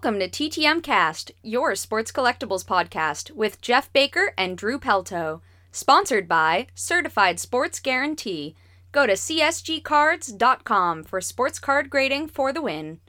[0.00, 5.40] Welcome to TTM Cast, your sports collectibles podcast with Jeff Baker and Drew Pelto.
[5.72, 8.54] Sponsored by Certified Sports Guarantee.
[8.92, 13.00] Go to csgcards.com for sports card grading for the win.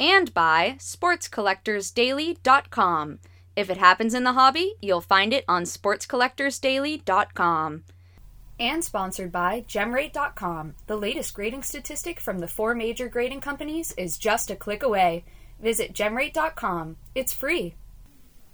[0.00, 3.18] And by sportscollectorsdaily.com.
[3.54, 7.84] If it happens in the hobby, you'll find it on sportscollectorsdaily.com.
[8.58, 10.74] And sponsored by gemrate.com.
[10.86, 15.26] The latest grading statistic from the four major grading companies is just a click away.
[15.62, 16.96] Visit gemrate.com.
[17.14, 17.74] It's free.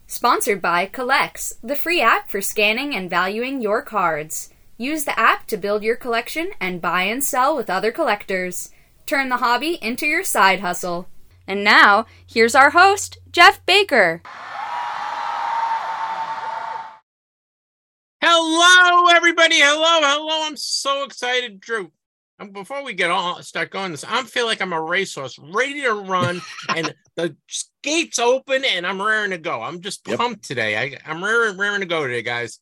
[0.07, 4.51] Sponsored by CollX, the free app for scanning and valuing your cards.
[4.77, 8.71] Use the app to build your collection and buy and sell with other collectors.
[9.07, 11.09] Turn the hobby into your side hustle.
[11.47, 14.23] And now, here's our host, Jeff Baker.
[18.21, 19.57] Hello, everybody.
[19.61, 20.47] Hello, hello.
[20.47, 21.93] I'm so excited, Drew.
[22.53, 25.93] Before we get on start going this i feel like i'm a racehorse ready to
[25.93, 27.35] run and the
[27.83, 29.63] gates open and i'm raring to go.
[29.63, 30.43] I'm just pumped yep.
[30.43, 30.77] today.
[30.77, 32.61] I, i'm raring, raring to go today guys.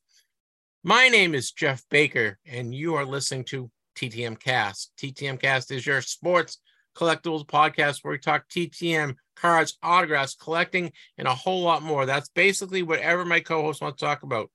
[0.84, 4.92] My name is jeff baker and you are listening to ttm cast.
[4.96, 6.58] Ttm cast is your sports
[6.96, 12.06] collectibles podcast where we talk ttm cards autographs collecting and a whole lot more.
[12.06, 14.50] That's basically whatever my co-host wants to talk about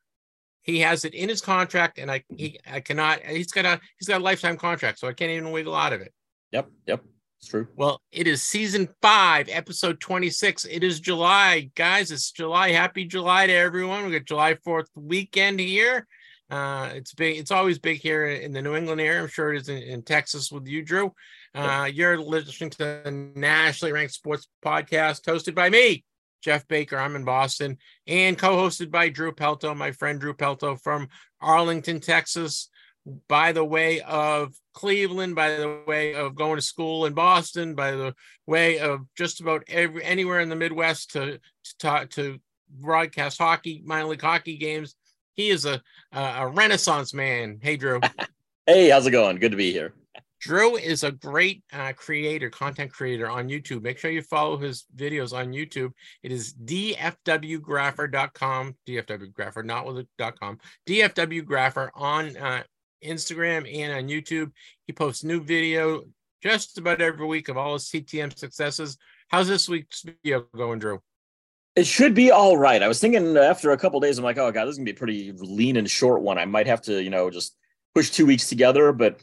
[0.69, 3.21] he has it in his contract, and I he I cannot.
[3.21, 6.01] He's got a he's got a lifetime contract, so I can't even wiggle out of
[6.01, 6.13] it.
[6.51, 7.03] Yep, yep,
[7.39, 7.67] it's true.
[7.75, 10.65] Well, it is season five, episode twenty six.
[10.65, 12.11] It is July, guys.
[12.11, 12.71] It's July.
[12.71, 14.05] Happy July to everyone.
[14.05, 16.07] We got July Fourth weekend here.
[16.49, 17.37] Uh, it's big.
[17.37, 19.21] It's always big here in the New England area.
[19.21, 21.13] I'm sure it is in, in Texas with you, Drew.
[21.53, 26.03] Uh, you're listening to the nationally ranked sports podcast hosted by me,
[26.41, 26.97] Jeff Baker.
[26.97, 27.77] I'm in Boston
[28.07, 31.09] and co hosted by Drew Pelto, my friend Drew Pelto from
[31.41, 32.69] Arlington, Texas,
[33.27, 37.91] by the way of Cleveland, by the way of going to school in Boston, by
[37.91, 38.13] the
[38.45, 42.39] way of just about every anywhere in the Midwest to to talk to
[42.69, 44.95] broadcast hockey, minor league hockey games.
[45.33, 47.59] He is a a renaissance man.
[47.61, 47.99] Hey, Drew.
[48.65, 49.37] hey, how's it going?
[49.37, 49.93] Good to be here.
[50.39, 53.81] Drew is a great uh, creator, content creator on YouTube.
[53.81, 55.91] Make sure you follow his videos on YouTube.
[56.23, 60.57] It is dfwgrapher.com, dfwgrapher, not with a .com,
[60.87, 62.63] dfwgrapher on uh,
[63.03, 64.53] Instagram and on YouTube.
[64.87, 66.03] He posts new video
[66.41, 68.97] just about every week of all his TTM successes.
[69.27, 71.01] How's this week's video going, Drew?
[71.75, 72.81] It should be all right.
[72.81, 74.91] I was thinking after a couple days, I'm like, oh god, this is gonna be
[74.91, 76.37] a pretty lean and short one.
[76.37, 77.57] I might have to, you know, just
[77.93, 79.21] push two weeks together, but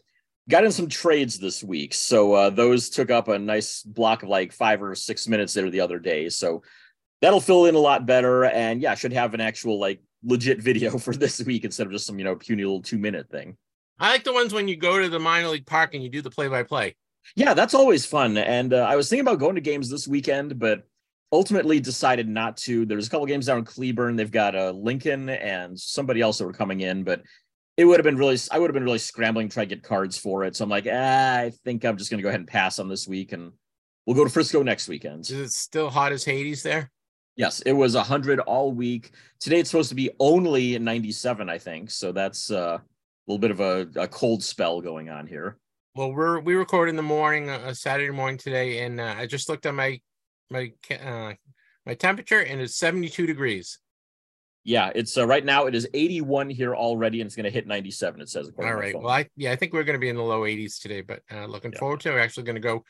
[0.49, 1.95] got in some trades this week.
[1.95, 5.71] So uh, those took up a nice block of like five or six minutes there
[5.71, 6.29] the other day.
[6.29, 6.63] So
[7.21, 8.45] that'll fill in a lot better.
[8.45, 12.07] And yeah, should have an actual like legit video for this week instead of just
[12.07, 13.57] some, you know, puny little two minute thing.
[13.99, 16.21] I like the ones when you go to the minor league park and you do
[16.21, 16.97] the play by play.
[17.35, 18.37] Yeah, that's always fun.
[18.37, 20.87] And uh, I was thinking about going to games this weekend, but
[21.33, 22.87] ultimately decided not to.
[22.87, 24.17] There's a couple games down in Cleburne.
[24.17, 27.23] They've got uh, Lincoln and somebody else that were coming in, but
[27.77, 29.83] it would have been really I would have been really scrambling to try to get
[29.83, 30.57] cards for it.
[30.57, 33.07] So I'm like, ah, I think I'm just gonna go ahead and pass on this
[33.07, 33.53] week and
[34.07, 35.23] we'll go to Frisco next weekend.
[35.23, 36.91] Is it still hot as Hades there?
[37.37, 39.11] Yes, it was 100 all week.
[39.41, 41.91] Today it's supposed to be only 97, I think.
[41.91, 42.83] So that's uh, a
[43.27, 45.59] little bit of a, a cold spell going on here.
[45.95, 49.49] Well, we're we record in the morning, uh, Saturday morning today, and uh, I just
[49.49, 50.01] looked at my
[50.51, 51.35] my uh,
[51.85, 53.79] my temperature, and it's 72 degrees
[54.67, 57.69] yeah, it's uh, right now it is 81 here already, and it's going to hit
[57.69, 58.21] 97.
[58.21, 58.51] It says.
[58.59, 58.99] All right.
[58.99, 61.23] Well, I yeah, I think we're going to be in the low 80s today, but
[61.33, 61.79] uh, looking yeah.
[61.79, 62.11] forward to.
[62.11, 62.15] It.
[62.15, 62.85] We're actually going to go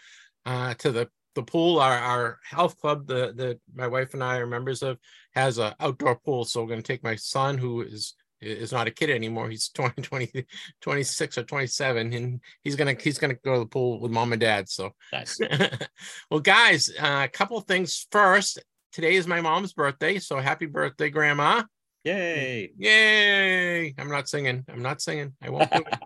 [0.47, 1.79] uh, to the the pool.
[1.79, 4.97] Our our health club, the the my wife and I are members of,
[5.35, 6.47] has a outdoor pool.
[6.47, 9.51] So we're going to take my son, who is is not a kid anymore.
[9.51, 10.47] He's 20, 20
[10.81, 14.41] 26 or 27, and he's gonna he's gonna go to the pool with mom and
[14.41, 14.71] dad.
[14.71, 15.39] So nice.
[16.31, 18.63] well, guys, uh, a couple things first
[18.93, 21.63] today is my mom's birthday, so happy birthday, Grandma!
[22.05, 22.71] Yay!
[22.79, 23.95] Yay!
[23.99, 24.65] I'm not singing.
[24.69, 25.35] I'm not singing.
[25.43, 25.99] I won't do it.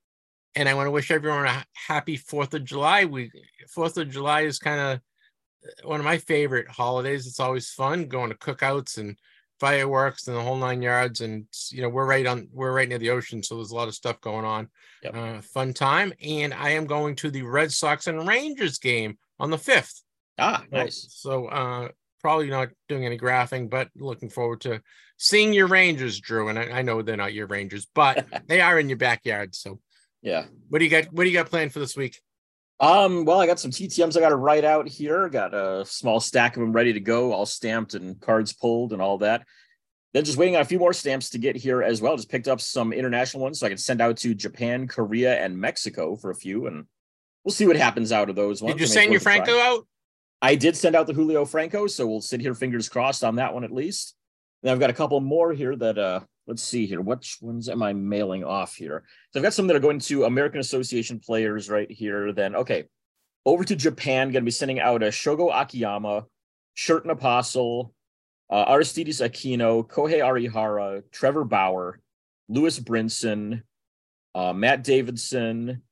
[0.54, 3.30] and I want to wish everyone a happy Fourth of July We
[3.68, 7.26] Fourth of July is kind of one of my favorite holidays.
[7.26, 9.16] It's always fun going to cookouts and
[9.60, 11.20] fireworks and the whole nine yards.
[11.20, 13.88] And you know, we're right on we're right near the ocean, so there's a lot
[13.88, 14.68] of stuff going on.
[15.02, 15.16] Yep.
[15.16, 16.12] Uh, fun time.
[16.22, 20.02] And I am going to the Red Sox and Rangers game on the fifth.
[20.38, 21.06] Ah, nice.
[21.10, 21.88] So, so uh,
[22.22, 24.80] probably not doing any graphing, but looking forward to
[25.18, 26.48] seeing your Rangers, Drew.
[26.48, 29.54] And I, I know they're not your Rangers, but they are in your backyard.
[29.54, 29.80] So
[30.22, 30.44] yeah.
[30.68, 31.12] What do you got?
[31.12, 32.20] What do you got planned for this week?
[32.80, 35.28] Um, well, I got some TTMs I got to write out here.
[35.28, 39.02] Got a small stack of them ready to go, all stamped and cards pulled and
[39.02, 39.46] all that.
[40.12, 42.16] Then just waiting on a few more stamps to get here as well.
[42.16, 45.56] Just picked up some international ones so I can send out to Japan, Korea, and
[45.56, 46.86] Mexico for a few, and
[47.44, 48.74] we'll see what happens out of those ones.
[48.74, 49.86] Did you send your Franco out?
[50.42, 53.54] I did send out the Julio Franco, so we'll sit here fingers crossed on that
[53.54, 54.16] one at least.
[54.62, 57.00] And I've got a couple more here that uh let's see here.
[57.00, 59.04] Which ones am I mailing off here?
[59.30, 62.32] So I've got some that are going to American Association players right here.
[62.32, 62.84] Then okay,
[63.46, 66.26] over to Japan, gonna be sending out a Shogo Akiyama,
[66.76, 67.94] Sherten Apostel,
[68.50, 72.00] uh, Aristides Aquino, Kohei Arihara, Trevor Bauer,
[72.48, 73.62] Lewis Brinson,
[74.34, 75.82] uh, Matt Davidson,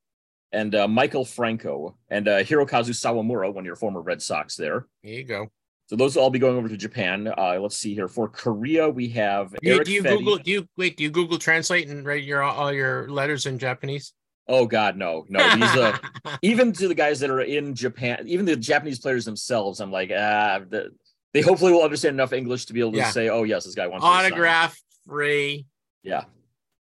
[0.53, 4.87] and uh, Maikel Franco, and uh, Hirokazu Sawamura, one of your former Red Sox there.
[5.03, 5.49] There you go.
[5.87, 7.33] So those will all be going over to Japan.
[7.37, 8.07] Uh, let's see here.
[8.07, 10.03] For Korea, we have Do you, Eric do you.
[10.03, 10.37] Google?
[10.39, 10.97] Do you wait?
[10.97, 14.13] Do you Google Translate and write your all your letters in Japanese?
[14.47, 15.39] Oh God, no, no.
[15.57, 15.99] These uh,
[16.43, 20.11] even to the guys that are in Japan, even the Japanese players themselves, I'm like,
[20.17, 20.91] ah, the,
[21.33, 23.11] they hopefully will understand enough English to be able to Yeah.
[23.11, 24.05] say, oh yes, this guy wants.
[24.05, 25.67] Autograph free.
[26.05, 26.25] Yeah,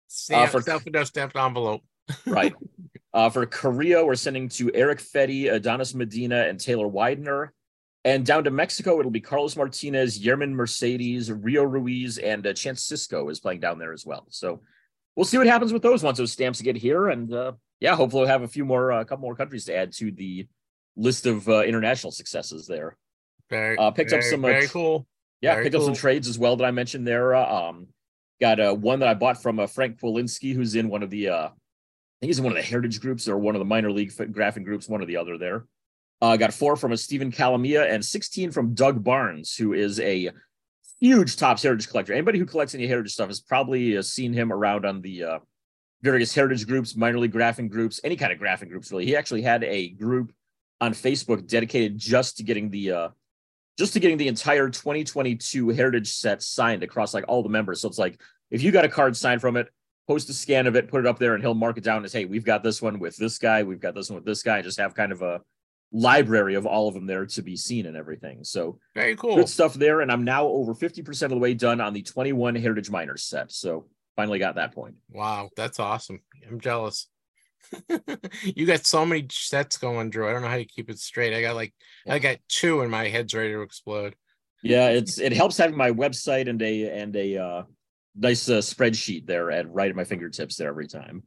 [0.09, 1.83] Stamp, for- self stamped envelope.
[2.27, 2.55] right.
[3.13, 7.53] uh, for Korea, we're sending to Erick Fedde, Adonis Medina, and Taylor Widener.
[8.05, 12.89] And down to Mexico, it'll be Carlos Martinez, Yermín Mercedes, Rio Ruiz, and uh, Chance
[12.89, 14.27] Sisco is playing down there as well.
[14.31, 14.63] So
[15.17, 17.09] we'll see what happens with those once those stamps get here.
[17.09, 19.93] And uh, yeah, hopefully we'll have a few more, a couple more countries to add
[19.95, 20.49] to the
[20.97, 22.97] list of uh, international successes there.
[23.51, 25.07] Very, Uh, picked up some, uh, very cool.
[25.43, 27.35] Yeah, Very picked up some trades as well that I mentioned there.
[27.35, 27.89] Uh, um,
[28.41, 31.29] got uh, one that I bought from uh, Frank Polinski, who's in one of the,
[31.29, 31.49] uh,
[32.21, 34.11] I think he's in one of the heritage groups or one of the minor league
[34.11, 35.65] graphing groups, one or the other there.
[36.21, 40.31] Uh, got four from a Stephen Calamia and 16 from Doug Barnes, who is a
[41.01, 42.13] huge Topps heritage collector.
[42.13, 45.39] Anybody who collects any heritage stuff has probably uh, seen him around on the uh,
[46.03, 49.07] various heritage groups, minor league graphing groups, any kind of graphing groups, really.
[49.07, 50.31] He actually had a group
[50.79, 53.09] on Facebook dedicated just to getting the uh,
[53.79, 57.81] just to getting the entire 2022 heritage set signed across like all the members.
[57.81, 58.21] So it's like
[58.51, 59.69] if you got a card signed from it,
[60.11, 62.13] post a scan of it, put it up there, and he'll mark it down as
[62.13, 64.57] hey, we've got this one with this guy, we've got this one with this guy,
[64.57, 65.41] and just have kind of a
[65.93, 68.43] library of all of them there to be seen and everything.
[68.43, 69.37] So Very cool.
[69.37, 70.01] good stuff there.
[70.01, 73.53] And I'm now over 50% of the way done on the 21 Heritage Minors set.
[73.53, 73.87] So
[74.17, 74.97] finally got that point.
[75.11, 76.21] Wow, that's awesome.
[76.49, 77.07] I'm jealous.
[78.43, 80.29] you got so many sets going, Drew.
[80.29, 81.35] I don't know how you keep it straight.
[81.35, 81.73] I got like
[82.09, 84.17] I got two and my head's ready to explode.
[84.61, 87.63] Yeah, it's it helps having my website and a and a uh
[88.17, 91.23] nice uh, spreadsheet there at right at my fingertips there every time.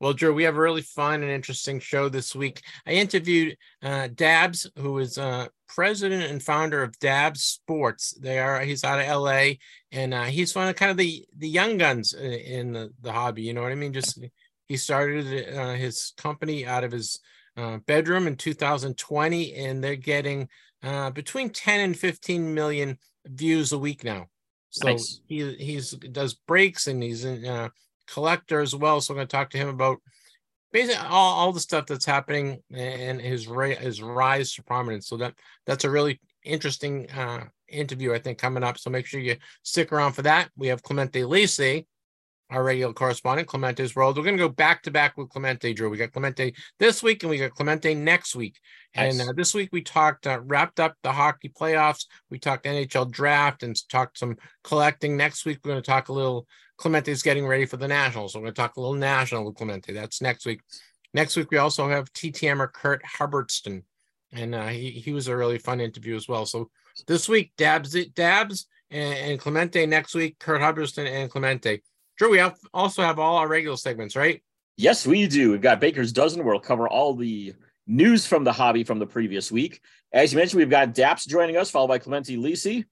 [0.00, 2.62] Well, Drew, we have a really fun and interesting show this week.
[2.86, 8.12] I interviewed uh, Dappz, who is uh, president and founder of Dappz Sports.
[8.12, 9.54] They are he's out of LA,
[9.90, 13.42] and uh, he's one of kind of the the young guns in the, the hobby.
[13.42, 13.92] You know what I mean?
[13.92, 14.20] Just
[14.68, 17.18] he started uh, his company out of his
[17.56, 20.48] uh, bedroom in 2020, and they're getting
[20.82, 24.26] uh, between 10 and 15 million views a week now.
[24.70, 25.20] So Nice.
[25.26, 27.68] he he's does breaks and he's in uh,
[28.06, 29.00] collector as well.
[29.00, 29.98] So I'm going to talk to him about
[30.72, 33.46] basically all, all the stuff that's happening and his
[33.80, 35.08] his rise to prominence.
[35.08, 35.34] So that
[35.66, 38.78] that's a really interesting uh, interview, I think, coming up.
[38.78, 40.50] So make sure you stick around for that.
[40.56, 41.86] We have Clemente Lisi,
[42.50, 44.16] our regular correspondent, Clemente's World.
[44.16, 45.90] We're going to go back to back with Clemente, Drew.
[45.90, 48.58] We got Clemente this week and we got Clemente next week.
[48.94, 49.28] And Nice.
[49.28, 52.06] uh, this week we talked, uh, wrapped up the hockey playoffs.
[52.30, 55.16] We talked NHL draft and talked some collecting.
[55.16, 56.46] Next week we're going to talk a little.
[56.78, 58.32] Clemente's getting ready for the Nationals.
[58.32, 59.92] So we're going to talk a little National with Clemente.
[59.92, 60.60] That's next week.
[61.12, 63.82] Next week we also have TTMer Kurt Hubbardston,
[64.32, 66.44] and uh, he he was a really fun interview as well.
[66.46, 66.70] So
[67.06, 69.86] this week Dappz it Dappz and, and Clemente.
[69.86, 71.82] Next week Kurt Hubbardston and Clemente.
[72.18, 74.42] Drew, we have, also have all our regular segments, right?
[74.76, 75.52] Yes, we do.
[75.52, 77.54] We've got Baker's Dozen where we'll cover all the
[77.86, 79.80] news from the hobby from the previous week.
[80.12, 82.84] As you mentioned, we've got Dappz joining us, followed by Clemente Lisi.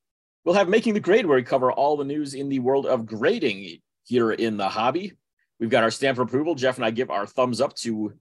[0.45, 3.05] We'll have Making the Grade, where we cover all the news in the world of
[3.05, 5.13] grading here in the hobby.
[5.59, 6.55] We've got our stamp for approval.
[6.55, 8.13] Jeff and I give our thumbs up to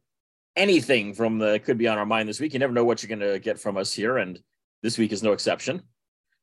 [0.56, 2.54] anything from the could be on our mind this week.
[2.54, 4.40] You never know what you're going to get from us here, and
[4.82, 5.84] this week is no exception.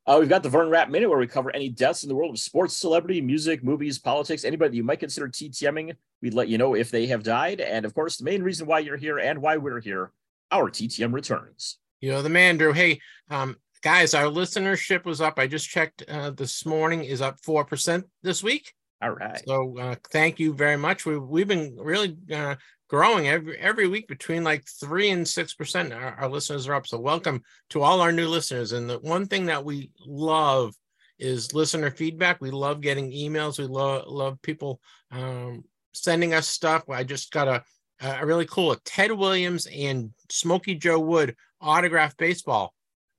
[0.04, 2.34] Uh, we've got the Vern Rapp Minute, where we cover any deaths in the world
[2.34, 5.94] of sports, celebrity, music, movies, politics, anybody that you might consider TTMing.
[6.20, 7.60] We'd let you know if they have died.
[7.60, 10.10] And of course, the main reason why you're here and why we're here,
[10.50, 11.78] our TTM returns.
[12.00, 12.72] You know the man, Drew.
[12.72, 15.38] Hey, um, guys, our listenership was up.
[15.38, 17.04] I just checked uh, this morning.
[17.04, 18.74] Is up four percent this week.
[19.00, 19.40] All right.
[19.46, 21.06] So uh, thank you very much.
[21.06, 22.56] We we've been really uh,
[22.92, 25.94] growing every every week between like three and six percent.
[25.94, 26.86] Our, our listeners are up.
[26.86, 28.72] So welcome to all our new listeners.
[28.72, 30.74] And the one thing that we love
[31.18, 32.40] is listener feedback.
[32.40, 33.58] We love getting emails.
[33.58, 34.80] We love love people
[35.10, 36.90] um, sending us stuff.
[36.90, 37.64] I just got a
[38.00, 42.74] a really cool Ted Williams and Smokey Joe Wood autograph baseball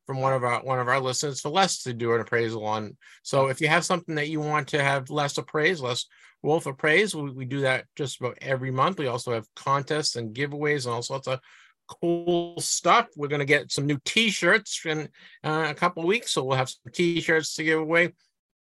[0.06, 2.96] from one of our one of our listeners for Les to do an appraisal on.
[3.24, 6.06] So if you have something that you want to have Les appraise, Les
[6.43, 9.00] Wolff appraise, we, we do that just about every month.
[9.00, 11.39] We also have contests and giveaways and all sorts of
[11.88, 13.07] cool stuff.
[13.15, 15.09] We're going to get some new T-shirts in
[15.43, 18.13] uh, a couple weeks, so we'll have some T-shirts to give away.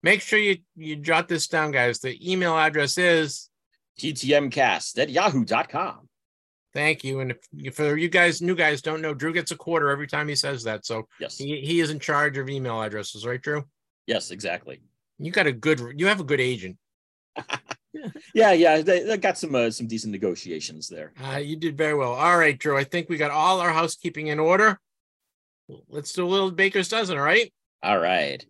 [0.02, 2.00] Make sure you you jot this down, guys.
[2.00, 3.50] The email address is
[4.00, 6.08] ttmcast at yahoo.com.
[6.74, 7.20] Thank you.
[7.20, 10.26] And if, for you guys, new guys, don't know, Drew gets a quarter every time
[10.26, 10.86] he says that.
[10.86, 13.64] So yes, he, he is in charge of email addresses, right, Drew?
[14.06, 14.80] Yes, exactly.
[15.18, 16.78] You got a good, you have a good agent.
[18.34, 21.12] Yeah, yeah, they, they got some uh, some decent negotiations there.
[21.22, 22.12] Uh, you did very well.
[22.12, 22.76] All right, Drew.
[22.76, 24.78] I think we got all our housekeeping in order.
[25.88, 27.18] Let's do a little Baker's dozen.
[27.18, 27.52] All right.
[27.82, 28.44] All right.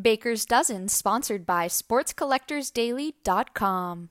[0.00, 4.10] Baker's dozen, sponsored by SportsCollectorsDaily.com.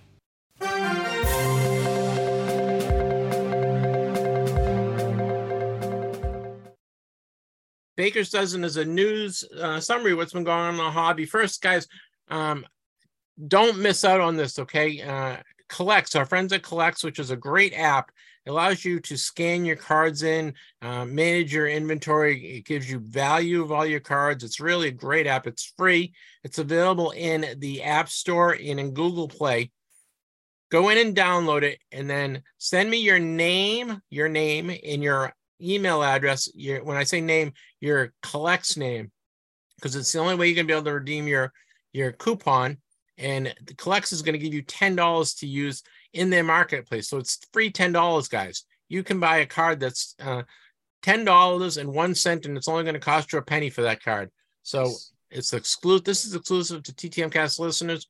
[8.01, 11.25] Baker's Dozen is a news uh, summary what's been going on in the hobby.
[11.25, 11.87] First, guys,
[12.29, 12.65] um,
[13.47, 15.01] don't miss out on this, okay?
[15.01, 15.37] Uh,
[15.69, 18.11] CollX, our friends at CollX, which is a great app.
[18.45, 22.57] It allows you to scan your cards in, uh, manage your inventory.
[22.57, 24.43] It gives you value of all your cards.
[24.43, 25.45] It's really a great app.
[25.45, 26.13] It's free.
[26.43, 29.71] It's available in the App Store and in Google Play.
[30.71, 35.33] Go in and download it, and then send me your name, your name, and your
[35.61, 36.49] email address.
[36.55, 37.51] Your when I say name,
[37.81, 39.11] your CollX name,
[39.75, 41.51] because it's the only way you can be able to redeem your
[41.91, 42.77] your coupon.
[43.17, 47.09] And the CollX is going to give you ten dollars to use in their marketplace.
[47.09, 48.63] So it's free ten dollars, guys.
[48.87, 50.43] You can buy a card that's uh,
[51.01, 53.81] ten dollars and one cent, and it's only going to cost you a penny for
[53.81, 54.31] that card.
[54.63, 54.89] So
[55.29, 56.05] it's exclusive.
[56.05, 58.07] This is exclusive to TTMcast listeners.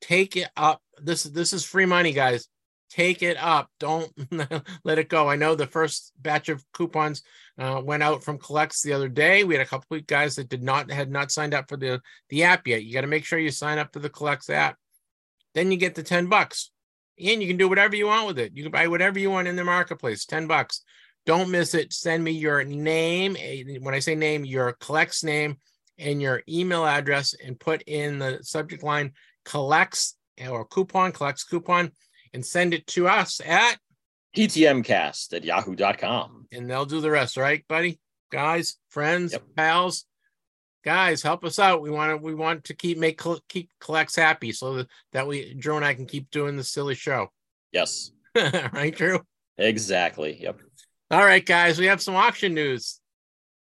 [0.00, 0.82] Take it up.
[0.98, 2.48] This this is free money, guys
[2.90, 3.70] take it up.
[3.78, 4.10] Don't
[4.84, 5.28] let it go.
[5.28, 7.22] I know the first batch of coupons
[7.58, 9.44] uh, went out from CollX the other day.
[9.44, 12.00] We had a couple of guys that did not had not signed up for the
[12.28, 12.84] the app yet.
[12.84, 14.76] You got to make sure you sign up for the CollX app.
[15.54, 16.70] Then you get the 10 bucks.
[17.18, 18.52] And you can do whatever you want with it.
[18.54, 20.82] You can buy whatever you want in the marketplace, 10 bucks.
[21.24, 21.94] Don't miss it.
[21.94, 23.36] Send me your name.
[23.80, 25.56] When I say name, your CollX name
[25.98, 29.12] and your email address and put in the subject line
[29.46, 30.14] CollX
[30.48, 31.92] or coupon, CollX coupon
[32.34, 33.78] and send it to us at
[34.36, 36.46] TTMcast at yahoo.com.
[36.52, 37.98] And they'll do the rest, right, buddy?
[38.30, 39.42] Guys, friends, Yep.
[39.56, 40.04] pals,
[40.84, 41.80] guys, help us out.
[41.80, 45.76] We want to we want to keep make keep CollX happy so that, we Drew
[45.76, 47.28] and I can keep doing the silly show.
[47.72, 49.20] Yes, right, Drew?
[49.58, 50.40] exactly.
[50.42, 50.60] Yep.
[51.10, 53.00] All right, guys, we have some auction news.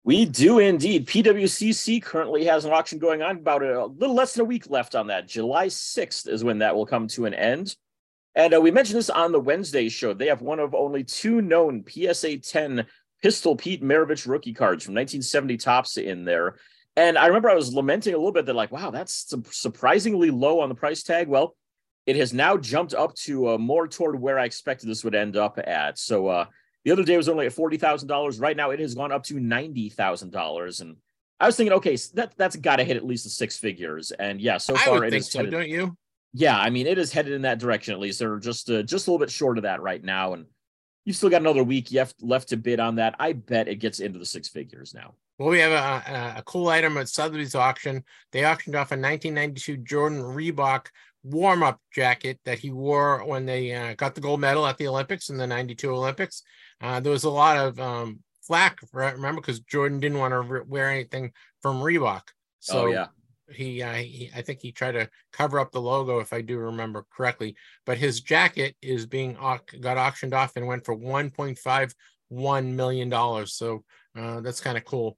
[0.06, 1.08] We do indeed.
[1.08, 3.38] PWCC currently has an auction going on.
[3.38, 5.26] About a little less than a week left on that.
[5.26, 7.74] July 6th is when that will come to an end.
[8.36, 10.14] And uh, we mentioned this on the Wednesday show.
[10.14, 12.86] They have one of only two known PSA 10
[13.20, 16.54] Pistol Pete Maravich rookie cards from 1970 Topps in there.
[16.94, 20.60] And I remember I was lamenting a little bit that, like, wow, that's surprisingly low
[20.60, 21.26] on the price tag.
[21.26, 21.56] Well,
[22.06, 25.36] it has now jumped up to uh, more toward where I expected this would end
[25.36, 25.98] up at.
[25.98, 26.44] So uh,
[26.86, 28.38] the other day was only at forty thousand dollars.
[28.38, 30.80] Right now, it has gone up to ninety thousand dollars.
[30.80, 30.96] And
[31.40, 34.12] I was thinking, okay, that that's got to hit at least the six figures.
[34.12, 35.96] And yeah, so I far would it think is so, headed- don't you?
[36.32, 38.20] yeah, I mean, it is headed in that direction at least.
[38.20, 40.46] They're just uh, just a little bit short of that right now, and
[41.04, 43.16] you've still got another week left left to bid on that.
[43.18, 45.14] I bet it gets into the six figures now.
[45.40, 48.04] Well, we have a, a, a cool item at Sotheby's auction.
[48.30, 50.86] They auctioned off a 1992 Jordan Reebok
[51.24, 54.86] warm up jacket that he wore when they uh, got the gold medal at the
[54.86, 56.42] Olympics in the 92 Olympics.
[56.80, 60.60] Uh, there was a lot of um, flack, remember, because Jordan didn't want to re-
[60.66, 62.22] wear anything from Reebok.
[62.60, 63.06] So oh yeah,
[63.50, 66.58] he, uh, he, I think he tried to cover up the logo, if I do
[66.58, 67.56] remember correctly.
[67.84, 73.54] But his jacket is being got auctioned off and went for 1.51 million dollars.
[73.54, 73.84] So
[74.16, 75.16] uh, that's kind of cool.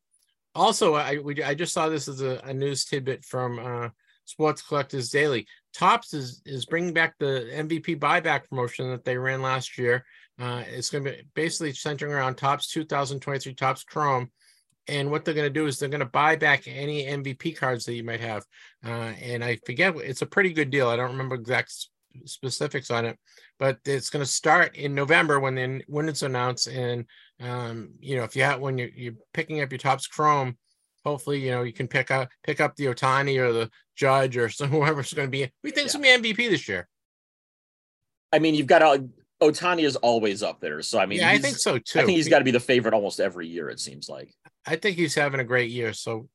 [0.54, 3.88] Also, I we, I just saw this as a, a news tidbit from uh,
[4.24, 5.46] Sports Collectors Daily.
[5.72, 10.04] Topps is is bringing back the MVP buyback promotion that they ran last year.
[10.38, 14.30] Uh, it's going to be basically centering around Topps 2023 Topps Chrome.
[14.86, 17.84] And what they're going to do is they're going to buy back any MVP cards
[17.84, 18.44] that you might have.
[18.84, 20.88] Uh, and I forget, it's a pretty good deal.
[20.88, 21.88] I don't remember exact
[22.24, 23.18] specifics on it,
[23.58, 26.68] but it's going to start in November when then when it's announced.
[26.68, 27.04] And
[27.40, 30.56] um, you know, if you have when you're, you're picking up your Topps Chrome,
[31.04, 34.48] hopefully you know you can pick up pick up the Ohtani or the Judge or
[34.66, 35.50] whoever's going to be.
[35.62, 36.88] We think it's going to be MVP this year.
[38.32, 38.98] I mean, you've got all
[39.42, 40.82] Ohtani is always up there.
[40.82, 42.00] So I mean, yeah, I think so too.
[42.00, 43.68] I think he's got to be the favorite almost every year.
[43.68, 44.34] It seems like.
[44.66, 45.92] I think he's having a great year.
[45.92, 46.28] So,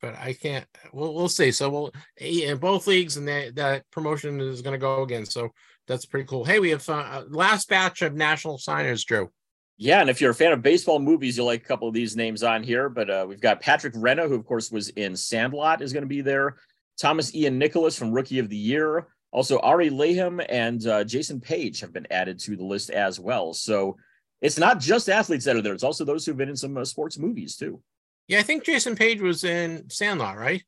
[0.00, 0.66] but I can't.
[0.92, 1.52] We'll we'll see.
[1.52, 5.24] So we'll in both leagues, and that that promotion is going to go again.
[5.24, 5.50] So
[5.86, 6.44] that's pretty cool.
[6.44, 9.30] Hey, we have uh, last batch of national signers, Drew.
[9.76, 12.14] Yeah, and if you're a fan of baseball movies, you'll like a couple of these
[12.14, 12.88] names on here.
[12.88, 16.08] But uh, we've got Patrick Renna, who of course was in Sandlot, is going to
[16.08, 16.56] be there.
[17.00, 19.06] Thomas Ian Nicholas from Rookie of the Year.
[19.32, 23.52] Also, Ari Laham and uh, Jason Page have been added to the list as well.
[23.54, 23.96] So
[24.40, 26.84] it's not just athletes that are there; it's also those who've been in some uh,
[26.84, 27.80] sports movies too.
[28.26, 30.62] Yeah, I think Jason Page was in Sandlot, right?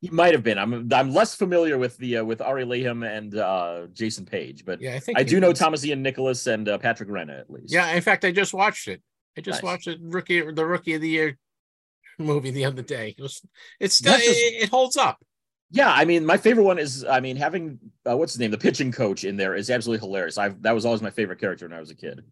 [0.00, 0.58] He might have been.
[0.58, 4.80] I'm I'm less familiar with the uh, with Ari Laham and uh, Jason Page, but
[4.80, 5.58] Yeah, I think I do know was.
[5.58, 7.72] Thomas Ian Nicholas and uh, Patrick Renna at least.
[7.72, 9.02] Yeah, in fact, I just watched it.
[9.38, 9.64] I just Nice.
[9.64, 11.38] watched it rookie the rookie of the year
[12.18, 13.14] movie the other day.
[13.16, 13.40] It was
[13.80, 15.18] it's still just- it, it holds up.
[15.70, 18.58] Yeah, I mean, my favorite one is, I mean, having uh, what's his name, the
[18.58, 20.38] pitching coach in there is absolutely hilarious.
[20.38, 22.22] I that was always my favorite character when I was a kid.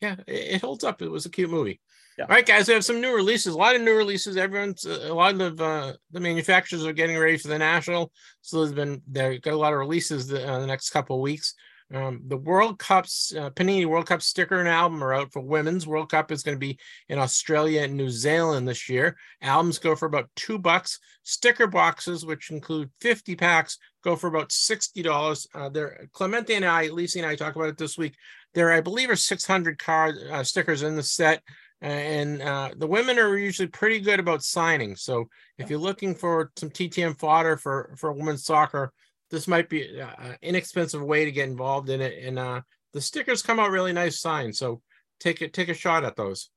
[0.00, 1.02] Yeah, it, holds up.
[1.02, 1.80] It was a cute movie.
[2.16, 2.24] Yeah.
[2.24, 3.54] All right, guys, we have some new releases.
[3.54, 4.36] A lot of new releases.
[4.36, 8.12] Everyone's a lot of uh, the manufacturers are getting ready for the national.
[8.42, 11.22] So there's been they've got a lot of releases the, uh, the next couple of
[11.22, 11.54] weeks.
[11.92, 15.86] Um, the World Cups, uh, Panini World Cup sticker and album are out for women's.
[15.86, 16.78] World Cup is going to be
[17.08, 19.16] in Australia and New Zealand this year.
[19.40, 20.98] Albums go for about two bucks.
[21.22, 25.46] Sticker boxes, which include 50 packs, go for about $60.
[25.54, 28.14] Uh, there, Clemente and I, Lisi and I talk about it this week.
[28.52, 31.42] There, I believe, are 600 card uh, stickers in the set.
[31.80, 34.96] And uh, the women are usually pretty good about signing.
[34.96, 38.92] So if you're looking for some TTM fodder for, for women's soccer,
[39.30, 42.22] this might be an inexpensive way to get involved in it.
[42.24, 42.62] And uh,
[42.92, 44.56] the stickers come out really nice signed.
[44.56, 44.80] So
[45.20, 46.50] take it, take a shot at those.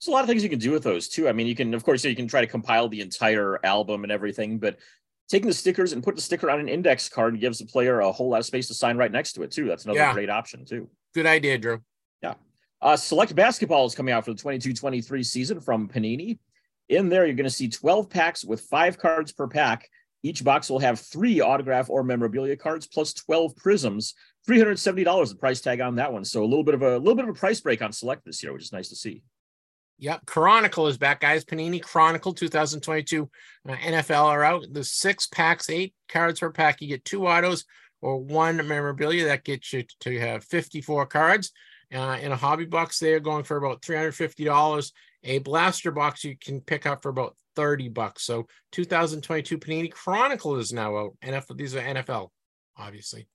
[0.00, 1.28] There's a lot of things you can do with those too.
[1.28, 4.12] I mean, you can, of course, you can try to compile the entire album and
[4.12, 4.78] everything, but
[5.28, 8.12] taking the stickers and put the sticker on an index card gives the player a
[8.12, 9.66] whole lot of space to sign right next to it too.
[9.66, 10.12] That's another Yeah.
[10.12, 10.88] great option too.
[11.14, 11.82] Good idea, Drew.
[12.22, 12.34] Yeah.
[12.80, 16.38] Uh, Select Basketball is coming out for the 22-23 season from Panini.
[16.88, 19.88] In there, you're going to see 12 packs with five cards per pack.
[20.22, 24.14] Each box will have three autograph or memorabilia cards plus 12 prisms.
[24.48, 26.24] $370 the price tag on that one.
[26.24, 28.42] So a little bit of a, little bit of a price break on Select this
[28.42, 29.22] year, which is nice to see.
[29.98, 30.26] Yep.
[30.26, 31.44] Chronicle is back, guys.
[31.44, 33.28] Panini Chronicle 2022
[33.68, 34.64] uh, NFL are out.
[34.70, 36.80] The six packs, eight cards per pack.
[36.80, 37.64] You get two autos
[38.00, 39.24] or one memorabilia.
[39.24, 41.50] That gets you to have 54 cards.
[41.92, 44.92] Uh, in a hobby box, they are going for about $350.
[45.24, 48.22] A blaster box you can pick up for about 30 bucks.
[48.22, 51.16] So 2022 Panini Chronicle is now out.
[51.24, 52.28] NFL, these are NFL,
[52.76, 53.26] obviously.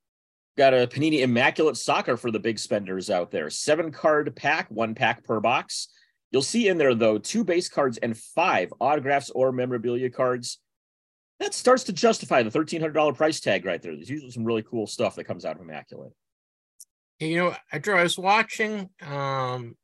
[0.58, 3.50] Got a Panini Immaculate Soccer for the big spenders out there.
[3.50, 5.90] Seven card pack, one pack per box.
[6.32, 10.60] You'll see in there, though, two base cards and five autographs or memorabilia cards.
[11.42, 13.94] That starts to justify the $1,300 price tag right there.
[13.94, 16.14] There's usually some really cool stuff that comes out of Immaculate.
[17.20, 18.90] Hey, You know, I, Drew, I was watching.
[19.06, 19.76] Um,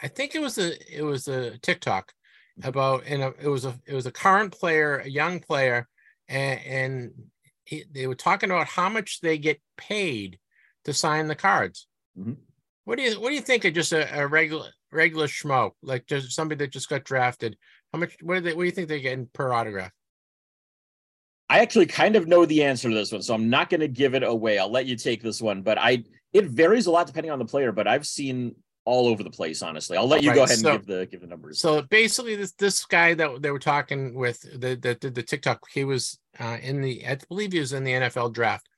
[0.00, 2.12] I think it was a it was a TikTok
[2.62, 5.88] about, and a, it was a it was a current player, a young player,
[6.28, 7.10] and, and
[7.64, 10.38] he, they were talking about how much they get paid
[10.84, 11.86] to sign the cards.
[12.18, 12.36] Mhm.
[12.84, 16.06] What do you what do you think of just a, a regular regular schmo like
[16.06, 17.56] just somebody that just got drafted?
[17.92, 18.16] How much?
[18.20, 18.54] What do they?
[18.54, 19.92] What do you think they're getting per autograph?
[21.48, 23.88] I actually kind of know the answer to this one, so I'm not going to
[23.88, 24.58] give it away.
[24.58, 27.44] I'll let you take this one, but I it varies a lot depending on the
[27.44, 27.72] player.
[27.72, 29.62] But I've seen all over the place.
[29.62, 31.60] Honestly, I'll let you go Right, ahead and so- give the give the numbers.
[31.60, 35.84] So basically, this this guy that they were talking with that did the TikTok, he
[35.84, 38.68] was uh, in the I believe he was in the NFL draft.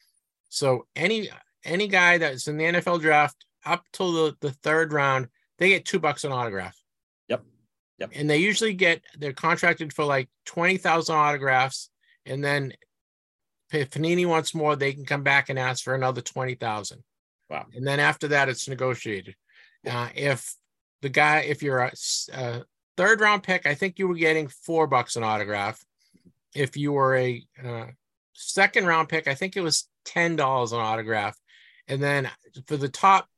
[0.48, 1.30] So any
[1.64, 5.84] any guy that's in the NFL draft up till the, the third round, they get
[5.86, 6.76] two bucks an autograph.
[7.28, 7.42] Yep.
[7.98, 8.10] Yep.
[8.14, 11.90] And they usually get they're contracted for like twenty thousand autographs,
[12.26, 12.72] and then
[13.72, 17.02] if Panini wants more, they can come back and ask for another twenty thousand.
[17.48, 17.66] Wow.
[17.74, 19.34] And then after that, it's negotiated.
[19.86, 20.54] Uh, if
[21.02, 22.64] the guy, if you're a
[22.96, 25.84] third round pick, I think you were getting four bucks an autograph.
[26.54, 27.86] If you were a uh,
[28.32, 31.36] second round pick, I think it was ten dollars an autograph.
[31.88, 32.30] And then
[32.66, 33.28] for the top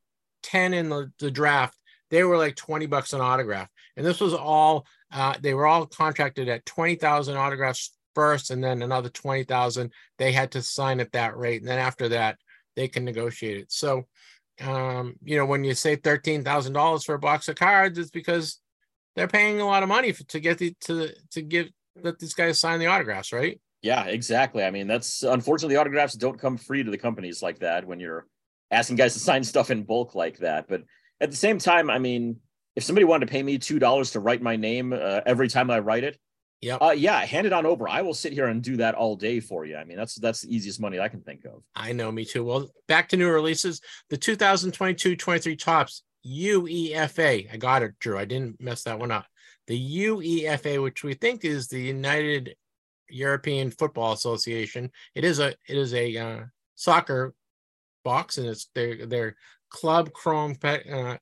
[0.43, 1.77] ten in the, the draft,
[2.09, 3.69] they were like twenty bucks an autograph.
[3.95, 8.63] And this was all uh, they were all contracted at twenty thousand autographs first, and
[8.63, 9.91] then another twenty thousand.
[10.17, 12.37] They had to sign at that rate, and then after that,
[12.75, 13.71] they can negotiate it.
[13.71, 14.07] So
[14.61, 18.09] um, you know, when you say thirteen thousand dollars for a box of cards, it's
[18.09, 18.59] because
[19.15, 21.67] they're paying a lot of money for, to get the to to give
[22.03, 23.59] let these guys sign the autographs, right?
[23.81, 24.63] Yeah, exactly.
[24.63, 28.27] I mean, that's unfortunately autographs don't come free to the companies like that when you're
[28.71, 30.67] asking guys to sign stuff in bulk like that.
[30.67, 30.83] But
[31.21, 32.37] at the same time, I mean,
[32.75, 35.69] if somebody wanted to pay me two dollars to write my name uh, every time
[35.69, 36.17] I write it,
[36.61, 36.81] Yep.
[36.81, 37.87] Uh, yeah, hand it on over.
[37.87, 39.77] I will sit here and do that all day for you.
[39.77, 41.63] I mean, that's that's the easiest money I can think of.
[41.75, 42.43] I know, me too.
[42.43, 43.79] Well, back to new releases.
[44.09, 47.53] The 2022-23 Topps UEFA.
[47.53, 48.17] I got it, Drew.
[48.17, 49.25] I didn't mess that one up.
[49.67, 52.55] The UEFA, which we think is the United
[53.09, 54.91] European Football Association.
[55.13, 56.39] It is a it is a uh,
[56.75, 57.35] soccer
[58.03, 59.35] box, and it's their their
[59.69, 61.17] club chrome uh,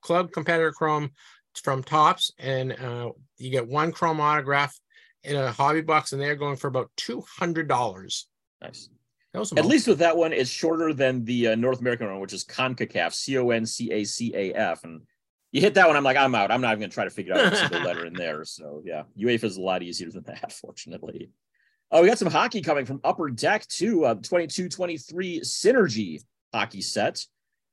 [0.00, 1.10] club competitor chrome
[1.54, 4.78] from Topps, and uh, you get one chrome autograph
[5.24, 8.28] in a hobby box, and they're going for about two hundred dollars.
[8.62, 8.88] Nice.
[9.34, 12.44] At least with that one, it's shorter than the uh, North American one, which is
[12.44, 14.82] CONCACAF, C O N C A C A F.
[14.82, 15.02] And
[15.52, 16.50] you hit that one, I'm like, I'm out.
[16.50, 18.44] I'm not even going to try to figure out single letter in there.
[18.44, 21.30] So, yeah, UEFA is a lot easier than that, fortunately.
[21.92, 24.04] Oh, we got some hockey coming from Upper Deck, too.
[24.04, 27.24] Uh, 22 23 Synergy hockey set.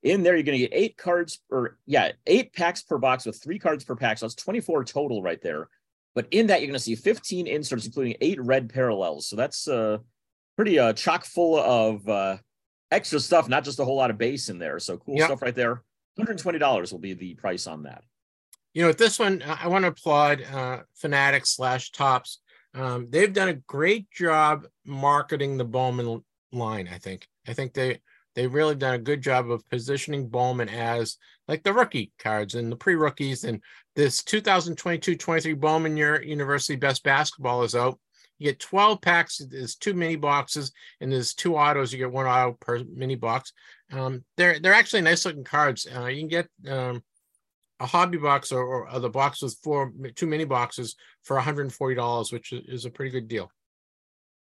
[0.09, 3.41] In there, you're going to get eight cards, or yeah, eight packs per box with
[3.41, 4.17] three cards per pack.
[4.17, 5.69] So that's 24 total right there.
[6.15, 9.27] But in that, you're going to see 15 inserts, including eight red parallels.
[9.27, 9.99] So that's uh,
[10.55, 12.37] pretty uh, chock full of uh,
[12.91, 14.79] extra stuff, not just a whole lot of base in there.
[14.79, 15.25] So cool Yep.
[15.27, 15.83] stuff right there.
[16.19, 18.03] $120 will be the price on that.
[18.73, 22.39] you know, with this one, I I want to applaud uh, Fanatics slash Topps.
[22.73, 26.87] Um, they've done a great job marketing the Bowman line.
[26.91, 27.27] I think.
[27.47, 27.99] I think they
[28.37, 32.71] they've really done a good job of positioning Bowman as like the rookie cards and
[32.71, 33.43] the pre-rookies.
[33.43, 33.63] And
[33.95, 37.99] this 2022-23 Bowman Year University Best Basketball is out.
[38.37, 39.41] You get 12 packs.
[39.49, 40.71] There's two mini boxes,
[41.01, 41.91] and there's two autos.
[41.91, 43.53] You get one auto per mini box.
[43.91, 45.87] Um, they're they're actually nice looking cards.
[45.91, 47.01] Uh, you can get um,
[47.79, 52.31] a hobby box or, or, or the box with four two mini boxes for $140
[52.31, 53.51] which is a pretty good deal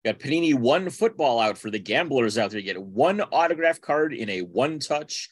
[0.09, 2.59] Got Panini one football out for the gamblers out there.
[2.61, 5.29] You get one autograph card in a one touch,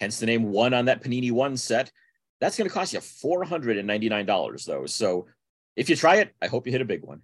[0.00, 1.92] hence the name one on that Panini one set.
[2.40, 4.86] That's going to cost you $499 though.
[4.86, 5.26] So
[5.76, 7.20] if you try it, I hope you hit a big one.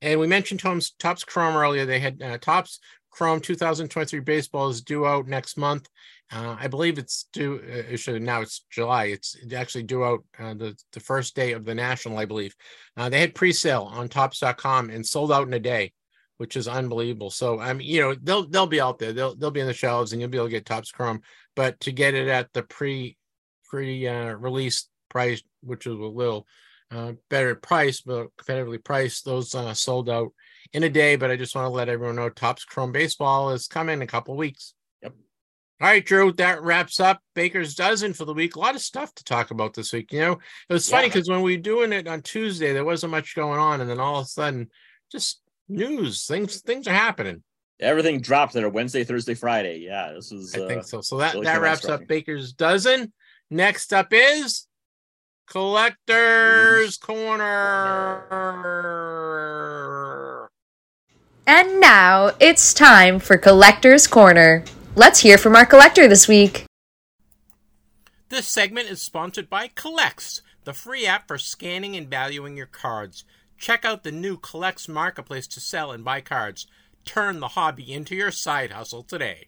[0.00, 2.80] and we mentioned Tom's Topps chrome earlier they had uh, Topps
[3.18, 5.88] chrome 2023 baseball is due out next month.
[6.30, 7.60] Uh, i believe it's due
[7.92, 9.06] uh, should now it's july.
[9.06, 12.54] It's actually due out uh, the, the first day of the national i believe.
[12.96, 15.92] Uh, they had pre-sale on topps.com and sold out in a day
[16.36, 17.30] which is unbelievable.
[17.30, 19.12] So i mean you know they'll they'll be out there.
[19.12, 21.22] They'll they'll be in the shelves and you'll be able to get Topps chrome
[21.56, 23.16] but to get it at the pre
[23.68, 26.46] pre uh, release price which is a little
[26.90, 29.24] uh, better price, but competitively priced.
[29.24, 30.32] Those uh, sold out
[30.72, 31.16] in a day.
[31.16, 34.06] But I just want to let everyone know Topps Chrome Baseball is coming in a
[34.06, 34.74] couple weeks.
[35.02, 35.14] Yep.
[35.80, 36.32] All right, Drew.
[36.32, 38.56] That wraps up Baker's dozen for the week.
[38.56, 40.12] A lot of stuff to talk about this week.
[40.12, 40.32] You know,
[40.68, 41.14] it was funny Yeah.
[41.14, 44.00] because when we were doing it on Tuesday, there wasn't much going on, and then
[44.00, 44.70] all of a sudden,
[45.10, 47.42] just news things things are happening.
[47.80, 49.78] Everything dropped there Wednesday, Thursday, Friday.
[49.78, 50.54] Yeah, this is.
[50.54, 51.00] I uh, think so.
[51.00, 52.06] So that really that wraps up.
[52.08, 53.12] Baker's dozen.
[53.50, 54.66] Next up is
[55.48, 58.26] Collector's Corner.
[61.48, 64.62] And now it's time for Collector's Corner.
[64.96, 66.66] Let's hear from our collector this week.
[68.28, 73.24] This segment is sponsored by CollX, the free app for scanning and valuing your cards.
[73.56, 76.66] Check out the new CollX marketplace to sell and buy cards.
[77.06, 79.46] Turn the hobby into your side hustle today.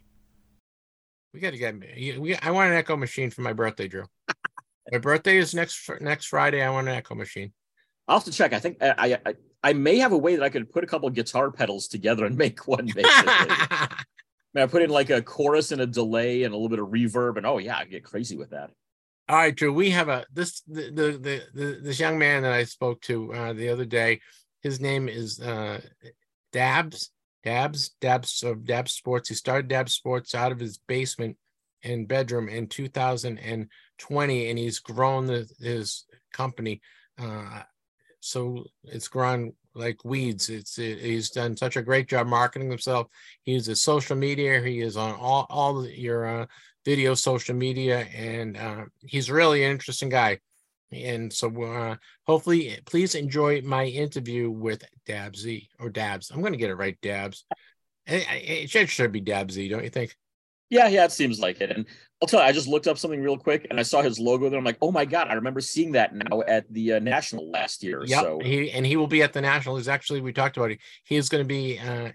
[1.35, 1.75] We got to get.
[2.19, 4.07] We, I want an Echo machine for my birthday, Drew.
[4.91, 6.63] my birthday is next next Friday.
[6.63, 7.53] I want an Echo machine.
[8.09, 8.55] I'll have to check.
[8.55, 10.87] I think uh, I, I I may have a way that I could put a
[10.87, 12.87] couple guitar pedals together and make one.
[12.87, 13.89] Basically, I
[14.55, 16.89] mean, I put in like a chorus and a delay and a little bit of
[16.89, 18.71] reverb, and oh yeah, I get crazy with that.
[19.29, 19.73] All right, Drew.
[19.73, 23.33] We have a this the the, the, the this young man that I spoke to
[23.33, 24.21] uh, the other day.
[24.63, 25.81] His name is uh,
[26.53, 27.11] Dappz.
[27.45, 27.91] Dappz.
[28.01, 29.29] Dappz of Dappz Sports.
[29.29, 31.37] He started Dappz Sports out of his basement
[31.83, 36.81] and bedroom in 2020, and he's grown the, his company.
[37.19, 37.63] Uh,
[38.21, 40.49] so it's grown like weeds.
[40.49, 43.09] It's it, he's done such a great job marketing himself.
[43.43, 44.61] He uses social media.
[44.61, 46.47] He is on all all your uh,
[46.85, 50.39] video social media and uh, he's really an interesting guy
[50.93, 56.59] and so uh, hopefully please enjoy my interview with dabsy or dabs i'm going to
[56.59, 57.45] get it right dabs
[58.07, 60.17] it, it should, should be dabsy don't you think
[60.71, 61.71] Yeah, yeah, it seems like it.
[61.71, 61.85] And
[62.23, 64.49] I'll tell you, I just looked up something real quick, and I saw his logo
[64.49, 64.59] there.
[64.59, 67.83] I'm like, oh my god, I remember seeing that now at the uh, national last
[67.83, 68.05] year.
[68.07, 70.71] yeah So he and he will be at the national he's actually we talked about
[70.71, 72.13] it he is going to be uh,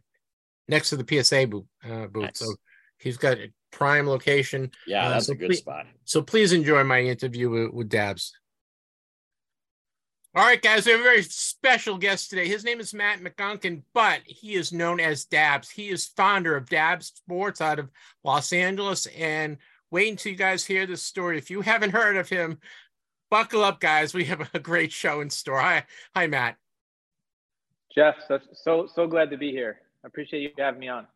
[0.70, 2.40] next to the psa booth, uh, booth Nice.
[2.40, 2.56] so
[2.98, 5.86] he's got a prime location yeah, Uh, that's so a good please- spot.
[6.06, 8.32] So please enjoy my interview with, with Dappz.
[10.38, 12.46] All right, guys, we have a very special guest today.
[12.46, 15.72] His name is Matt McGunkin, but he is known as Dappz.
[15.72, 17.90] He is founder of Dappz Sports out of
[18.22, 19.06] Los Angeles.
[19.18, 19.56] And
[19.92, 21.38] wait until you guys hear this story.
[21.38, 22.60] If you haven't heard of him,
[23.32, 24.14] buckle up, guys.
[24.14, 25.62] We have a great show in store.
[25.62, 26.58] Hi, hi, Matt.
[27.96, 29.80] Jeff, so so, so glad to be here.
[30.04, 31.08] I appreciate you having me on.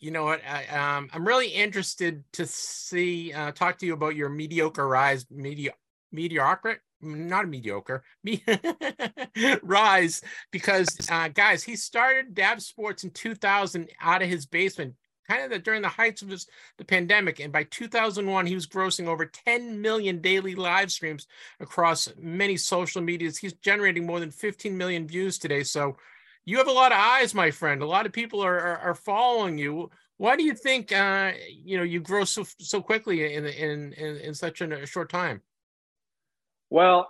[0.00, 0.42] You know what?
[0.46, 5.24] I, um, I'm really interested to see, uh, talk to you about your mediocre rise,
[5.30, 5.72] media,
[6.12, 8.42] mediocre, not a mediocre, me,
[9.62, 14.94] rise, because uh, guys, he started Dappz Sports in 2000 out of his basement,
[15.28, 16.46] kind of the, during the heights of this,
[16.78, 17.40] the pandemic.
[17.40, 21.26] And by 2001, he was grossing over 10 million daily live streams
[21.60, 23.38] across many social medias.
[23.38, 25.62] He's generating more than 15 million views today.
[25.62, 25.96] So
[26.44, 27.82] you have a lot of eyes, my friend.
[27.82, 29.90] A lot of people are, are, are following you.
[30.16, 34.16] Why do you think, uh, you know, you grow so, so quickly in, in, in,
[34.16, 35.42] in such a short time?
[36.70, 37.08] Well,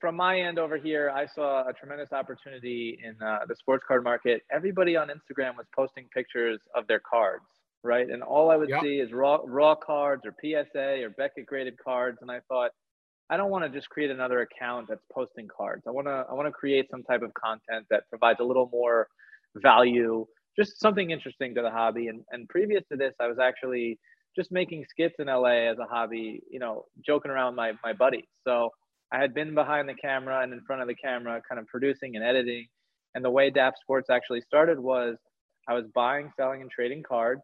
[0.00, 4.04] from my end over here, I saw a tremendous opportunity in uh, the sports card
[4.04, 4.42] market.
[4.52, 7.44] Everybody on Instagram was posting pictures of their cards,
[7.82, 8.08] right?
[8.08, 8.82] And all I would yep.
[8.82, 12.18] see is raw raw cards or PSA or Beckett graded cards.
[12.20, 12.70] And I thought,
[13.30, 15.82] I don't want to just create another account that's posting cards.
[15.86, 18.68] I want to I want to create some type of content that provides a little
[18.72, 19.08] more
[19.56, 20.26] value,
[20.58, 22.08] just something interesting to the hobby.
[22.08, 23.98] And and previous to this, I was actually
[24.36, 27.92] just making skits in LA as a hobby, you know, joking around with my my
[27.92, 28.28] buddies.
[28.46, 28.70] So
[29.12, 32.16] I had been behind the camera and in front of the camera, kind of producing
[32.16, 32.66] and editing.
[33.14, 35.16] And the way Dappz Sports actually started was
[35.68, 37.42] I was buying, selling, and trading cards.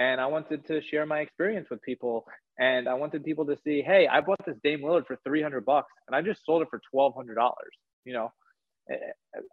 [0.00, 2.24] And I wanted to share my experience with people.
[2.58, 5.92] And I wanted people to see, hey, I bought this Dame Lillard for 300 bucks
[6.08, 7.48] and I just sold it for $1,200.
[8.04, 8.32] You know,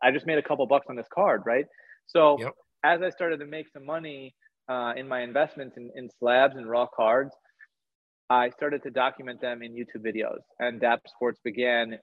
[0.04, 1.65] I just made a couple bucks on this card, right?
[2.08, 2.54] So yep.
[2.84, 4.36] as I started to make some money
[4.69, 7.32] uh, in my investments in, in slabs and raw cards,
[8.32, 12.00] I started to document them in YouTube videos, and Dappz Sports began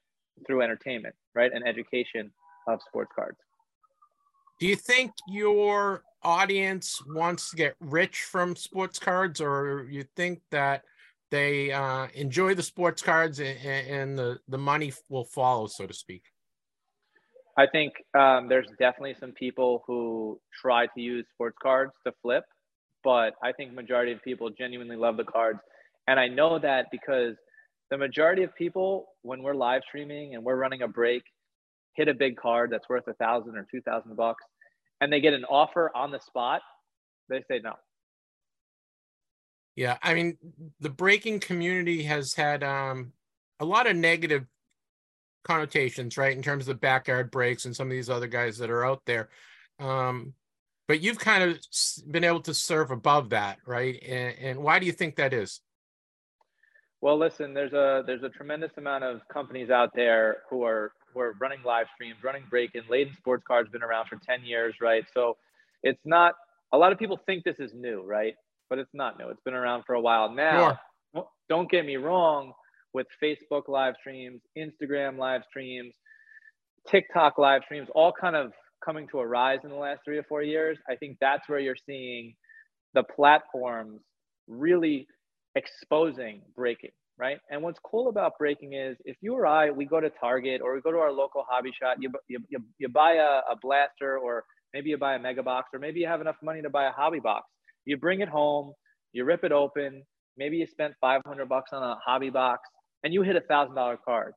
[0.47, 2.31] through entertainment, right, and education
[2.67, 3.39] of sports cards.
[4.61, 10.43] Do you think your audience wants to get rich from sports cards, or you think
[10.51, 10.83] that
[11.31, 15.95] they uh, enjoy the sports cards and, and, the the money will follow, so to
[15.95, 16.25] speak?
[17.57, 22.45] I think um, there's definitely some people who try to use sports cards to flip,
[23.03, 25.61] but I think majority of people genuinely love the cards
[26.09, 27.37] and I know that because
[27.91, 31.23] the majority of people, when we're live streaming and we're running a break,
[31.95, 34.43] hit a big card that's worth a thousand or two thousand bucks,
[35.01, 36.63] and they get an offer on the spot,
[37.29, 37.75] they say no.
[39.77, 40.39] Yeah, I mean,
[40.81, 43.13] the breaking community has had um,
[43.61, 44.47] a lot of negative
[45.45, 48.85] connotations, right, in terms of backyard breaks and some of these other guys that are
[48.85, 49.29] out there.
[49.79, 50.33] Um,
[50.89, 51.59] but you've kind of
[52.11, 54.03] been able to serve above that, right?
[54.03, 55.61] And, and why do you think that is?
[57.01, 61.21] Well, listen, there's a there's a tremendous amount of companies out there who are who
[61.21, 62.83] are running live streams, running break-in.
[62.91, 65.05] Layton Sports Cards been around for 10 years, right?
[65.15, 65.37] So
[65.83, 66.35] it's not
[66.73, 68.35] a lot of people think this is new, right?
[68.69, 69.29] But it's not new.
[69.31, 70.79] It's been around for a while now.
[71.15, 71.27] Sure.
[71.49, 72.53] Don't get me wrong
[72.93, 75.95] with Facebook live streams, Instagram live streams,
[76.87, 78.53] TikTok live streams, all kind of
[78.85, 80.79] coming to a rise in the last three or four years.
[80.89, 82.35] I think that's where you're seeing
[82.95, 84.01] the platforms
[84.47, 85.07] really
[85.59, 87.39] exposing breaking, right?
[87.51, 90.75] And what's cool about breaking is if you or I, we go to Target or
[90.75, 94.19] we go to our local hobby shop, you, you, you, you buy a, a blaster
[94.19, 96.87] or maybe you buy a mega box or maybe you have enough money to buy
[96.87, 97.47] a hobby box.
[97.85, 98.73] You bring it home,
[99.13, 100.03] you rip it open,
[100.37, 102.69] maybe you spent 500 bucks on a hobby box
[103.05, 104.33] and you hit a thousand dollar card.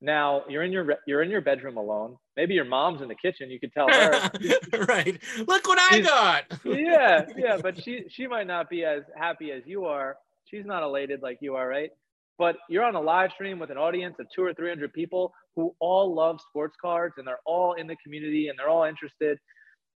[0.00, 2.16] Now you're in your you're in your bedroom alone.
[2.36, 3.50] Maybe your mom's in the kitchen.
[3.50, 4.30] You could tell her.
[4.88, 5.18] right.
[5.46, 6.44] Look what I got.
[6.64, 10.16] yeah, yeah, but she she might not be as happy as you are.
[10.50, 11.90] She's not elated like you are, right?
[12.38, 15.74] But you're on a live stream with an audience of two or 300 people who
[15.80, 19.38] all love sports cards and they're all in the community and they're all interested.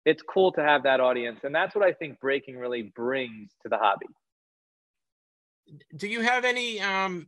[0.05, 1.41] It's cool to have that audience.
[1.43, 4.07] And that's what I think breaking really brings to the hobby.
[5.97, 7.27] Do you have any um,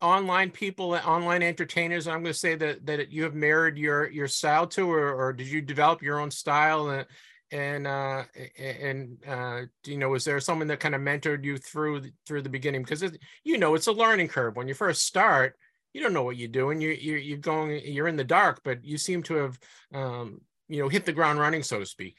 [0.00, 2.06] online people, online entertainers?
[2.06, 5.32] I'm going to say that that you have married your your style to, or, or
[5.32, 7.06] did you develop your own style and
[7.52, 8.24] and uh
[8.58, 12.48] and uh you know was there someone that kind of mentored you through through the
[12.48, 12.82] beginning?
[12.82, 13.04] Because
[13.44, 14.56] you know it's a learning curve.
[14.56, 15.56] When you first start
[15.92, 16.80] you don't know what you're doing.
[16.80, 19.58] You you're, you're going you're in the dark but you seem to have
[19.94, 22.16] um you know hit the ground running so to speak.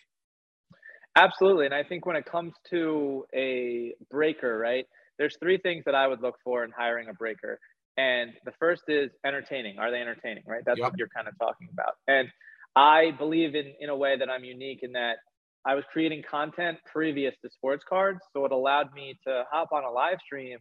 [1.15, 4.85] Absolutely and i think when it comes to a breaker right
[5.19, 7.59] there's three things that i would look for in hiring a breaker
[7.97, 9.77] and the first is entertaining.
[9.77, 10.63] Are they entertaining right?
[10.65, 10.91] That's yep.
[10.91, 11.95] what you're kind of talking about.
[12.07, 12.29] And
[12.75, 15.17] I believe in in a way that I'm unique in that
[15.65, 19.83] I was creating content previous to sports cards, so it allowed me to hop on
[19.83, 20.57] a live stream.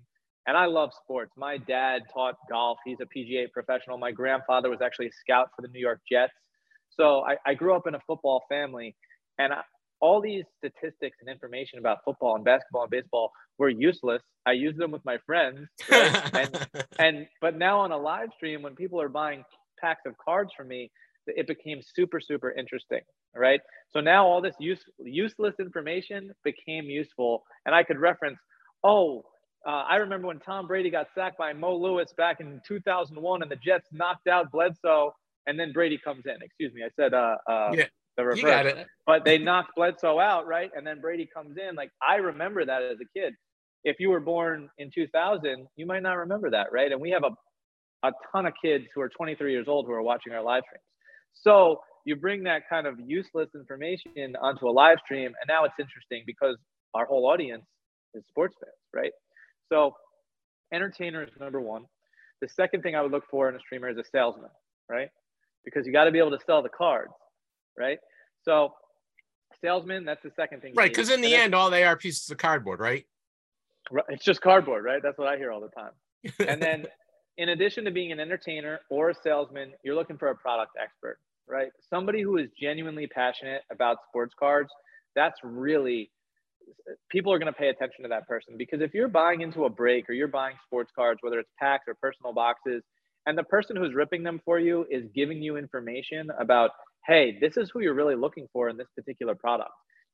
[0.47, 1.33] And I love sports.
[1.37, 2.79] My dad taught golf.
[2.85, 3.97] He's a PGA professional.
[3.97, 6.33] My grandfather was actually a scout for the New York Jets.
[6.91, 8.95] So I, I grew up in a football family,
[9.39, 9.61] and I,
[10.01, 14.21] all these statistics and information about football and basketball and baseball were useless.
[14.45, 16.31] I used them with my friends, right?
[16.35, 16.67] and,
[16.99, 19.45] and but now on a live stream, when people are buying
[19.81, 20.91] packs of cards from me,
[21.27, 23.01] it became super super interesting,
[23.35, 23.61] right?
[23.91, 28.39] So now all this use, useless information became useful, and I could reference,
[28.85, 29.25] oh.
[29.65, 33.49] Uh, I remember when Tom Brady got sacked by Mo Lewis back in 2001, and
[33.49, 35.15] the Jets knocked out Bledsoe,
[35.47, 36.35] and then Brady comes in.
[36.43, 37.85] Excuse me, I said uh, uh, yeah
[38.17, 38.41] the reverse.
[38.41, 38.87] You got it.
[39.07, 40.71] But they knocked Bledsoe out, right?
[40.75, 41.75] And then Brady comes in.
[41.75, 43.35] Like I remember that as a kid.
[43.85, 46.93] If you were born in 2000, you might not remember that, right?
[46.93, 47.31] And we have a
[48.05, 50.83] a ton of kids who are 23 years old who are watching our live streams.
[51.35, 55.75] So you bring that kind of useless information onto a live stream, and now it's
[55.79, 56.57] interesting because
[56.95, 57.65] our whole audience
[58.15, 59.13] is sports fans, right?
[59.73, 59.95] So
[60.73, 61.85] entertainer is number one.
[62.41, 64.51] The second thing I would look for in a streamer is a salesman,
[64.89, 65.09] right?
[65.65, 67.13] Because you got to be able to sell the cards
[67.77, 67.99] right?
[68.45, 68.75] So
[69.61, 70.75] salesman, that's the second thing.
[70.75, 73.07] Right, because in the and end, all they are pieces of cardboard, right?
[74.09, 75.03] It's just cardboard, right?
[75.03, 75.91] That's what I hear all the time.
[76.49, 76.87] and then,
[77.39, 81.19] in addition to being an entertainer or a salesman, you're looking for a product expert,
[81.49, 81.69] right?
[81.89, 84.71] Somebody who is genuinely passionate about sports cards.
[85.15, 86.11] That's really
[87.11, 89.71] people are going to pay attention to that person because if you're buying into a
[89.71, 92.83] break or you're buying sports cards, whether it's packs or personal boxes,
[93.27, 96.71] and the person who's ripping them for you is giving you information about
[97.07, 99.73] hey, this is who you're really looking for in this particular product.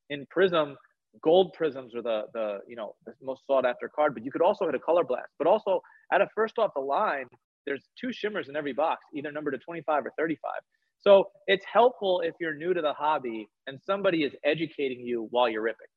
[0.09, 0.73] In Prizm,
[1.21, 4.41] gold prisms are the the you know the most sought after card, but you could
[4.41, 5.29] also hit a color blast.
[5.37, 7.25] But also at a first off the line,
[7.65, 10.51] there's two shimmers in every box, either number to 25 or 35.
[11.01, 15.47] So it's helpful if you're new to the hobby and somebody is educating you while
[15.47, 15.87] you're ripping.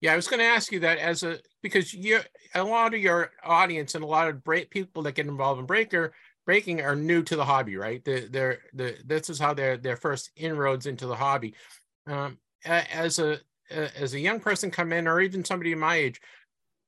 [0.00, 2.20] Yeah, I was going to ask you that as a because you
[2.54, 5.66] a lot of your audience and a lot of break people that get involved in
[5.66, 6.12] breaker
[6.44, 8.04] breaking are new to the hobby, right?
[8.04, 11.54] They're, they're, the this is how their their first inroads into the hobby.
[12.06, 13.38] Um, as a
[13.70, 16.20] as a young person come in, or even somebody my age,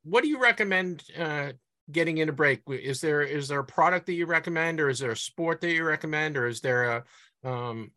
[0.04, 1.52] what do you recommend uh,
[1.90, 2.62] getting in a break?
[2.68, 5.72] Is there is there a product that you recommend, or is there a sport that
[5.72, 7.04] you recommend, or is there
[7.44, 7.90] a um,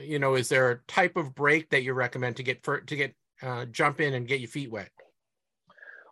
[0.00, 2.96] you know, is there a type of break that you recommend to get for to
[2.96, 4.90] get uh, jump in and get your feet wet?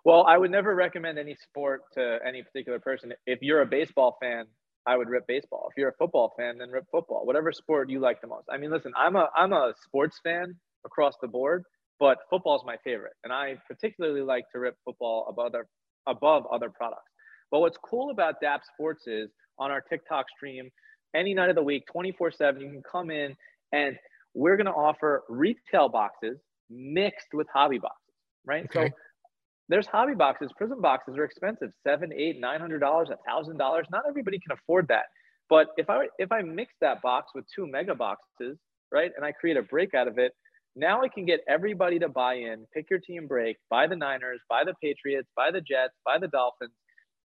[0.05, 3.13] Well, I would never recommend any sport to any particular person.
[3.27, 4.47] If you're a baseball fan,
[4.87, 5.69] I would rip baseball.
[5.71, 7.27] If you're a football fan, then rip football.
[7.27, 8.47] Whatever sport you like the most.
[8.51, 11.65] I mean, listen, I'm a I'm a sports fan across the board,
[11.99, 15.67] but football is my favorite, and I particularly like to rip football above other
[16.07, 17.11] above other products.
[17.51, 20.71] But what's cool about Dappz Sports is on our TikTok stream,
[21.15, 23.37] any night of the week, 24/7, you can come in
[23.73, 23.97] and
[24.35, 26.39] we're going to offer retail boxes
[26.71, 28.15] mixed with hobby boxes,
[28.47, 28.65] right?
[28.65, 28.89] Okay.
[28.89, 28.95] So
[29.69, 33.87] there's hobby boxes, Prizm boxes are expensive, seven, eight, nine hundred dollars, a thousand dollars.
[33.91, 35.05] Not everybody can afford that.
[35.49, 38.59] But if I if I mix that box with two mega boxes,
[38.93, 40.33] right, and I create a break out of it,
[40.77, 44.41] now I can get everybody to buy in, pick your team break, buy the Niners,
[44.49, 46.73] buy the Patriots, buy the Jets, buy the Dolphins,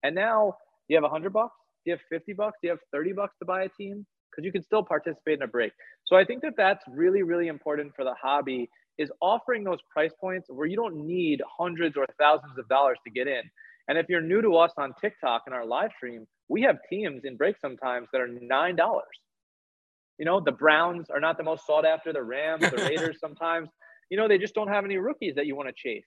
[0.04, 0.56] and now
[0.88, 3.64] you have a hundred bucks, you have fifty bucks, you have thirty bucks to buy
[3.64, 4.06] a team?
[4.32, 5.72] Because you can still participate in a break.
[6.06, 10.12] So I think that that's really really important for the hobby is offering those price
[10.20, 13.44] points where you don't need hundreds or thousands of dollars to get in.
[13.88, 17.22] And if you're new to us on TikTok and our live stream, we have teams
[17.24, 19.06] in break sometimes that are nine dollars.
[20.18, 23.70] You know, the Browns are not the most sought after, the Rams, the Raiders sometimes,
[24.10, 26.06] you know, they just don't have any rookies that you want to chase.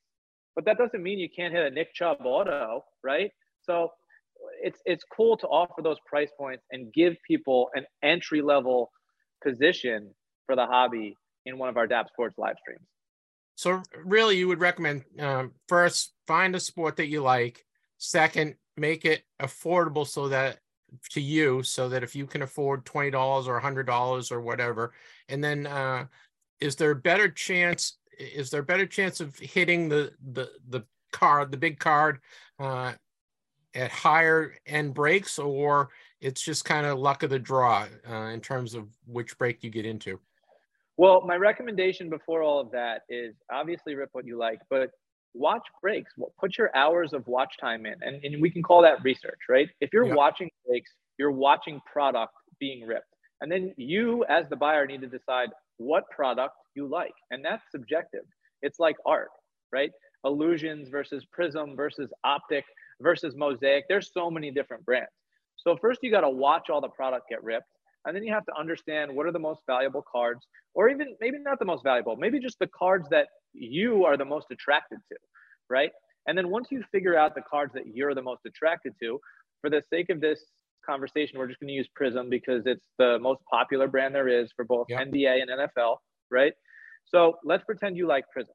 [0.54, 3.30] But that doesn't mean you can't hit a Nick Chubb auto, right?
[3.62, 3.90] So
[4.62, 8.90] it's it's cool to offer those price points and give people an entry level
[9.42, 10.12] position
[10.46, 12.86] for the hobby in one of our Dappz Sports live streams.
[13.54, 17.64] So really, you would recommend um, first find a sport that you like.
[17.98, 20.58] Second, make it affordable so that
[21.10, 24.92] to you, so that if you can afford twenty dollars or hundred dollars or whatever,
[25.28, 26.06] and then uh,
[26.60, 27.98] is there a better chance?
[28.18, 32.20] Is there a better chance of hitting the the the card, the big card,
[32.58, 32.92] uh,
[33.74, 35.90] at higher end breaks, or
[36.20, 39.70] it's just kind of luck of the draw uh, in terms of which break you
[39.70, 40.20] get into?
[40.96, 44.90] Well, my recommendation before all of that is obviously rip what you like, but
[45.34, 46.12] watch breaks.
[46.38, 49.68] Put your hours of watch time in, and, and we can call that research, right?
[49.80, 50.14] If you're yeah.
[50.14, 53.06] watching breaks, you're watching product being ripped.
[53.40, 57.14] And then you, as the buyer, need to decide what product you like.
[57.30, 58.24] And that's subjective.
[58.62, 59.30] It's like art,
[59.72, 59.90] right?
[60.24, 62.64] Illusions versus Prizm versus Optic
[63.00, 63.84] versus Mosaic.
[63.88, 65.10] There's so many different brands.
[65.56, 67.66] So first you got to watch all the product get ripped.
[68.06, 71.38] And then you have to understand what are the most valuable cards, or even maybe
[71.38, 75.18] not the most valuable, maybe just the cards that you are the most attracted to,
[75.68, 75.90] right?
[76.26, 79.18] And then once you figure out the cards that you're the most attracted to,
[79.60, 80.40] for the sake of this
[80.86, 84.50] conversation, we're just going to use Prizm because it's the most popular brand there is
[84.54, 85.08] for both yep.
[85.08, 85.96] NBA and NFL,
[86.30, 86.52] right?
[87.06, 88.54] So let's pretend you like Prizm.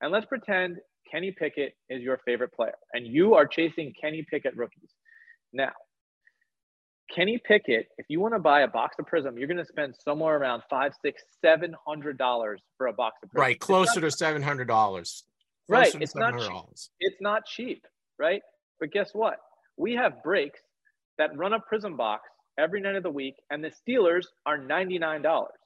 [0.00, 0.78] And let's pretend
[1.10, 4.90] Kenny Pickett is your favorite player and you are chasing Kenny Pickett rookies.
[5.52, 5.72] Now,
[7.18, 9.96] Kenny Pickett, if you want to buy a box of Prizm, you're going to spend
[10.04, 13.40] somewhere around five, six, seven hundred dollars for a box of Prizm.
[13.40, 15.24] Right, closer to seven hundred dollars.
[15.68, 16.88] Right, it's not cheap.
[17.00, 17.84] It's not cheap,
[18.20, 18.40] right?
[18.78, 19.38] But guess what?
[19.76, 20.60] We have breaks
[21.18, 22.22] that run a Prizm box
[22.56, 25.58] every night of the week, and the Steelers are ninety nine dollars.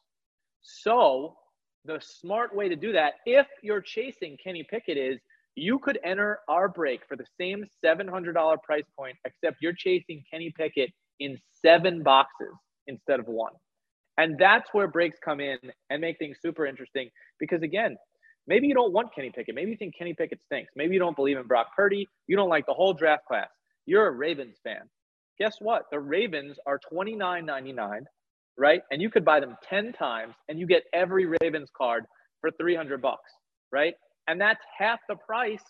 [0.62, 1.36] So
[1.84, 5.18] the smart way to do that, if you're chasing Kenny Pickett, is
[5.54, 10.50] you could enter our break for the same $700 price point, except you're chasing Kenny
[10.56, 10.90] Pickett
[11.24, 12.54] in seven boxes
[12.86, 13.52] instead of one.
[14.18, 15.58] And that's where breaks come in
[15.90, 17.08] and make things super interesting
[17.40, 17.96] because, again,
[18.46, 19.54] maybe you don't want Kenny Pickett.
[19.54, 20.72] Maybe you think Kenny Pickett stinks.
[20.76, 22.06] Maybe you don't believe in Brock Purdy.
[22.26, 23.48] You don't like the whole draft class.
[23.86, 24.82] You're a Ravens fan.
[25.38, 25.84] Guess what?
[25.90, 28.00] The Ravens are $29.99,
[28.58, 28.82] right?
[28.90, 32.04] And you could buy them 10 times and you get every Ravens card
[32.40, 33.30] for 300 bucks,
[33.72, 33.94] right?
[34.28, 35.62] And that's half the price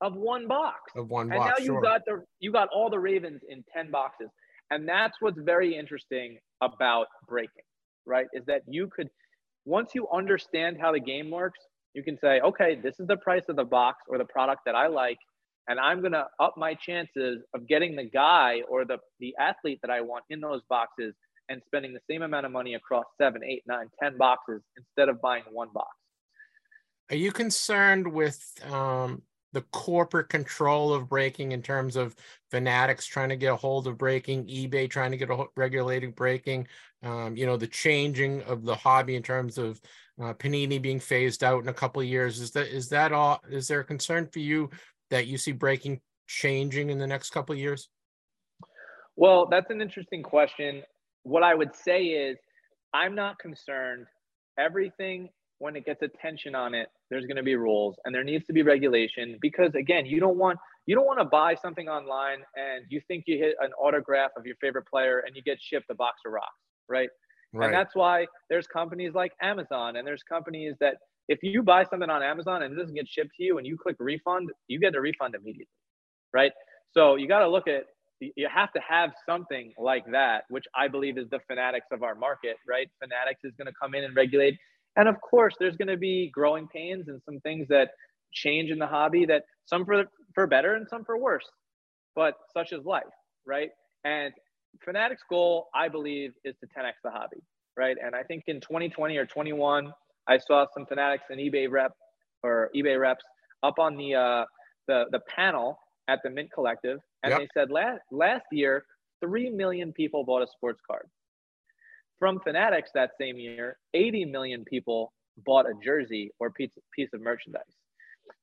[0.00, 0.78] of one box.
[0.96, 1.54] Of one box.
[1.58, 4.28] And now you got the you got all the Ravens in 10 boxes.
[4.70, 7.64] And that's what's very interesting about breaking,
[8.06, 8.26] right?
[8.32, 9.08] Is that you could,
[9.64, 11.58] once you understand how the game works,
[11.94, 14.74] you can say, okay, this is the price of the box or the product that
[14.74, 15.18] I like.
[15.68, 19.80] And I'm going to up my chances of getting the guy or the, the athlete
[19.82, 21.14] that I want in those boxes
[21.48, 25.20] and spending the same amount of money across seven, eight, nine, ten boxes instead of
[25.20, 25.88] buying one box.
[27.10, 32.14] Are you concerned with um, the corporate control of breaking in terms of
[32.50, 36.66] fanatics trying to get a hold of breaking ebay trying to get a regulated breaking
[37.02, 39.80] um, you know the changing of the hobby in terms of
[40.20, 42.40] uh, panini being phased out in a couple of years.
[42.40, 44.70] Is that is that all is there a concern for you
[45.10, 47.88] that you see breaking changing in the next couple of years?
[49.16, 50.82] Well that's an interesting question.
[51.22, 52.38] What i would say is
[52.94, 54.06] i'm not concerned.
[54.58, 55.28] Everything
[55.58, 58.52] when it gets attention on it, there's going to be rules and there needs to
[58.52, 62.84] be regulation because again, you don't want you don't want to buy something online and
[62.88, 65.94] you think you hit an autograph of your favorite player and you get shipped a
[65.94, 66.46] box of rocks,
[66.88, 67.08] right?
[67.52, 67.66] right?
[67.66, 70.94] And that's why there's companies like Amazon and there's companies that
[71.28, 73.76] if you buy something on Amazon and it doesn't get shipped to you and you
[73.76, 75.66] click refund, you get a refund immediately,
[76.32, 76.52] right?
[76.92, 77.84] So you got to look at
[78.20, 82.16] you have to have something like that, which I believe is the fanatics of our
[82.16, 82.88] market, right?
[83.00, 84.58] Fanatics is going to come in and regulate
[84.98, 87.90] and of course, there's going to be growing pains and some things that
[88.34, 91.46] change in the hobby that some for for better and some for worse.
[92.14, 93.04] But such is life,
[93.46, 93.70] right?
[94.04, 94.32] And
[94.84, 97.42] Fanatics' goal, I believe, is to 10x the hobby,
[97.76, 97.96] right?
[98.04, 99.92] And I think in 2020 or 21,
[100.28, 101.92] I saw some Fanatics and eBay rep
[102.42, 103.24] or eBay reps
[103.62, 104.44] up on the uh,
[104.88, 105.78] the the panel
[106.08, 107.40] at the Mint Collective, and yep.
[107.40, 108.84] they said last last year,
[109.20, 111.06] three million people bought a sports card.
[112.18, 115.12] From Fanatics that same year, 80 million people
[115.44, 117.62] bought a jersey or piece, piece of merchandise.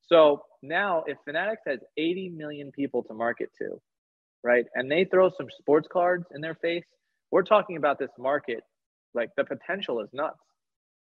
[0.07, 3.81] So now, if Fanatics has 80 million people to market to,
[4.43, 6.85] right, and they throw some sports cards in their face,
[7.31, 8.61] we're talking about this market.
[9.13, 10.37] Like the potential is nuts.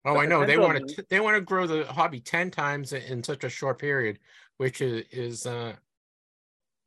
[0.04, 0.44] Oh, the I know.
[0.44, 3.78] They want to they want to grow the hobby ten times in such a short
[3.78, 4.18] period,
[4.58, 5.74] which is is uh,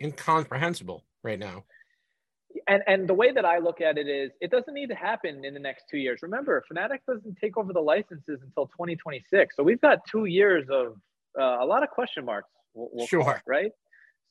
[0.02, 1.64] incomprehensible right now
[2.68, 5.43] and and the way that I look at it is, it doesn't need to happen
[5.43, 6.20] in the next two years.
[6.22, 10.95] Remember, Fanatics doesn't take over the licenses until 2026, so we've got two years of
[11.39, 12.49] uh, a lot of question marks.
[12.74, 13.24] We'll, we'll sure.
[13.24, 13.72] Call, right.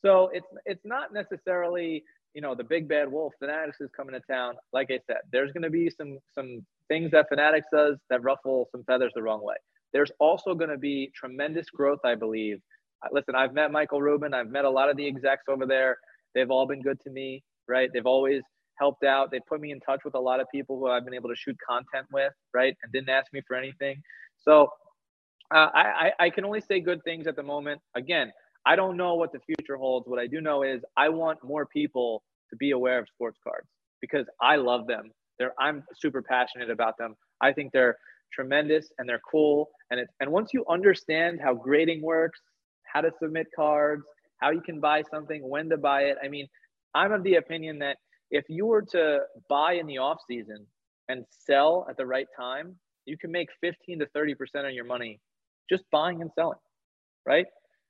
[0.04, 2.04] So it's it's not necessarily
[2.34, 3.32] you know the big bad wolf.
[3.38, 4.54] Fanatics is coming to town.
[4.72, 8.68] Like I said, there's going to be some some things that Fanatics does that ruffle
[8.72, 9.56] some feathers the wrong way.
[9.92, 12.58] There's also going to be tremendous growth, I believe.
[13.12, 14.34] Listen, I've met Michael Rubin.
[14.34, 15.98] I've met a lot of the execs over there.
[16.34, 17.90] They've all been good to me right?
[17.92, 18.42] They've always
[18.78, 19.30] helped out.
[19.30, 21.36] They put me in touch with a lot of people who I've been able to
[21.36, 22.76] shoot content with, right?
[22.82, 24.02] And didn't ask me for anything.
[24.36, 24.68] So
[25.54, 27.80] uh, I, I can only say good things at the moment.
[27.94, 28.32] Again,
[28.66, 30.08] I don't know what the future holds.
[30.08, 33.68] What I do know is I want more people to be aware of sports cards
[34.00, 35.10] because I love them.
[35.38, 37.14] They're, I'm super passionate about them.
[37.40, 37.96] I think they're
[38.32, 39.70] tremendous and they're cool.
[39.90, 42.40] And it, and once you understand how grading works,
[42.92, 44.02] how to submit cards,
[44.38, 46.16] how you can buy something, when to buy it.
[46.22, 46.48] I mean,
[46.96, 47.98] I'm of the opinion that
[48.30, 50.66] if you were to buy in the off season
[51.08, 54.86] and sell at the right time, you can make 15 to 30 percent of your
[54.86, 55.20] money
[55.70, 56.58] just buying and selling,
[57.26, 57.46] right?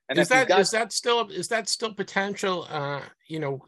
[0.08, 2.66] And is that got- is that still is that still potential?
[2.68, 3.64] Uh, you know,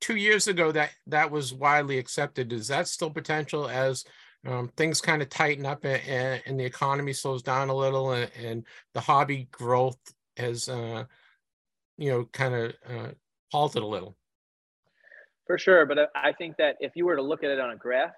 [0.00, 2.52] two years ago that that was widely accepted.
[2.52, 4.04] Is that still potential as
[4.46, 8.30] um, things kind of tighten up and, and, the economy slows down a little and,
[8.42, 9.98] and the hobby growth
[10.38, 11.04] has uh,
[11.98, 13.10] you know kind of uh,
[13.52, 14.16] halted a little?
[15.50, 17.72] For sure, but uh, I think that if you were to look at it on
[17.72, 18.12] a graph,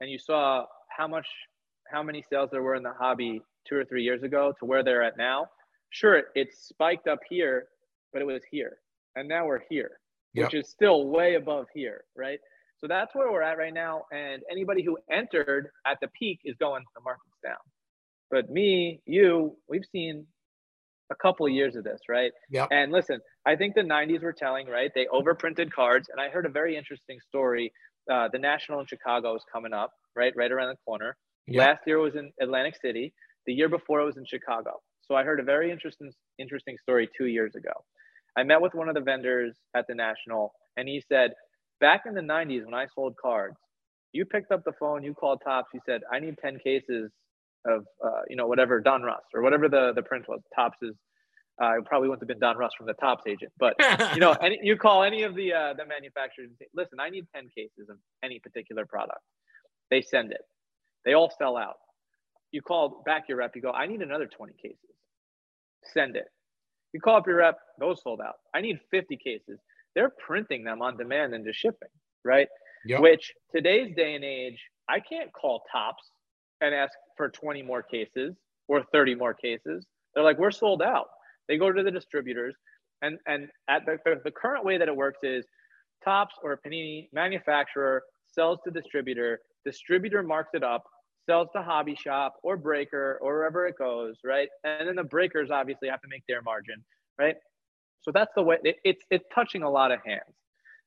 [0.00, 1.26] and you saw how much,
[1.92, 4.82] how many sales there were in the hobby two or three years ago to where
[4.82, 5.44] they're at now,
[5.90, 7.66] sure, it spiked up here,
[8.14, 8.78] but it was here.
[9.14, 10.00] And now we're here,
[10.32, 10.46] yep.
[10.46, 12.38] which is still way above here, right?
[12.78, 14.04] So that's where we're at right now.
[14.10, 17.60] And anybody who entered at the peak is going, to the market's down.
[18.30, 20.24] But me, you, we've seen
[21.12, 22.32] a couple of years of this, right?
[22.50, 22.66] Yeah.
[22.70, 24.90] And listen, I think the 90s were telling, right?
[24.94, 26.08] They overprinted cards.
[26.10, 27.72] And I heard a very interesting story.
[28.10, 30.32] Uh, the National in Chicago is coming up, right?
[30.36, 31.16] Right around the corner.
[31.46, 31.58] Yep.
[31.58, 33.12] Last year was in Atlantic City.
[33.46, 34.80] The year before it was in Chicago.
[35.02, 37.72] So I heard a very interesting, interesting story two years ago.
[38.36, 41.32] I met with one of the vendors at the National, and he said,
[41.80, 43.56] back in the 90s when I sold cards,
[44.12, 47.10] you picked up the phone, you called Topps, you said, I need 10 cases
[47.66, 50.40] of, uh, you know, whatever Donruss or whatever the, the print was.
[50.54, 50.94] Topps is,
[51.62, 53.74] uh, it probably wouldn't have been Donruss from the Topps agent, but
[54.14, 57.10] you know, any, you call any of the, uh, the manufacturers and say, listen, I
[57.10, 59.20] need 10 cases of any particular product.
[59.90, 60.42] They send it.
[61.04, 61.76] They all sell out.
[62.50, 64.78] You call back your rep, you go, I need another 20 cases.
[65.84, 66.26] Send it.
[66.92, 68.34] You call up your rep, those sold out.
[68.54, 69.58] I need 50 cases
[69.94, 71.88] they're printing them on demand and just shipping,
[72.24, 72.48] right?
[72.86, 73.00] Yep.
[73.00, 74.58] Which today's day and age,
[74.88, 76.10] I can't call Topps
[76.62, 78.34] and ask for 20 more cases
[78.68, 79.84] or 30 more cases.
[80.14, 81.08] They're like, we're sold out.
[81.48, 82.54] They go to the distributors,
[83.02, 85.44] and and at the, the current way that it works is
[86.04, 88.02] Topps or Panini manufacturer
[88.32, 90.84] sells to distributor, distributor marks it up,
[91.26, 94.48] sells to hobby shop or breaker or wherever it goes, right?
[94.64, 96.84] And then the breakers obviously have to make their margin,
[97.18, 97.36] right?
[98.02, 100.34] So that's the way it, it's it's touching a lot of hands.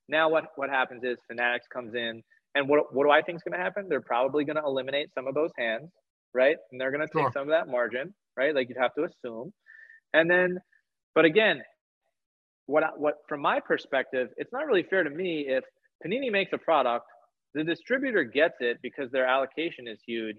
[0.08, 2.24] Now what what happens is Fanatics comes in,
[2.56, 3.88] and what what do I think is going to happen?
[3.90, 5.90] They're probably going to eliminate some of those hands,
[6.34, 6.56] right?
[6.72, 7.32] And they're going to take sure.
[7.34, 8.56] some of that margin, right?
[8.56, 9.54] Like you'd have to assume,
[10.14, 10.58] and then,
[11.14, 11.62] but again,
[12.66, 15.64] what what from my perspective, it's not really fair to me if
[16.06, 17.06] Panini makes a product,
[17.54, 20.38] the distributor gets it because their allocation is huge,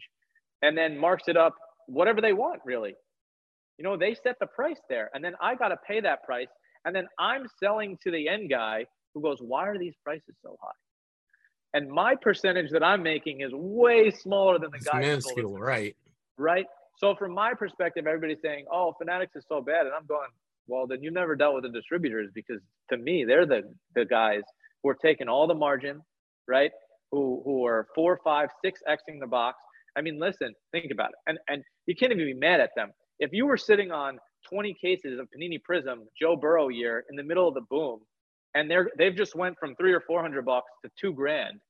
[0.62, 1.54] and then marks it up
[1.86, 2.94] whatever they want, really.
[3.78, 6.48] You know, they set the price there, and then I got to pay that price
[6.86, 10.56] and then I'm selling to the end guy who goes, why are these prices so
[10.62, 10.70] high?
[11.76, 15.00] And my percentage that I'm making is way smaller than the it's guy.
[15.00, 15.94] Minuscule, right?
[16.38, 16.64] Right.
[16.96, 20.30] So from my perspective, everybody's saying, "Oh, Fanatics is so bad," and I'm going,
[20.66, 24.40] "Well, then you've never dealt with the distributors because to me, they're the the guys
[24.82, 26.00] who are taking all the margin,
[26.48, 26.70] right?
[27.12, 29.58] Who who are four, five, six xing the box.
[29.94, 32.90] I mean, listen, think about it, and and you can't even be mad at them.
[33.18, 34.18] If you were sitting on
[34.48, 38.00] 20 cases of Panini Prizm Joe Burrow year in the middle of the boom,
[38.56, 41.60] and they're they've just went from three or four hundred bucks to two grand.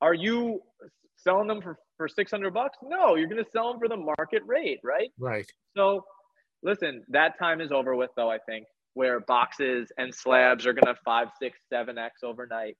[0.00, 0.60] Are you
[1.16, 2.78] selling them for for six hundred bucks?
[2.82, 5.10] No, you're going to sell them for the market rate, right?
[5.18, 5.46] Right.
[5.76, 6.04] So,
[6.62, 8.30] listen, that time is over with, though.
[8.30, 12.76] I think where boxes and slabs are going to five, six, seven x overnight.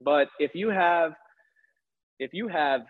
[0.00, 1.12] But if you have
[2.18, 2.82] if you have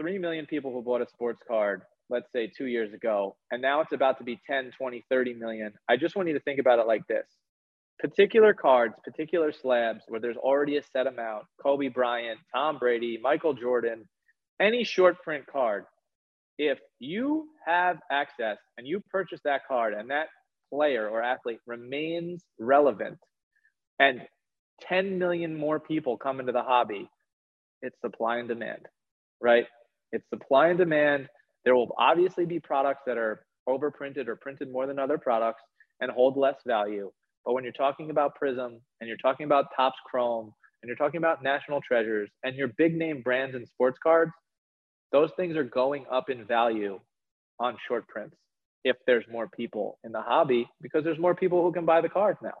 [0.00, 3.82] 3 million people who bought a sports card let's say two years ago, and now
[3.82, 5.70] it's about to be 10, 20, 30 million.
[5.90, 7.26] I just want you to think about it like this
[7.98, 13.54] particular cards, particular slabs where there's already a set amount Kobe Bryant, Tom Brady, Michael
[13.54, 14.04] Jordan,
[14.60, 15.84] any short print card.
[16.58, 20.28] If you have access and you purchase that card and that
[20.70, 23.18] player or athlete remains relevant
[23.98, 24.22] and
[24.82, 27.08] 10 million more people come into the hobby,
[27.82, 28.86] it's supply and demand,
[29.40, 29.66] right?
[30.12, 31.28] It's supply and demand.
[31.64, 35.62] There will obviously be products that are overprinted or printed more than other products
[36.00, 37.10] and hold less value.
[37.48, 41.16] But when you're talking about Prizm and you're talking about Topps Chrome and you're talking
[41.16, 44.32] about national treasures and your big name brands and sports cards,
[45.12, 47.00] those things are going up in value
[47.58, 48.36] on short prints
[48.84, 52.08] if there's more people in the hobby because there's more people who can buy the
[52.10, 52.52] cards now.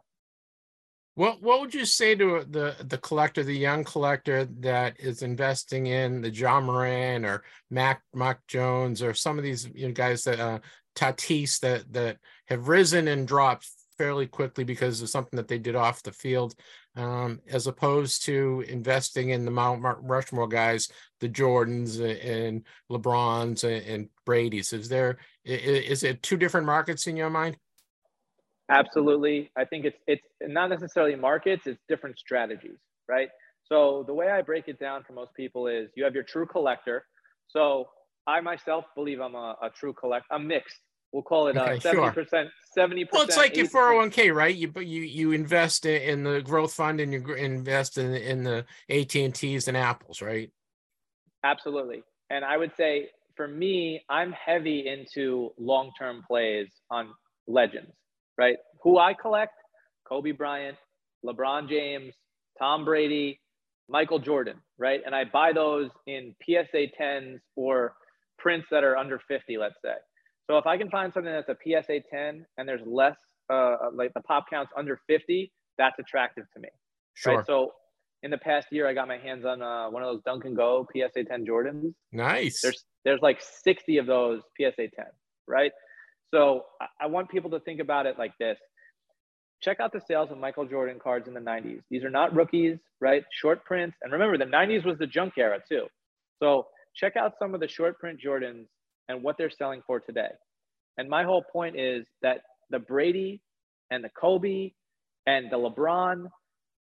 [1.16, 5.88] What what would you say to the the collector, the young collector that is investing
[5.88, 10.24] in the Ja Morant or Mac Mac Jones or some of these you know, guys
[10.24, 10.60] that uh,
[10.96, 12.16] Tatis that that
[12.46, 13.68] have risen and dropped
[13.98, 16.54] fairly quickly because of something that they did off the field,
[16.96, 20.88] um, as opposed to investing in the Mount Rushmore guys,
[21.20, 24.72] the Jordans and LeBrons and Brady's.
[24.72, 27.56] Is there is it two different markets in your mind?
[28.70, 29.50] Absolutely.
[29.56, 32.78] I think it's it's not necessarily markets, it's different strategies,
[33.08, 33.28] right?
[33.64, 36.46] So the way I break it down for most people is you have your true
[36.46, 37.04] collector.
[37.48, 37.88] So
[38.26, 40.26] I myself believe I'm a, a true collector.
[40.30, 40.76] I'm mixed.
[41.12, 43.12] We'll call it uh, seventy okay, percent, seventy percent.
[43.12, 44.54] Well, it's like your four hundred one k, right?
[44.54, 49.14] You you you invest in the growth fund and you invest in in the AT
[49.16, 50.50] and T's and Apples, right?
[51.44, 52.02] Absolutely.
[52.30, 57.10] And I would say for me, I'm heavy into long term plays on
[57.46, 57.92] legends
[58.38, 58.56] right?
[58.82, 59.54] Who I collect
[60.08, 60.78] Kobe Bryant,
[61.26, 62.14] LeBron James,
[62.58, 63.40] Tom Brady,
[63.88, 65.00] Michael Jordan, right?
[65.04, 67.94] And I buy those in PSA 10s or
[68.38, 69.94] prints that are under 50, let's say.
[70.48, 73.16] So if I can find something that's a PSA 10 and there's less,
[73.52, 76.68] uh, like the pop counts under 50, that's attractive to me.
[77.14, 77.36] Sure.
[77.36, 77.46] Right.
[77.46, 77.72] So
[78.22, 80.56] in the past year, I got my hands on uh, one of those Dunk and
[80.56, 81.92] Go PSA 10 Jordans.
[82.12, 82.62] Nice.
[82.62, 84.90] There's there's like 60 of those PSA 10,
[85.46, 85.72] right?
[86.32, 88.58] So I, I want people to think about it like this.
[89.62, 91.80] Check out the sales of Michael Jordan cards in the 90s.
[91.90, 93.24] These are not rookies, right?
[93.32, 93.96] Short prints.
[94.02, 95.86] And remember, the 90s was the junk era too.
[96.42, 98.66] So check out some of the short print Jordans
[99.08, 100.30] and what they're selling for today.
[100.96, 102.40] And my whole point is that
[102.70, 103.40] the Brady
[103.90, 104.72] and the Kobe
[105.26, 106.26] and the LeBron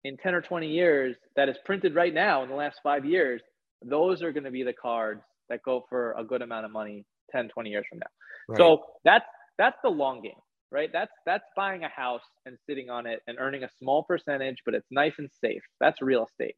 [0.04, 3.42] in 10 or 20 years that is printed right now in the last five years,
[3.84, 7.06] those are going to be the cards that go for a good amount of money
[7.32, 8.06] 10, 20 years from now.
[8.50, 8.58] Right.
[8.58, 9.26] So that's
[9.58, 10.34] that's the long game,
[10.72, 10.90] right?
[10.92, 14.74] That's that's buying a house and sitting on it and earning a small percentage, but
[14.74, 15.62] it's nice and safe.
[15.80, 16.56] That's real estate.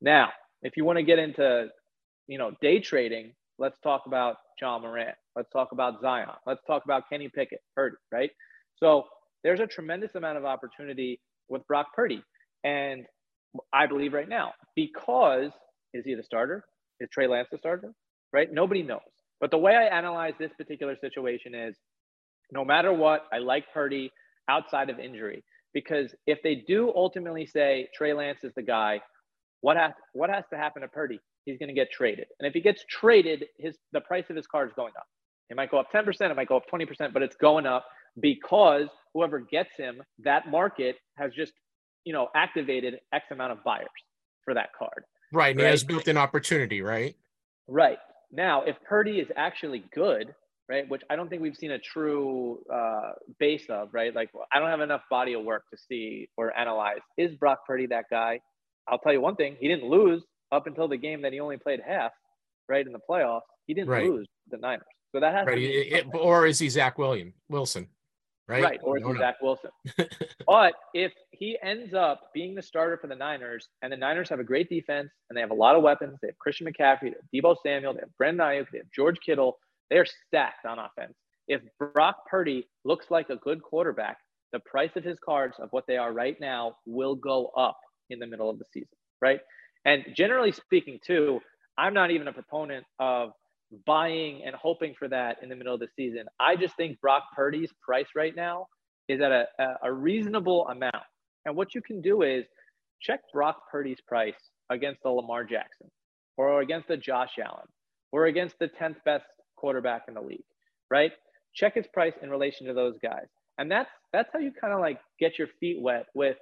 [0.00, 0.30] Now,
[0.62, 1.68] if you want to get into,
[2.26, 5.14] you know, day trading, let's talk about Ja Morant.
[5.36, 6.28] Let's talk about Zion.
[6.46, 8.30] Let's talk about Kenny Pickett, Purdy, right?
[8.76, 9.04] So
[9.44, 12.22] there's a tremendous amount of opportunity with Brock Purdy.
[12.64, 13.04] And
[13.72, 15.50] I believe right now, because
[15.94, 16.64] is he the starter?
[17.00, 17.92] Is Trey Lance the starter?
[18.32, 18.52] Right?
[18.52, 19.00] Nobody knows.
[19.40, 21.76] But the way I analyze this particular situation is
[22.52, 24.10] no matter what, I like Purdy
[24.48, 25.44] outside of injury.
[25.74, 29.00] Because if they do ultimately say Trey Lance is the guy,
[29.62, 31.18] what has what has to happen to Purdy?
[31.44, 32.26] He's going to get traded.
[32.38, 35.06] And if he gets traded, his the price of his card is going up.
[35.50, 37.84] It might go up 10%, it might go up 20%, but it's going up
[38.18, 41.52] because whoever gets him, that market has just,
[42.04, 43.88] you know, activated X amount of buyers
[44.44, 45.04] for that card.
[45.32, 45.50] right.
[45.50, 47.16] And he has built in opportunity, right?
[47.68, 47.98] Right.
[48.30, 50.34] Now, if Purdy is actually good,
[50.68, 54.14] right, which I don't think we've seen a true uh, base of, right?
[54.14, 57.00] Like, I don't have enough body of work to see or analyze.
[57.18, 58.40] Is Brock Purdy that guy?
[58.88, 61.56] I'll tell you one thing: he didn't lose up until the game that he only
[61.56, 62.12] played half,
[62.68, 63.40] right, in the playoffs.
[63.66, 64.08] He didn't Right.
[64.08, 65.54] lose the Niners, so that has Right.
[65.54, 67.88] to be It- or is he Zach William Wilson?
[68.48, 68.62] Right.
[68.62, 69.14] right, or is he.
[69.16, 69.70] Zach Wilson?
[70.46, 74.40] but if he ends up being the starter for the Niners, and the Niners have
[74.40, 77.16] a great defense and they have a lot of weapons, they have Christian McCaffrey, they
[77.16, 79.58] have Deebo Samuel, they have Brandon Aiyuk, they have George Kittle,
[79.90, 81.14] they are stacked on offense.
[81.48, 84.18] If Brock Purdy looks like a good quarterback,
[84.52, 87.78] the price of his cards of what they are right now will go up
[88.10, 88.88] in the middle of the season,
[89.22, 89.40] right?
[89.84, 91.40] And generally speaking, too,
[91.76, 93.30] I'm not even a proponent of
[93.86, 96.26] buying and hoping for that in the middle of the season.
[96.38, 98.66] I just think Brock Purdy's price right now
[99.08, 99.46] is at a,
[99.82, 101.04] a, reasonable amount.
[101.44, 102.44] And what you can do is
[103.00, 104.34] check Brock Purdy's price
[104.70, 105.90] against the Lamar Jackson
[106.36, 107.66] or against the Josh Allen
[108.12, 109.24] or against the 10th best
[109.56, 110.44] quarterback in the league,
[110.90, 111.12] right?
[111.54, 113.26] Check his price in relation to those guys.
[113.58, 116.36] And that's that's how you kind of like get your feet wet with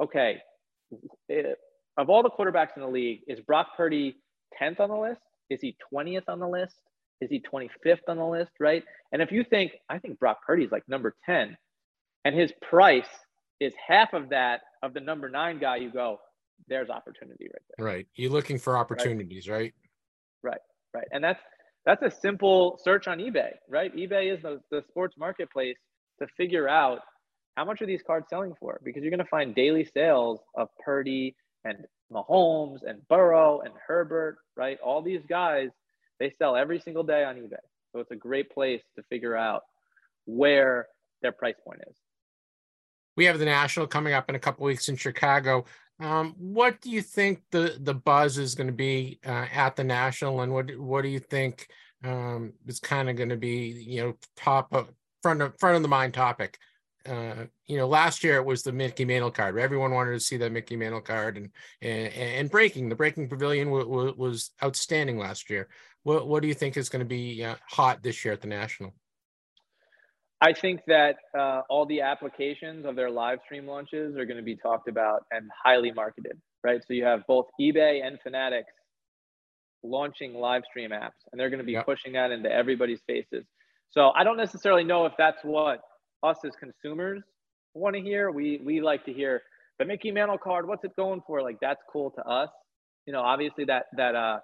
[0.00, 0.38] okay,
[1.30, 1.42] eh,
[1.98, 4.16] of all the quarterbacks in the league, is Brock Purdy
[4.60, 5.20] 10th on the list?
[5.50, 6.76] Is he 20th on the list?
[7.20, 8.84] Is he 25th on the list, right?
[9.12, 11.56] And if you think, I think Brock Purdy is like number 10,
[12.24, 13.08] and his price
[13.60, 16.20] is half of that of the number nine guy, you go,
[16.68, 17.86] there's opportunity right there.
[17.86, 18.06] Right.
[18.14, 19.74] You're looking for opportunities, right?
[20.42, 20.60] Right.
[20.94, 21.06] Right.
[21.12, 21.40] And that's
[21.84, 23.94] that's a simple search on eBay, right?
[23.96, 25.78] eBay is the, the sports marketplace
[26.20, 27.00] to figure out
[27.56, 28.80] how much are these cards selling for?
[28.84, 31.34] Because you're going to find daily sales of Purdy
[31.64, 34.78] and Mahomes and Burrow and Herbert, right?
[34.80, 35.68] All these guys,
[36.18, 37.56] they sell every single day on eBay.
[37.92, 39.62] So it's a great place to figure out
[40.26, 40.88] where
[41.22, 41.96] their price point is.
[43.16, 45.64] We have the national coming up in a couple weeks in Chicago.
[46.00, 49.82] Um, what do you think the the buzz is going to be uh, at the
[49.82, 51.66] national, and what what do you think
[52.04, 54.90] um, is kind of going to be you know top of
[55.22, 56.58] front of front of the mind topic?
[57.06, 59.58] Uh, you know, last year it was the Mickey Mantle card.
[59.58, 63.68] Everyone wanted to see that Mickey Mantle card, and and, and breaking the breaking pavilion
[63.68, 65.68] w- w- was outstanding last year.
[66.02, 68.48] What what do you think is going to be uh, hot this year at the
[68.48, 68.94] national?
[70.40, 74.42] I think that uh, all the applications of their live stream launches are going to
[74.42, 76.80] be talked about and highly marketed, right?
[76.86, 78.72] So you have both eBay and Fanatics
[79.82, 81.86] launching live stream apps, and they're going to be Yep.
[81.86, 83.44] pushing that into everybody's faces.
[83.90, 85.80] So I don't necessarily know if that's what
[86.22, 87.22] us as consumers
[87.74, 88.30] want to hear.
[88.30, 89.42] We we like to hear
[89.78, 90.66] the Mickey Mantle card.
[90.66, 91.42] What's it going for?
[91.42, 92.50] Like that's cool to us.
[93.06, 94.38] You know, obviously that that uh,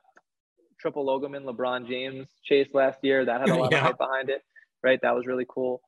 [0.80, 3.78] triple Logoman LeBron James chase last year that had a lot Yeah.
[3.78, 4.42] of hype behind it,
[4.82, 4.98] right?
[5.02, 5.80] That was really cool.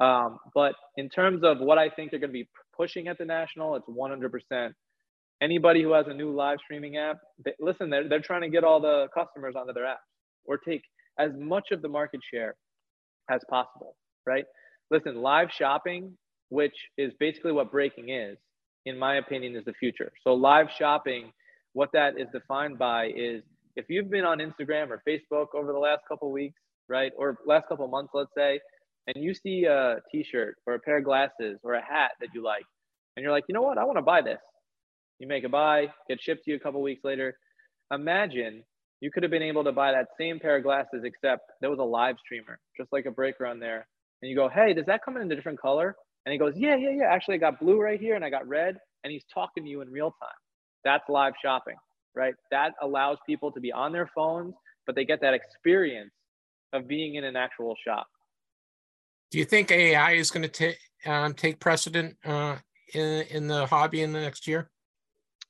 [0.00, 3.24] Um, but in terms of what I think they're going to be pushing at the
[3.24, 4.72] national, it's 100%.
[5.40, 8.64] Anybody who has a new live streaming app, they, listen, they're, they're trying to get
[8.64, 10.00] all the customers onto their app
[10.44, 10.82] or take
[11.18, 12.54] as much of the market share
[13.30, 14.44] as possible, right?
[14.92, 16.16] Listen, live shopping,
[16.50, 18.38] which is basically what breaking is,
[18.86, 20.12] in my opinion, is the future.
[20.22, 21.32] So live shopping,
[21.72, 23.42] what that is defined by is
[23.74, 26.60] if you've been on Instagram or Facebook over the last couple weeks
[26.92, 27.12] right?
[27.16, 28.60] Or last couple months, let's say,
[29.06, 32.42] and you see a t-shirt or a pair of glasses or a hat that you
[32.42, 32.64] like,
[33.16, 34.38] and you're like, you know what, I want to buy this.
[35.18, 37.36] You make a buy, get shipped to you a couple weeks later.
[37.92, 38.62] Imagine
[39.00, 41.78] you could have been able to buy that same pair of glasses, except there was
[41.78, 43.86] a live streamer, just like a breaker on there.
[44.22, 45.96] And you go, hey, does that come in a different color?
[46.24, 47.04] And he goes, yeah, yeah, yeah.
[47.04, 48.76] Actually, I got blue right here and I got red.
[49.02, 50.30] And he's talking to you in real time.
[50.84, 51.74] That's live shopping,
[52.14, 52.34] right?
[52.52, 54.54] That allows people to be on their phones,
[54.86, 56.12] but they get that experience
[56.72, 58.06] of being in an actual shop.
[59.32, 62.56] Do you think AI is going to take um, take precedent uh,
[62.94, 64.70] in in the hobby in the next year?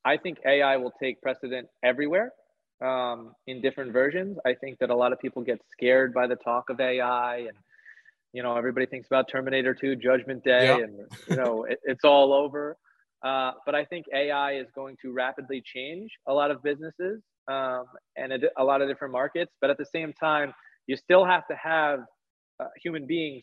[0.05, 2.33] I think AI will take precedent everywhere
[2.81, 4.39] um, in different versions.
[4.47, 7.57] I think that a lot of people get scared by the talk of AI and
[8.33, 10.81] you know everybody thinks about terminator 2 judgment day yep.
[10.81, 12.77] and you know it, it's all over
[13.25, 17.85] uh, but i think ai is going to rapidly change a lot of businesses um,
[18.17, 20.53] and a, a, lot of different markets but at the same time
[20.87, 22.01] you still have to have
[22.61, 23.43] uh, human beings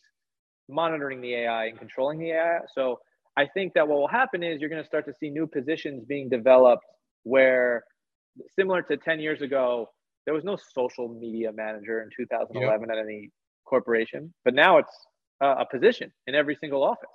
[0.69, 2.99] monitoring the ai and controlling the ai so
[3.37, 6.03] i think that what will happen is you're going to start to see new positions
[6.07, 6.85] being developed
[7.23, 7.83] where
[8.57, 9.87] similar to 10 years ago
[10.25, 12.89] there was no social media manager in 2011 yep.
[12.97, 13.29] at any
[13.69, 14.95] corporation, but now it's
[15.41, 17.09] a position in every single office.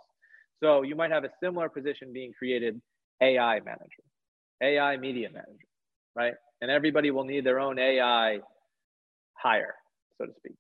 [0.62, 2.80] So you might have a similar position being created
[3.20, 4.05] AI manager,
[4.62, 5.68] AI media manager,
[6.14, 6.34] right?
[6.61, 8.38] And everybody will need their own AI
[9.34, 9.74] hire,
[10.16, 10.55] so to speak.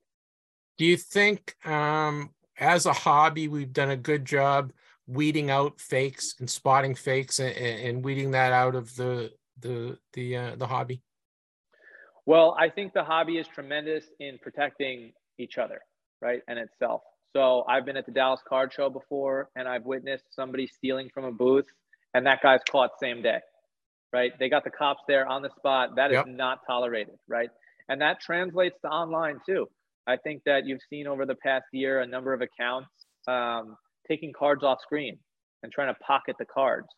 [0.76, 4.72] Do you think, um, as a hobby, we've done a good job
[5.06, 10.36] weeding out fakes and spotting fakes and, and weeding that out of the the the
[10.36, 11.02] uh, the hobby?
[12.26, 15.80] Well, I think the hobby is tremendous in protecting each other,
[16.20, 16.40] right?
[16.48, 17.02] And itself.
[17.34, 21.24] So I've been at the Dallas Card Show before and I've witnessed somebody stealing from
[21.24, 21.66] a booth
[22.14, 23.40] and that guy's caught same day,
[24.12, 24.32] right?
[24.38, 25.96] They got the cops there on the spot.
[25.96, 26.26] That yep.
[26.26, 27.50] is not tolerated, right?
[27.88, 29.68] And that translates to online too.
[30.06, 32.88] I think that you've seen over the past year a number of accounts
[33.26, 33.76] um,
[34.08, 35.18] taking cards off screen
[35.62, 36.88] and trying to pocket the cards,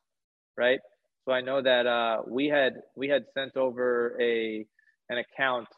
[0.56, 0.80] right?
[1.24, 4.66] So I know that uh, we had we had sent over a
[5.08, 5.68] an account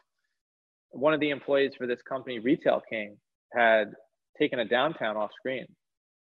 [0.91, 3.17] one of the employees for this company, Retail King,
[3.53, 3.93] had
[4.37, 5.65] taken a downtown off screen.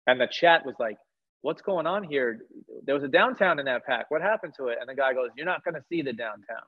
[0.07, 0.97] And the chat was like,
[1.41, 2.39] What's going on here?
[2.85, 4.11] There was a downtown in that pack.
[4.11, 4.77] What happened to it?
[4.81, 6.67] And the guy goes, You're not going to see the downtown.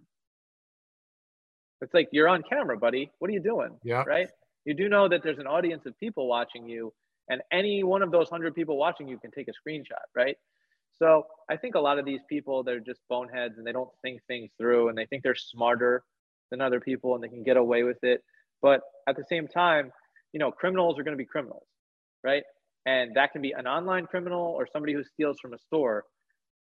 [1.81, 3.11] It's like, You're on camera, buddy.
[3.19, 3.77] What are you doing?
[3.83, 4.03] Yeah.
[4.07, 4.29] Right?
[4.65, 6.93] You do know that there's an audience of people watching you,
[7.29, 10.37] and any one of those 100 people watching you can take a screenshot, right?
[10.99, 14.21] So I think a lot of these people, they're just boneheads and they don't think
[14.27, 16.03] things through and they think they're smarter
[16.51, 18.21] than other people and they can get away with it.
[18.61, 19.91] But at the same time,
[20.33, 21.65] you know, criminals are going to be criminals,
[22.23, 22.43] right?
[22.85, 26.03] And that can be an online criminal or somebody who steals from a store.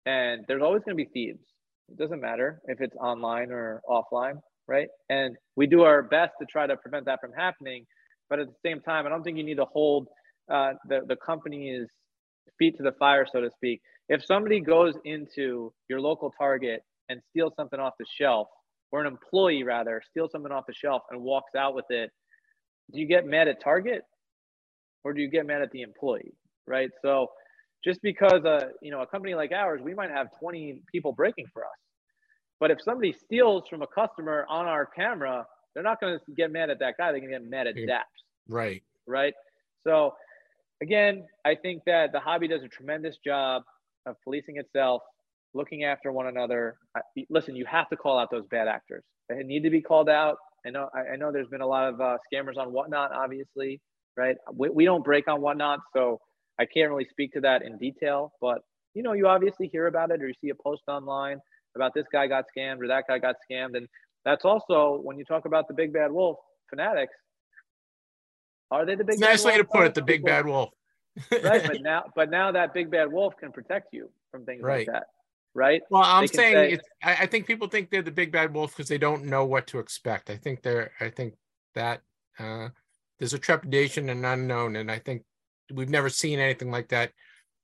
[0.06, 1.44] And there's always going to be thieves.
[1.88, 4.88] It doesn't matter if it's online or offline, right?
[5.08, 7.86] And we do our best to try to prevent that from happening.
[8.30, 10.08] But at the same time, I don't think you need to hold
[10.50, 11.86] uh, the, the company's
[12.58, 13.80] feet to the fire, so to speak.
[14.08, 18.48] If somebody goes into your local Target and steals something off the shelf,
[18.94, 22.12] or an employee rather steals something off the shelf and walks out with it,
[22.92, 24.02] do you get mad at Target
[25.02, 26.32] or do you get mad at the employee?
[26.68, 26.90] Right.
[27.02, 27.26] So
[27.84, 31.46] just because uh, you know a company like ours, we might have 20 people breaking
[31.52, 31.70] for us.
[32.60, 36.52] But if somebody steals from a customer on our camera, they're not going to get
[36.52, 37.10] mad at that guy.
[37.10, 38.04] They're going to get mad at Dappz.
[38.48, 38.84] Right.
[39.08, 39.34] Right.
[39.82, 40.14] So
[40.80, 43.64] again, I think that the hobby does a tremendous job
[44.06, 45.02] of policing itself
[45.54, 46.76] looking after one another.
[47.30, 49.02] Listen, you have to call out those bad actors.
[49.28, 50.36] They need to be called out.
[50.66, 50.88] I know.
[50.94, 51.32] I know.
[51.32, 53.80] There's been a lot of uh, scammers on whatnot, obviously,
[54.16, 54.36] right?
[54.52, 56.20] We, we don't break on whatnot, so
[56.58, 58.32] I can't really speak to that in detail.
[58.40, 58.58] But
[58.94, 61.38] you know, you obviously hear about it, or you see a post online
[61.76, 63.86] about this guy got scammed or that guy got scammed, and
[64.24, 66.38] that's also when you talk about the big bad wolf
[66.70, 67.14] fanatics.
[68.70, 69.20] Are they the big?
[69.20, 70.70] nice way to put it, the big bad wolf.
[71.30, 74.86] right, but now, but now that big bad wolf can protect you from things right.
[74.88, 75.04] like that
[75.54, 75.82] right?
[75.90, 78.88] Well, I'm saying say, it's, I, think people think they're the big bad wolf because
[78.88, 80.30] they don't know what to expect.
[80.30, 81.34] I think they're, I think
[81.74, 82.02] that
[82.38, 82.68] uh,
[83.18, 85.22] there's a trepidation and unknown, and I think
[85.72, 87.12] we've never seen anything like that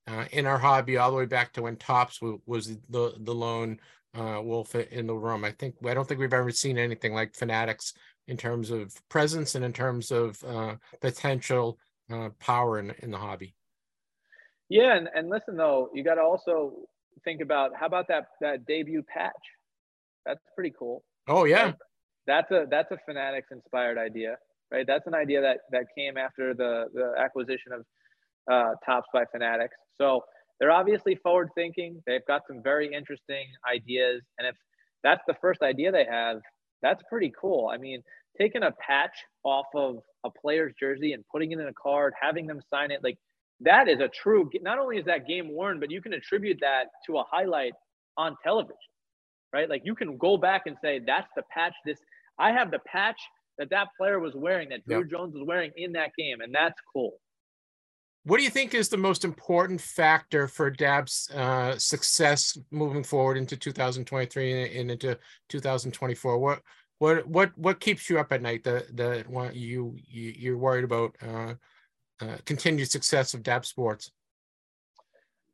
[0.06, 3.78] uh, in our hobby all the way back to when Topps was the the lone
[4.14, 5.44] uh, wolf in the room.
[5.44, 7.94] I think I don't think we've ever seen anything like Fanatics
[8.28, 11.78] in terms of presence and in terms of uh, potential
[12.12, 13.54] uh, power in in the hobby.
[14.68, 16.88] Yeah, and, and listen though, you got to also
[17.24, 19.32] think about how about that that debut patch?
[20.26, 21.02] That's pretty cool.
[21.28, 21.64] Oh yeah.
[21.64, 21.74] Right?
[22.26, 24.36] That's a that's a Fanatics inspired idea,
[24.70, 24.86] right?
[24.86, 27.84] That's an idea that that came after the the acquisition of
[28.50, 29.76] uh, Topps by Fanatics.
[29.96, 30.24] So
[30.58, 32.02] they're obviously forward thinking.
[32.06, 34.54] They've got some very interesting ideas, and if
[35.02, 36.40] that's the first idea they have,
[36.82, 37.70] that's pretty cool.
[37.72, 38.02] I mean,
[38.38, 42.46] taking a patch off of a player's jersey and putting it in a card, having
[42.46, 43.16] them sign it, like
[43.60, 44.50] that is a true.
[44.62, 47.72] Not only is that game worn, but you can attribute that to a highlight
[48.16, 48.76] on television,
[49.52, 49.68] right?
[49.68, 51.74] Like you can go back and say that's the patch.
[51.84, 51.98] This
[52.38, 53.20] I have the patch
[53.58, 55.10] that that player was wearing, that Drew yep.
[55.10, 57.18] Jones was wearing in that game, and that's cool.
[58.24, 63.38] What do you think is the most important factor for Dappz's uh, success moving forward
[63.38, 66.38] into 2023 and into 2024?
[66.38, 66.60] What
[66.98, 71.16] what what what keeps you up at night that that you, you you're worried about
[71.22, 71.54] uh,
[72.20, 74.10] uh, continued success of Dappz Sports?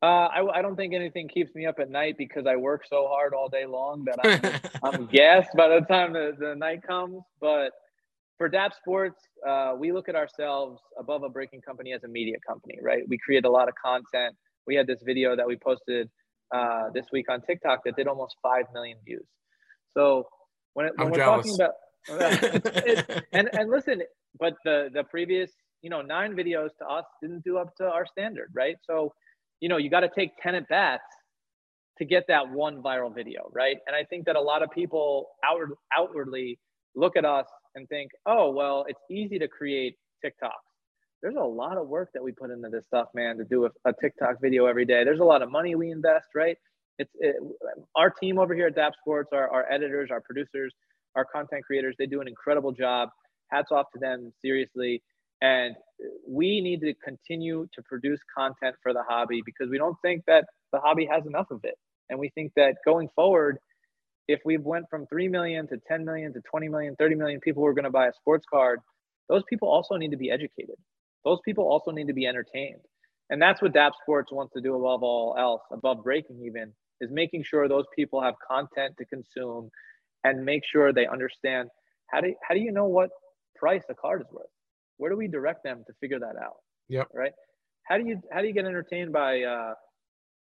[0.02, 3.08] Uh, I, I, don't think anything keeps me up at night because I work so
[3.08, 7.22] hard all day long that I'm, I'm gassed by the time the, the night comes.
[7.40, 7.70] But
[8.36, 12.36] for Dappz Sports, uh, we look at ourselves above a breaking company as a media
[12.46, 13.04] company, right?
[13.08, 14.36] We create a lot of content.
[14.66, 16.10] We had this video that we posted
[16.54, 19.26] uh, this week on TikTok that did almost 5 million views.
[19.94, 20.28] So
[20.74, 21.56] when, it, when we're jealous.
[21.56, 21.64] talking
[22.08, 24.02] about, and, and listen,
[24.38, 25.50] but the, the previous,
[25.86, 28.74] you know, nine videos to us didn't do up to our standard, right?
[28.88, 29.12] So,
[29.60, 31.04] you know, you got to take 10 at bats
[31.98, 33.76] to get that one viral video, right?
[33.86, 36.58] And I think that a lot of people outward, outwardly
[36.96, 40.50] look at us and think, oh, well, it's easy to create TikToks.
[41.22, 43.70] There's a lot of work that we put into this stuff, man, to do a,
[43.84, 45.04] a TikTok video every day.
[45.04, 46.56] There's a lot of money we invest, right?
[46.98, 47.36] It's it,
[47.94, 50.74] our team over here at Dappz Sports, our, our editors, our producers,
[51.14, 53.10] our content creators, they do an incredible job.
[53.52, 55.00] Hats off to them, seriously.
[55.40, 55.76] And
[56.28, 60.44] we need to continue to produce content for the hobby because we don't think that
[60.72, 61.74] the hobby has enough of it.
[62.08, 63.58] And we think that going forward,
[64.28, 67.62] if we went from 3 million to 10 million to 20 million, 30 million people
[67.62, 68.80] who are going to buy a sports card,
[69.28, 70.76] those people also need to be educated.
[71.24, 72.80] Those people also need to be entertained.
[73.30, 77.10] And that's what Dappz Sports wants to do above all else, above breaking even, is
[77.10, 79.70] making sure those people have content to consume
[80.22, 81.68] and make sure they understand
[82.08, 83.10] how do, how do you know what
[83.56, 84.46] price a card is worth?
[84.98, 86.56] Where do we direct them to figure that out?
[86.88, 87.08] Yep.
[87.14, 87.32] Right.
[87.84, 89.74] How do you how do you get entertained by uh,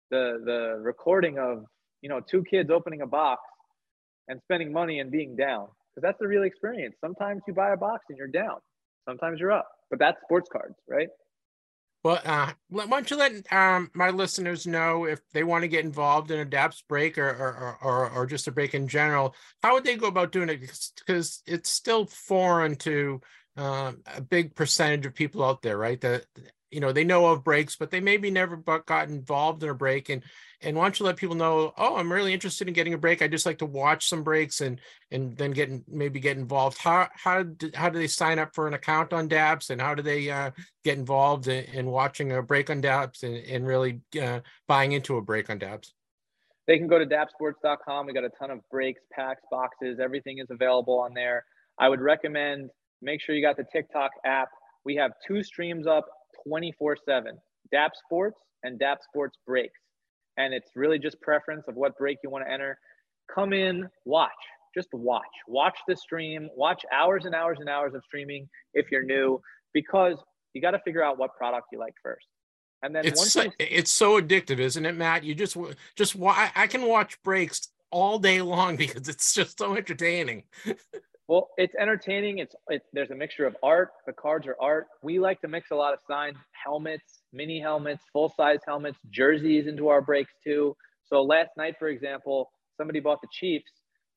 [0.09, 1.65] the the recording of
[2.01, 3.41] you know two kids opening a box
[4.27, 6.95] and spending money and being down because that's the real experience.
[7.01, 8.57] Sometimes you buy a box and you're down.
[9.07, 11.09] Sometimes you're up, but that's sports cards, right?
[12.03, 15.85] Well, uh, why don't you let um, my listeners know if they want to get
[15.85, 19.73] involved in a Dappz break or, or, or, or just a break in general, how
[19.73, 20.61] would they go about doing it?
[20.97, 23.21] Because it's still foreign to
[23.57, 25.99] uh, a big percentage of people out there, right?
[26.01, 26.25] That
[26.71, 30.09] you know they know of breaks but they maybe never got involved in a break.
[30.09, 30.23] And
[30.61, 33.21] and why don't you let people know oh i'm really interested in getting a break.
[33.21, 34.79] I just like to watch some breaks and
[35.11, 36.77] and then get maybe get involved.
[36.77, 39.69] How how do, how do they sign up for an account on Dappz?
[39.69, 40.51] And how do they uh,
[40.83, 45.17] get involved in, in, watching a break on Dappz and, and really uh, buying into
[45.17, 45.91] a break on Dappz?
[46.67, 49.99] They can go to dappzsports.com we got a ton of breaks packs boxes.
[49.99, 51.43] Everything is available on there.
[51.77, 52.69] I would recommend
[53.01, 54.49] make sure you got the tiktok app
[54.85, 56.05] we have two streams up
[56.47, 57.37] 24 7
[57.73, 59.79] Dappz Sports and Dappz Sports Breaks.
[60.37, 62.77] And it's really just preference of what break you want to enter.
[63.33, 64.31] Come in, watch,
[64.75, 65.23] just watch.
[65.47, 69.41] Watch the stream, watch hours and hours and hours of streaming if you're new,
[69.73, 70.15] because
[70.53, 72.25] you got to figure out what product you like first.
[72.83, 73.51] And then it's so, you...
[73.59, 75.23] it's so addictive, isn't it, Matt?
[75.23, 75.55] You just
[75.95, 80.43] just I can watch breaks all day long because it's just so entertaining.
[81.31, 82.39] Well, it's entertaining.
[82.39, 83.91] It's, it's there's a mixture of art.
[84.05, 84.87] The cards are art.
[85.01, 89.65] We like to mix a lot of signs, helmets, mini helmets, full size helmets, jerseys
[89.65, 90.75] into our breaks too.
[91.05, 93.71] So last night, for example, somebody bought the Chiefs.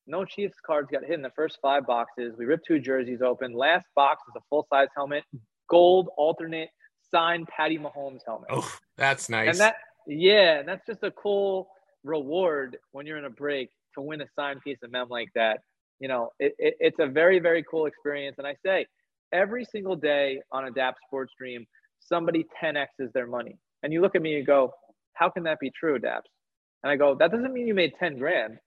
[0.09, 2.35] No Chiefs cards got hit in the first five boxes.
[2.37, 3.53] We ripped two jerseys open.
[3.53, 5.23] Last box is a full size helmet,
[5.71, 6.71] gold alternate
[7.13, 8.49] signed Patty Mahomes helmet.
[8.51, 9.51] Oh, that's nice.
[9.51, 9.77] And that
[10.09, 11.69] yeah, that's just a cool
[12.03, 15.61] reward when you're in a break to win a signed piece of mem like that
[16.01, 18.37] you know, it, it, it's a very, very cool experience.
[18.39, 18.87] And I say
[19.33, 21.67] every single day on a Dappz sports Dream,
[22.01, 23.57] somebody 10X's their money.
[23.83, 24.73] And you look at me and go,
[25.15, 26.23] how can that be true, Dappz?
[26.83, 28.59] And I go, that doesn't mean you made 10 grand.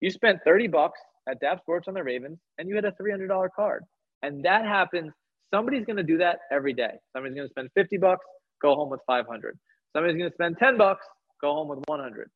[0.00, 3.48] You spent 30 bucks at Dappz Sports on the Ravens and you had a $300
[3.56, 3.84] card.
[4.22, 5.12] And that happens.
[5.52, 6.92] Somebody's going to do that every day.
[7.14, 8.24] Somebody's going to spend 50 bucks,
[8.60, 9.58] go home with 500.
[9.94, 11.06] Somebody's going to spend 10 bucks,
[11.40, 12.28] go home with 100.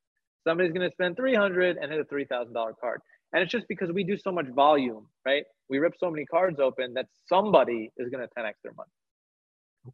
[0.46, 3.00] Somebody's going to spend 300 and hit a $3,000 card.
[3.32, 5.44] And it's just because we do so much volume, right?
[5.68, 8.90] We rip so many cards open that somebody is going to 10x their money.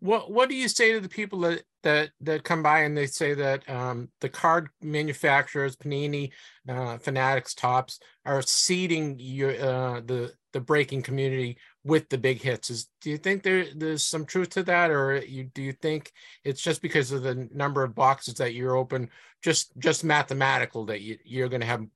[0.00, 3.06] What What do you say to the people that that that come by and they
[3.06, 6.30] say that um, the card manufacturers, Panini,
[6.68, 12.70] uh, Fanatics, Topps, are seeding your uh, the the breaking community with the big hits?
[12.70, 16.12] Is do you think there there's some truth to that, or you do you think
[16.44, 19.10] it's just because of the number of boxes that you're open,
[19.42, 21.86] just just mathematical that you, you're going to have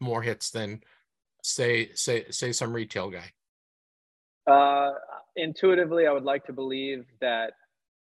[0.00, 0.82] more hits than
[1.42, 3.32] say say say some retail guy
[4.46, 4.92] Uh,
[5.36, 7.52] intuitively, I would like to believe that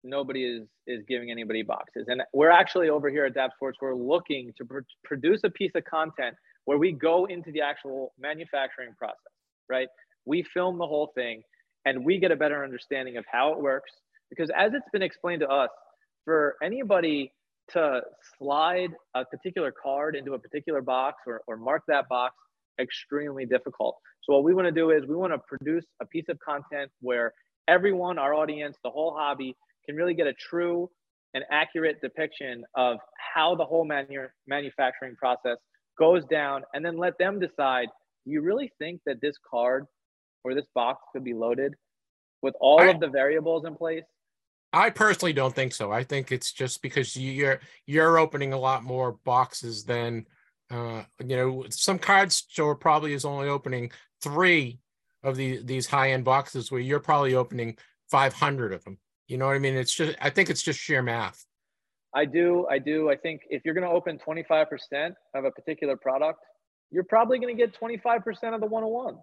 [0.04, 3.78] nobody is is giving anybody boxes, and we're actually over here at Dappz Sports.
[3.82, 8.14] We're looking to pr- produce a piece of content where we go into the actual
[8.20, 9.34] manufacturing process.
[9.70, 9.88] Right?
[10.26, 11.42] We film the whole thing,
[11.86, 13.92] and we get a better understanding of how it works.
[14.30, 15.70] Because as it's been explained to us,
[16.26, 17.32] for anybody
[17.74, 18.02] to
[18.38, 22.36] slide a particular card into a particular box or, or mark that box
[22.80, 23.98] extremely difficult.
[24.24, 26.92] So what we want to do is we want to produce a piece of content
[27.02, 27.32] where
[27.68, 29.56] everyone, our audience, the whole hobby
[29.86, 30.90] can really get a true
[31.34, 32.98] and accurate depiction of
[33.34, 35.58] how the whole manu- manufacturing process
[36.00, 37.88] goes down and then let them decide
[38.26, 39.86] do you really think that this card
[40.44, 41.74] or this box could be loaded
[42.42, 44.04] with all I, of the variables in place
[44.76, 45.94] I personally don't think so.
[45.94, 50.26] I think it's just because you're you're opening a lot more boxes than
[50.70, 51.66] uh, you know.
[51.70, 54.80] Some card store probably is only opening three
[55.24, 57.78] of the these high end boxes, where you're probably opening
[58.12, 58.98] five hundred of them.
[59.30, 59.76] You know what I mean?
[59.76, 61.46] It's just I think it's just sheer math.
[62.14, 63.10] I do, I do.
[63.10, 66.40] I think if you're going to open 25% of a particular product,
[66.90, 69.20] you're probably going to get 25% of the one-on-ones,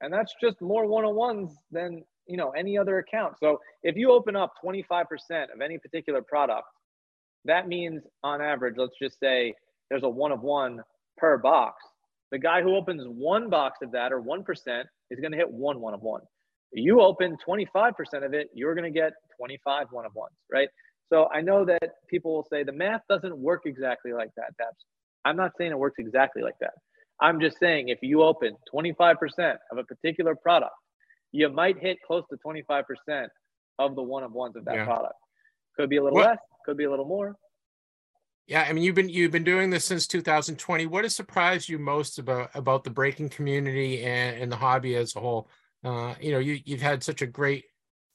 [0.00, 3.34] and that's just more one-on-ones than you know any other account.
[3.40, 5.04] So if you open up 25%
[5.54, 6.66] of any particular product,
[7.44, 9.54] that means on average, let's just say
[9.90, 10.80] there's a one of one
[11.16, 11.82] per box.
[12.32, 14.44] The guy who opens one box of that or 1%
[15.10, 16.22] is going to hit one one of one.
[16.72, 17.92] You open 25%
[18.24, 20.68] of it, you're going to get 25 one of ones, right?
[21.08, 24.52] So I know that people will say the math doesn't work exactly like that.
[24.58, 24.84] That's
[25.24, 26.74] I'm not saying it works exactly like that.
[27.20, 29.16] I'm just saying if you open 25%
[29.72, 30.74] of a particular product
[31.36, 33.28] you might hit close to 25%
[33.78, 34.84] of the one of ones of that yeah.
[34.84, 35.14] product.
[35.76, 36.28] Could be a little what?
[36.28, 37.36] less, could be a little more.
[38.46, 40.86] Yeah, I mean you've been you've been doing this since 2020.
[40.86, 45.14] What has surprised you most about about the breaking community and, and the hobby as
[45.16, 45.50] a whole?
[45.84, 47.64] Uh, you know, you you've had such a great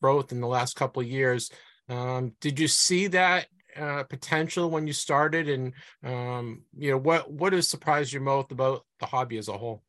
[0.02, 1.52] growth in the last couple of years.
[1.90, 7.30] Um, did you see that uh, potential when you started, and um, you know what
[7.30, 9.84] what has surprised you most about the hobby as a whole?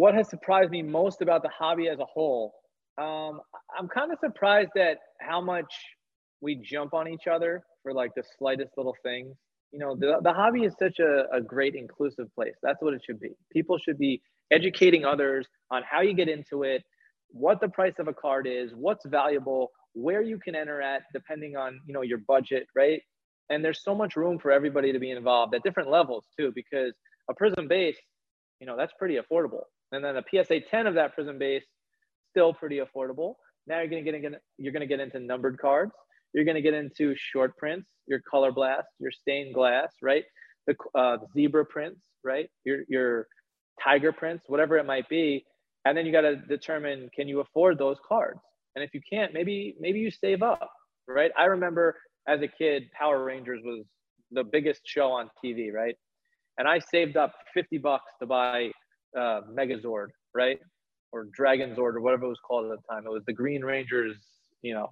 [0.00, 2.54] What has surprised me most about the hobby as a whole
[2.96, 3.40] um,
[3.76, 5.72] i'm kind of surprised at how much
[6.44, 9.34] we jump on each other for like the slightest little things.
[9.72, 12.54] You know the, the hobby is such a, a great inclusive place.
[12.62, 13.30] That's what it should be.
[13.52, 14.20] People should be
[14.52, 16.82] educating others on how you get into it
[17.28, 21.56] what the price of a card is what's valuable where you can enter at depending
[21.56, 23.00] on you know your budget right?
[23.50, 26.94] And there's so much room for everybody to be involved at different levels too because
[27.30, 27.96] a Prizm base
[28.60, 31.64] you know that's pretty affordable and then a PSA 10 of that Prizm base,
[32.30, 33.34] still pretty affordable.
[33.66, 35.92] Now you're going to get into you're going to get into numbered cards.
[36.32, 40.24] You're going to get into short prints, your color blast, your stained glass, right?
[40.66, 42.48] The uh, zebra prints, right?
[42.64, 43.26] Your your
[43.82, 45.44] tiger prints, whatever it might be,
[45.84, 48.40] and then you got to determine can you afford those cards?
[48.74, 50.70] And if you can't, maybe maybe you save up,
[51.06, 51.30] right?
[51.38, 53.84] I remember as a kid, Power Rangers was
[54.32, 55.94] the biggest show on TV, right?
[56.58, 58.70] And I saved up 50 bucks to buy
[59.16, 60.58] uh, Megazord, right?
[61.12, 63.06] Or Dragonzord or whatever it was called at the time.
[63.06, 64.16] It was the Green Rangers,
[64.62, 64.88] you know,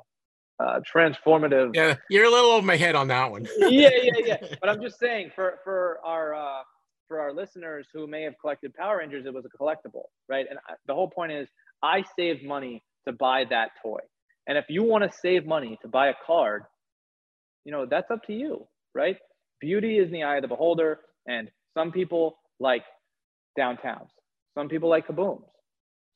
[0.61, 1.75] uh, transformative.
[1.75, 3.47] Yeah, you're a little over my head on that one.
[3.59, 4.37] yeah, yeah, yeah.
[4.61, 6.63] But I'm just saying for for our uh,
[7.09, 10.47] for our listeners who may have collected Power Rangers, it was a collectible, right?
[10.49, 11.49] And I, the whole point is,
[11.83, 13.99] I saved money to buy that toy.
[14.47, 16.65] And if you want to save money to buy a card,
[17.65, 19.17] you know that's up to you, right?
[19.61, 22.83] Beauty is in the eye of the beholder, and some people like
[23.59, 24.09] downtowns.
[24.55, 25.45] Some people like kabooms.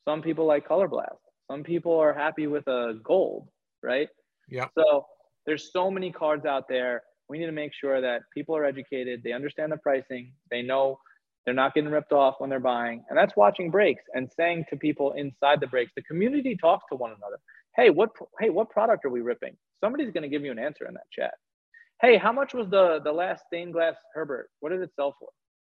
[0.07, 1.15] Some people like color blast.
[1.51, 3.49] Some people are happy with a gold,
[3.83, 4.09] right?
[4.49, 4.67] Yeah.
[4.77, 5.07] So
[5.47, 7.03] there's so many cards out there.
[7.29, 10.99] We need to make sure that people are educated, they understand the pricing, they know
[11.45, 13.05] they're not getting ripped off when they're buying.
[13.09, 16.97] And that's watching breaks and saying to people inside the breaks, the community talks to
[16.97, 17.39] one another.
[17.77, 18.11] Hey, what
[18.41, 19.57] hey, what product are we ripping?
[19.81, 21.35] Somebody's going to give you an answer in that chat.
[22.01, 24.51] Hey, how much was the the last stained glass Herbert?
[24.61, 25.29] What did it sell for?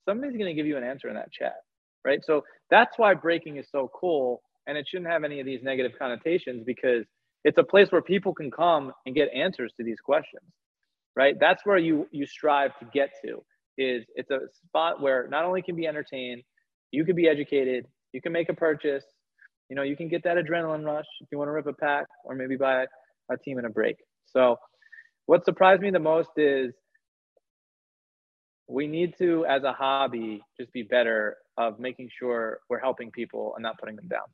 [0.08, 1.56] Somebody's going to give you an answer in that chat,
[2.04, 2.20] right?
[2.24, 4.40] So that's why breaking is so cool.
[4.66, 7.04] And it shouldn't have any of these negative connotations because
[7.44, 10.44] it's a place where people can come and get answers to these questions,
[11.16, 11.34] right?
[11.38, 13.42] That's where you you strive to get to.
[13.78, 16.42] Is it's a spot where not only can be entertained,
[16.90, 19.04] you can be educated, you can make a purchase,
[19.68, 22.06] you know, you can get that adrenaline rush if you want to rip a pack
[22.24, 22.86] or maybe buy
[23.30, 23.96] a team in a break.
[24.26, 24.56] So,
[25.26, 26.74] what surprised me the most is
[28.68, 33.54] we need to as a hobby just be better of making sure we're helping people
[33.56, 34.26] and not putting them down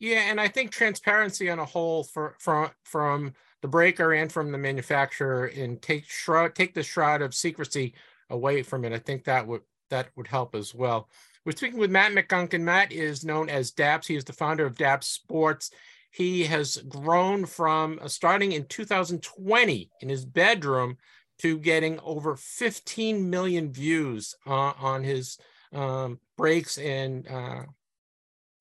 [0.00, 4.50] yeah and i think transparency on a whole for, from from the breaker and from
[4.50, 7.94] the manufacturer and take shroud take the shroud of secrecy
[8.30, 11.08] away from it i think that would that would help as well
[11.44, 12.60] We're speaking with Matt McGunkin.
[12.60, 14.06] Matt is known as Dappz.
[14.06, 15.70] He is the founder of Dappz Sports.
[16.10, 20.98] He has grown from uh, starting in 2020 in his bedroom
[21.42, 25.38] to getting over 15 million views uh, on his
[25.72, 27.62] um, breaks and uh,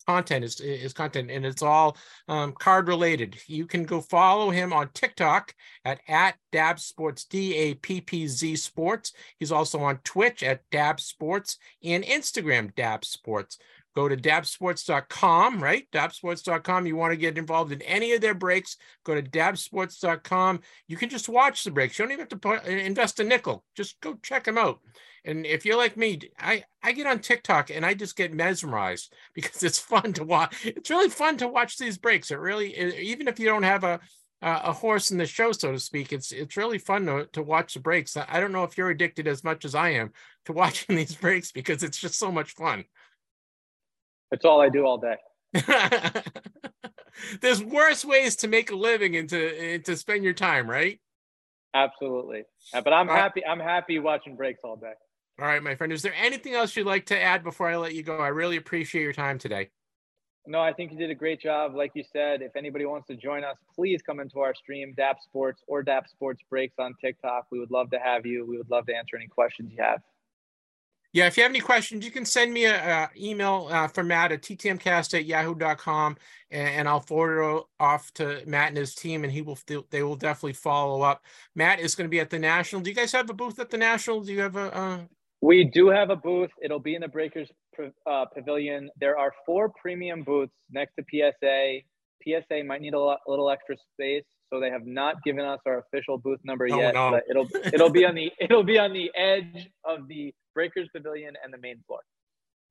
[0.08, 1.96] content is, is content and it's all
[2.28, 3.38] um, card related.
[3.48, 5.54] You can go follow him on tiktok
[5.86, 9.14] at at dappz sports d-a-p-p-z sports.
[9.38, 13.60] He's also on twitch at dappz sports and instagram dappz sports
[13.96, 18.78] go to dappzsports.com right dappzsports.com you want to get involved in any of their breaks
[19.04, 22.66] go to dappzsports.com you can just watch the breaks you don't even have to put,
[22.66, 24.80] uh, invest a nickel just go check them out
[25.24, 29.14] and if you're like me, I I get on TikTok and I just get mesmerized
[29.36, 30.66] because it's fun to watch.
[30.66, 32.32] It's really fun to watch these breaks.
[32.32, 34.00] It really, uh, even if you don't have a
[34.44, 37.76] a horse in the show, so to speak, it's it's really fun to, to watch
[37.76, 38.18] the breaks.
[38.18, 40.12] I don't know if you're addicted as much as I am
[40.46, 42.86] to watching these breaks because it's just so much fun.
[44.32, 45.18] It's all I do all day.
[47.42, 51.00] There's worse ways to make a living and to and to spend your time, right?
[51.74, 52.44] Absolutely.
[52.74, 53.46] Uh, but I'm happy.
[53.46, 54.94] I'm happy watching breaks all day.
[55.40, 55.92] All right, my friend.
[55.92, 58.18] Is there anything else you'd like to add before I let you go?
[58.18, 59.70] I really appreciate your time today.
[60.48, 61.76] No, I think you did a great job.
[61.76, 65.22] Like you said, if anybody wants to join us, please come into our stream, Dappz
[65.24, 67.46] Sports or Dappz Sports Breaks on TikTok.
[67.52, 68.46] We would love to have you.
[68.46, 70.02] We would love to answer any questions you have.
[71.14, 74.32] Yeah, if you have any questions, you can send me an email uh, for Matt
[74.32, 76.16] at ttmcast at yahoo.com
[76.50, 79.60] and, and I'll forward it off to Matt and his team and he will
[79.90, 81.24] they will definitely follow up.
[81.54, 82.82] Matt is going to be at the National.
[82.82, 84.22] Do you guys have a booth at the National?
[84.22, 85.00] Do you have a, uh,
[85.42, 86.52] we do have a booth.
[86.62, 87.50] It'll be in the Breakers
[88.06, 88.90] uh, Pavilion.
[89.00, 91.80] There are four premium booths next to PSA.
[92.24, 95.60] PSA might need a, lot, a little extra space, so they have not given us
[95.66, 96.94] our official booth number oh, yet.
[96.94, 97.12] No.
[97.12, 101.36] But it'll it'll be on the it'll be on the edge of the Breakers Pavilion
[101.44, 102.00] and the main floor.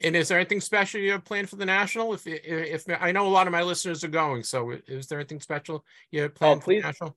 [0.02, 2.14] And is there anything special you have planned for the national?
[2.14, 5.18] If if, if I know a lot of my listeners are going, so is there
[5.18, 7.16] anything special you have oh, planned oh, please, for the national?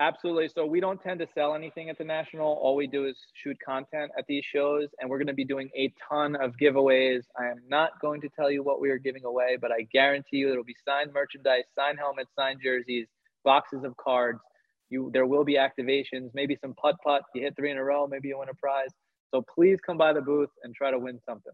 [0.00, 0.48] Absolutely.
[0.52, 2.46] So we don't tend to sell anything at the National.
[2.46, 5.70] All we do is shoot content at these shows, and we're going to be doing
[5.76, 7.22] a ton of giveaways.
[7.38, 10.38] I am not going to tell you what we are giving away, but I guarantee
[10.38, 13.06] you it'll be signed merchandise, signed helmets, signed jerseys,
[13.44, 14.40] boxes of cards.
[14.90, 17.22] You, there will be activations, maybe some putt putt.
[17.34, 18.90] You hit three in a row, maybe you win a prize.
[19.32, 21.52] So please come by the booth and try to win something.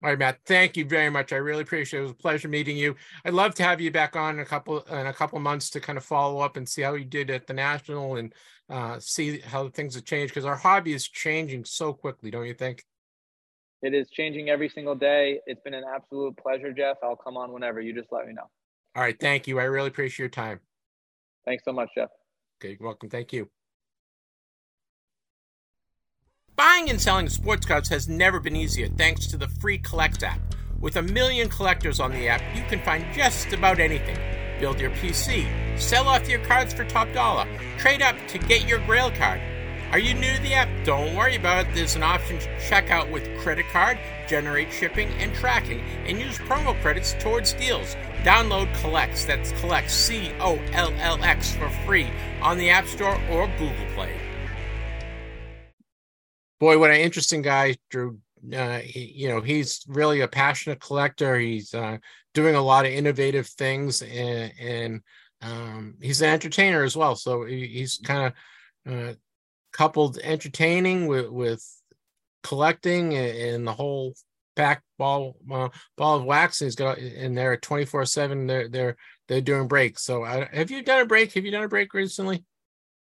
[0.00, 0.38] All right, Matt.
[0.46, 1.32] Thank you very much.
[1.32, 2.02] I really appreciate it.
[2.02, 2.94] It was a pleasure meeting you.
[3.24, 5.80] I'd love to have you back on in a couple in a couple months to
[5.80, 8.32] kind of follow up and see how you did at the national and
[8.70, 12.54] uh, see how things have changed because our hobby is changing so quickly, don't you
[12.54, 12.84] think?
[13.82, 15.40] It is changing every single day.
[15.46, 16.98] It's been an absolute pleasure, Jeff.
[17.02, 17.80] I'll come on whenever.
[17.80, 18.48] You just let me know.
[18.94, 19.18] All right.
[19.18, 19.58] Thank you.
[19.58, 20.60] I really appreciate your time.
[21.44, 22.08] Thanks so much, Jeff.
[22.60, 22.76] Okay.
[22.78, 23.08] You're welcome.
[23.08, 23.48] Thank you.
[26.56, 30.40] Buying and selling sports cards has never been easier thanks to the free CollX app.
[30.80, 34.18] With a million collectors on the app, you can find just about anything.
[34.58, 35.46] Build your PC,
[35.78, 37.46] sell off your cards for top dollar,
[37.78, 39.40] trade up to get your grail card.
[39.90, 40.68] Are you new to the app?
[40.84, 41.74] Don't worry about it.
[41.74, 43.98] There's an option to check out with credit card,
[44.28, 47.96] generate shipping and tracking, and use promo credits towards deals.
[48.22, 52.08] Download CollX, that's CollX C O L L X for free
[52.42, 54.14] on the App Store or Google Play
[56.58, 58.18] boy, what an interesting guy, Drew.
[58.54, 61.38] Uh, he, you know, he's really a passionate collector.
[61.38, 61.98] He's uh,
[62.34, 65.00] doing a lot of innovative things, and, and
[65.42, 67.16] um, he's an entertainer as well.
[67.16, 68.32] So he, he's kind
[68.86, 69.14] of uh,
[69.72, 71.64] coupled entertaining with, with
[72.42, 74.14] collecting and, the whole
[74.56, 76.62] back ball uh, ball of wax.
[76.74, 78.46] Got and they're twenty four seven.
[78.46, 78.96] They're they're
[79.28, 80.02] they're doing breaks.
[80.02, 81.32] So have you done a break?
[81.34, 82.44] Have you done a break recently?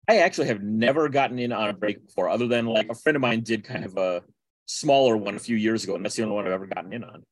[0.08, 3.16] I actually have never gotten in on a break before, other than like a friend
[3.16, 4.22] of mine did kind of a
[4.66, 7.04] smaller one a few years ago, and that's the only one I've ever gotten in
[7.04, 7.24] on.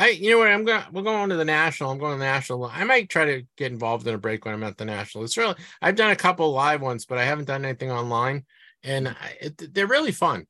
[0.00, 0.82] I, you know what, I'm going.
[0.92, 1.90] We're going to the national.
[1.90, 2.64] I'm going to the national.
[2.66, 5.24] I might try to get involved in a break when I'm at the national.
[5.24, 5.56] It's really.
[5.82, 8.44] I've done a couple live ones, but I haven't done anything online,
[8.82, 10.46] and I, it, they're really fun.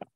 [0.00, 0.08] Yeah.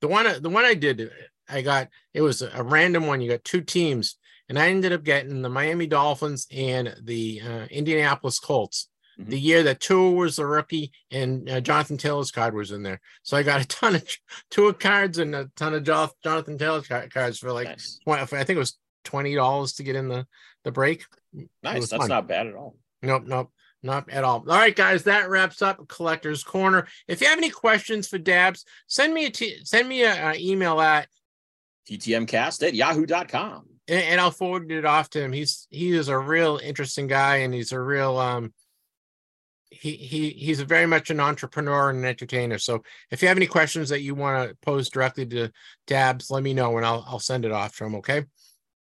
[0.00, 1.10] The one, the one I did,
[1.48, 1.88] I got.
[2.14, 3.20] It was a random one.
[3.20, 4.16] You got two teams,
[4.48, 8.88] and I ended up getting the Miami Dolphins and the uh, Indianapolis Colts
[9.18, 9.30] mm-hmm.
[9.30, 13.00] the year that Tua was the rookie and uh, Jonathan Taylor's card was in there.
[13.22, 14.04] So I got a ton of
[14.50, 17.98] Tua cards and a ton of Jonathan Taylor's cards for like, nice.
[18.04, 20.26] 20, I think it was twenty dollars to get in the
[20.64, 21.04] the break.
[21.62, 22.08] Nice, that's fun.
[22.08, 22.76] not bad at all.
[23.02, 23.52] Nope, nope.
[23.82, 24.44] Not at all.
[24.48, 26.86] All right, guys, that wraps up Collector's Corner.
[27.08, 30.80] If you have any questions for Dappz, send me a t- send me an email
[30.80, 31.08] at
[31.88, 33.66] ttmcast at yahoo.com.
[33.88, 35.32] And, and I'll forward it off to him.
[35.32, 38.54] He's he is a real interesting guy and he's a real um
[39.68, 42.58] he he he's very much an entrepreneur and an entertainer.
[42.58, 45.50] So if you have any questions that you want to pose directly to
[45.88, 47.96] Dappz, let me know and I'll I'll send it off to him.
[47.96, 48.24] Okay.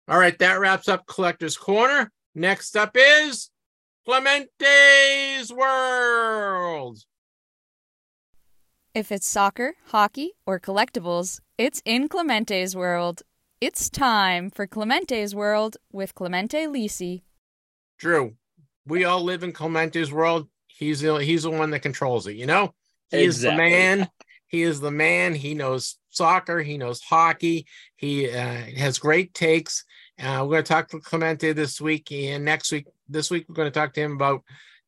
[0.07, 2.11] All right, that wraps up Collector's Corner.
[2.33, 3.49] Next up is
[4.07, 6.99] Clemente's World.
[8.95, 13.23] If it's soccer, hockey, or collectibles, it's in Clemente's world.
[13.59, 17.23] It's time for Clemente's world with Clemente Lisi.
[17.99, 18.35] Drew,
[18.85, 20.47] we all live in Clemente's world.
[20.67, 22.37] He's the he's the one that controls it.
[22.37, 22.73] You know,
[23.11, 23.25] he Exactly.
[23.27, 24.09] is the man.
[24.47, 25.35] He is the man.
[25.35, 26.61] He knows soccer.
[26.61, 27.65] He knows hockey.
[27.97, 29.83] He uh, has great takes.
[30.17, 32.85] Uh, we're going to talk to Clemente this week and next week.
[33.09, 34.43] This week we're going to talk to him about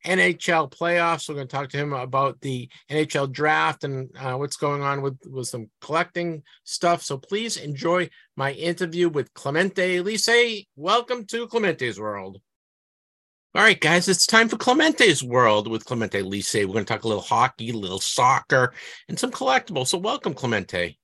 [0.06, 1.28] NHL playoffs.
[1.28, 5.02] We're going to talk to him about the NHL draft and uh, what's going on
[5.02, 7.02] with with some collecting stuff.
[7.02, 10.68] So please enjoy my interview with Clemente Lisi.
[10.76, 12.40] Welcome to Clemente's world.
[13.56, 16.66] All right, guys, it's time for Clemente's world with Clemente Lisi.
[16.66, 18.74] We're going to talk a little hockey, a little soccer,
[19.08, 19.88] and some collectibles.
[19.88, 21.00] So, welcome, Clemente.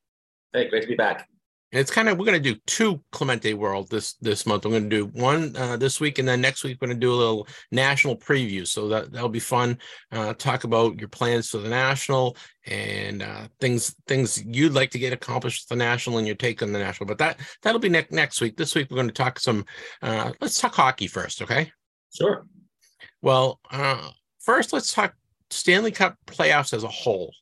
[0.53, 1.27] Hey, great to be back.
[1.71, 4.65] And it's kind of we're going to do two Clemente World this this month.
[4.65, 7.05] I'm going to do one uh, this week, and then next week we're going to
[7.05, 8.65] do a little national preview.
[8.67, 9.77] So that that'll be fun.
[10.11, 14.99] Uh, talk about your plans for the national and uh, things things you'd like to
[14.99, 17.07] get accomplished with the national and your take on the national.
[17.07, 18.57] But that that'll be next next week.
[18.57, 19.65] This week we're going to talk some.
[20.01, 21.71] Uh, let's talk hockey first, okay?
[22.13, 22.45] Sure.
[23.21, 25.15] Well, uh, first, let's talk
[25.49, 27.33] Stanley Cup playoffs as a whole.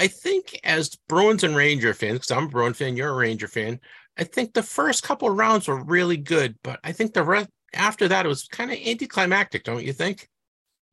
[0.00, 3.48] I think, as Bruins and Ranger fans, because I'm a Bruin fan, you're a Ranger
[3.48, 3.78] fan,
[4.16, 7.50] I think the first couple of rounds were really good, but I think the rest
[7.74, 10.26] after that it was kind of anticlimactic, don't you think?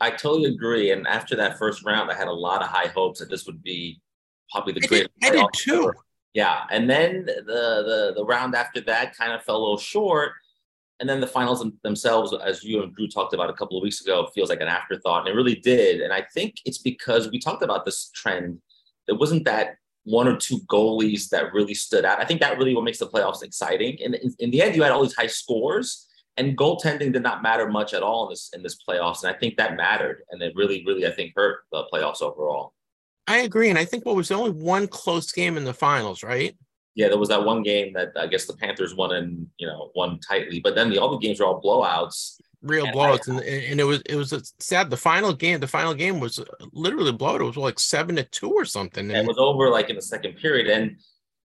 [0.02, 0.92] I totally agree.
[0.92, 3.64] And after that first round, I had a lot of high hopes that this would
[3.64, 4.02] be
[4.52, 5.12] probably the I did, greatest.
[5.24, 5.84] I did too.
[5.84, 5.98] ever.
[6.34, 6.64] Yeah.
[6.70, 10.34] And then the, the the round after that kind of fell a little short.
[11.00, 14.02] And then the finals themselves, as you and Drew talked about a couple of weeks
[14.02, 15.22] ago, feels like an afterthought.
[15.22, 16.02] And it really did.
[16.02, 18.60] And I think it's because we talked about this trend.
[19.08, 22.22] There wasn't that one or two goalies that really stood out.
[22.22, 23.98] I think that really what makes the playoffs exciting.
[24.04, 26.08] And in, in the end, you had all these high scores,
[26.38, 29.24] and goaltending did not matter much at all in this in this playoffs.
[29.24, 32.74] And I think that mattered, and it really, really, I think hurt the playoffs overall.
[33.28, 36.24] I agree, and I think what was the only one close game in the finals,
[36.24, 36.56] right?
[36.96, 39.92] Yeah, there was that one game that I guess the Panthers won and you know
[39.94, 42.40] won tightly, but then the other games were all blowouts.
[42.68, 44.90] Real And blowouts, and, and it was it was a sad.
[44.90, 47.42] The final game, the final game was literally blowout.
[47.42, 49.10] It was like seven to two or something.
[49.10, 50.98] And it was over like in the second period, and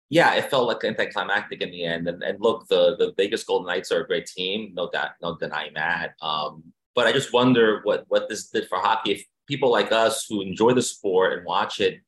[0.08, 2.08] yeah, it felt like anticlimactic in the end.
[2.08, 5.36] And, and look, the the Vegas Golden Knights are a great team, no doubt, no
[5.36, 6.14] denying that.
[6.20, 6.64] Um,
[6.94, 9.12] but I just wonder what what this did for hockey.
[9.12, 12.00] If people like us who enjoy the sport and watch it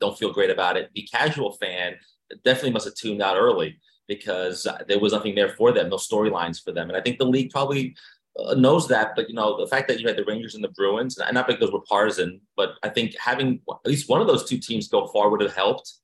[0.00, 1.96] don't feel great about it, the casual fan
[2.44, 3.78] definitely must have tuned out early
[4.08, 6.88] because uh, there was nothing there for them, no storylines for them.
[6.88, 8.19] And I think the league probably uh,
[8.56, 9.14] knows that.
[9.16, 11.46] But you know, the fact that you had the Rangers and the Bruins, and not
[11.46, 15.06] because we're partisan, but I think having at least one of those two teams go
[15.08, 15.94] far would have helped.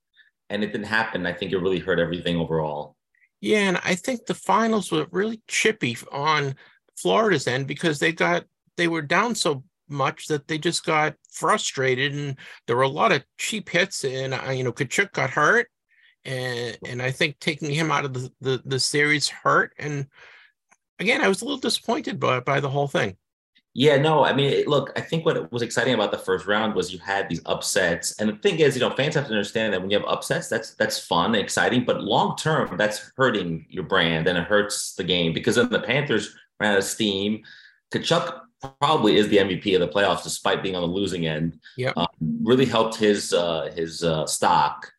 [0.49, 1.25] And it didn't happen.
[1.25, 2.95] I think it really hurt everything overall.
[3.41, 6.55] Yeah, and I think the finals were really chippy on
[6.97, 8.45] Florida's end because they got
[8.77, 12.35] they were down so much that they just got frustrated, and
[12.65, 15.69] there were a lot of cheap hits, and uh, you know Tkachuk got hurt,
[16.25, 20.07] and and I think taking him out of the the, the series hurt, and
[20.99, 23.17] again I was a little disappointed by by the whole thing.
[23.79, 26.91] Yeah, no, I mean, look, I think what was exciting about the first round was
[26.91, 29.79] you had these upsets, and the thing is, you know, fans have to understand that
[29.79, 33.83] when you have upsets, that's that's fun, and exciting, but long term, that's hurting your
[33.83, 37.43] brand and it hurts the game because then the Panthers ran out of steam.
[37.93, 38.39] Tkachuk
[38.81, 41.59] probably is the MVP of the playoffs, despite being on the losing end.
[41.77, 42.07] Yeah, um,
[42.41, 44.91] really helped his uh, his uh, stock.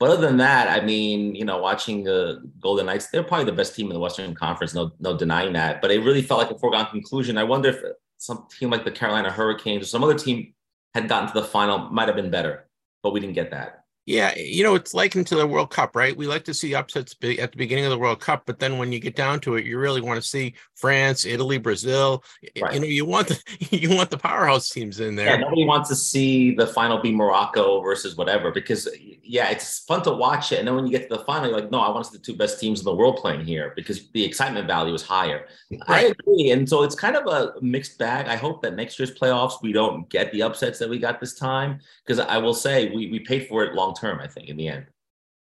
[0.00, 3.52] But other than that, I mean, you know, watching the Golden Knights, they're probably the
[3.52, 4.74] best team in the Western Conference.
[4.74, 5.80] No, no denying that.
[5.80, 7.38] But it really felt like a foregone conclusion.
[7.38, 7.80] I wonder if
[8.18, 10.52] some team like the Carolina Hurricanes or some other team
[10.94, 12.68] had gotten to the final, might have been better.
[13.02, 13.83] But we didn't get that.
[14.06, 16.16] Yeah, eh, you know, it's likened to the World Cup, right?
[16.16, 18.92] We like to see upsets at the beginning of the World Cup, but then when
[18.92, 22.22] you get down to it, you really want to see France, Italy, Brazil.
[22.60, 22.74] Right.
[22.74, 23.40] You know, you want the
[23.70, 25.26] you want the powerhouse teams in there.
[25.26, 28.88] Yeah, nobody wants to see the final be Morocco versus whatever because
[29.22, 30.58] yeah, it's fun to watch it.
[30.58, 32.18] And then when you get to the final, you're like, no, I want to see
[32.18, 35.46] the two best teams in the world playing here because the excitement value is higher.
[35.86, 36.50] I agree.
[36.50, 38.28] And so it's kind of a mixed bag.
[38.28, 41.38] I hope that next year's playoffs we don't get the upsets that we got this
[41.38, 41.80] time.
[42.04, 44.68] Because I will say we we paid for it long term, I think, in the
[44.68, 44.86] end.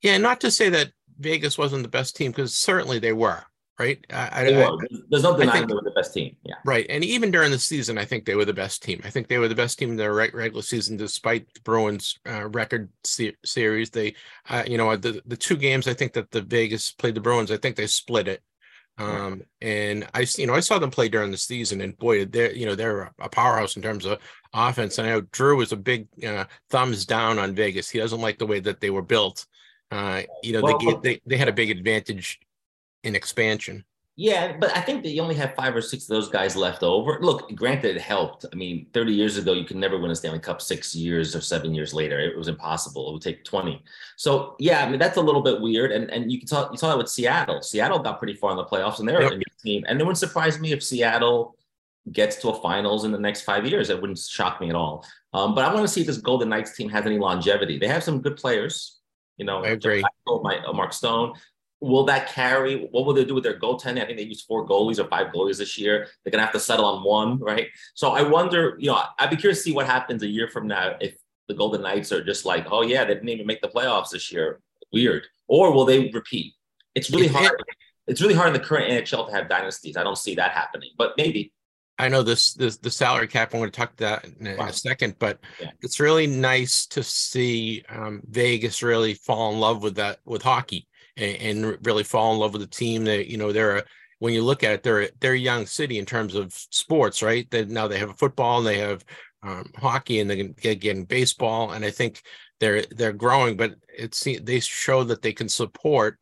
[0.03, 3.43] Yeah, not to say that Vegas wasn't the best team because certainly they were,
[3.81, 4.05] right?
[4.11, 4.79] I, I, They I- were.
[5.11, 6.37] There's no denying think- they were the best team.
[6.45, 6.55] Yeah.
[6.65, 9.01] right, and even during the season, I think they were the best team.
[9.05, 12.49] I think they were the best team in their regular season, despite the Bruins' uh,
[12.51, 13.91] record se- series.
[13.91, 14.15] They,
[14.49, 17.51] uh, you know, the the two games I think that the Vegas played the Bruins,
[17.51, 18.43] I think they split it.
[18.99, 22.53] Um, and I, you know, I saw them play during the season, and boy, they're,
[22.53, 24.19] you know, they're a powerhouse in terms of
[24.53, 24.99] offense.
[24.99, 27.89] And I know Drew was a big uh, thumbs down on Vegas.
[27.89, 29.47] He doesn't like the way that they were built.
[29.91, 32.41] Uh, you know, well, they, they they had a big advantage
[33.05, 33.85] in expansion.
[34.21, 37.21] Yeah, but I think they only have five or six of those guys left over.
[37.21, 38.45] Look, granted, it helped.
[38.53, 41.41] I mean, 30 years ago, you could never win a Stanley Cup six years or
[41.41, 42.19] seven years later.
[42.19, 43.09] It was impossible.
[43.09, 43.81] It would take 20.
[44.17, 45.93] So yeah, I mean, that's a little bit weird.
[45.93, 47.63] And and you can talk you saw that with Seattle.
[47.63, 49.31] Seattle got pretty far in the playoffs and they're yep.
[49.31, 49.85] a good team.
[49.87, 51.55] And it wouldn't surprise me if Seattle
[52.11, 53.89] gets to a finals in the next five years.
[53.89, 55.07] It wouldn't shock me at all.
[55.33, 57.79] Um, but I want to see if this Golden Knights team has any longevity.
[57.79, 58.99] They have some good players.
[59.37, 60.03] You know, I agree.
[60.27, 61.35] My, uh, Mark Stone
[61.81, 62.89] will that carry?
[62.91, 64.03] What will they do with their goaltending?
[64.03, 66.09] I think they use four goalies or five goalies this year.
[66.25, 67.69] They're gonna have to settle on one, right?
[67.95, 70.67] So I wonder, you know, I'd be curious to see what happens a year from
[70.67, 71.17] now if
[71.49, 74.33] the Golden Knights are just like, oh yeah, they didn't even make the playoffs this
[74.33, 74.61] year.
[74.93, 75.27] Weird.
[75.47, 76.55] Or will they repeat?
[76.95, 77.53] It's really hard.
[78.07, 79.97] It's really hard in the current NHL to have dynasties.
[79.97, 81.53] I don't see that happening, but maybe.
[82.01, 83.53] I know this, this the salary cap.
[83.53, 85.71] I'm going to talk to that in, in a second, but yeah.
[85.83, 90.88] it's really nice to see um, Vegas really fall in love with that with hockey
[91.19, 93.05] and, and really fall in love with the team.
[93.05, 93.85] That you know they're a,
[94.19, 97.49] when you look at it, they're they're a young city in terms of sports, right?
[97.51, 99.05] That now they have football and they have
[99.43, 102.23] um, hockey and they get getting baseball, and I think
[102.61, 103.57] they're they're growing.
[103.57, 106.19] But it's they show that they can support,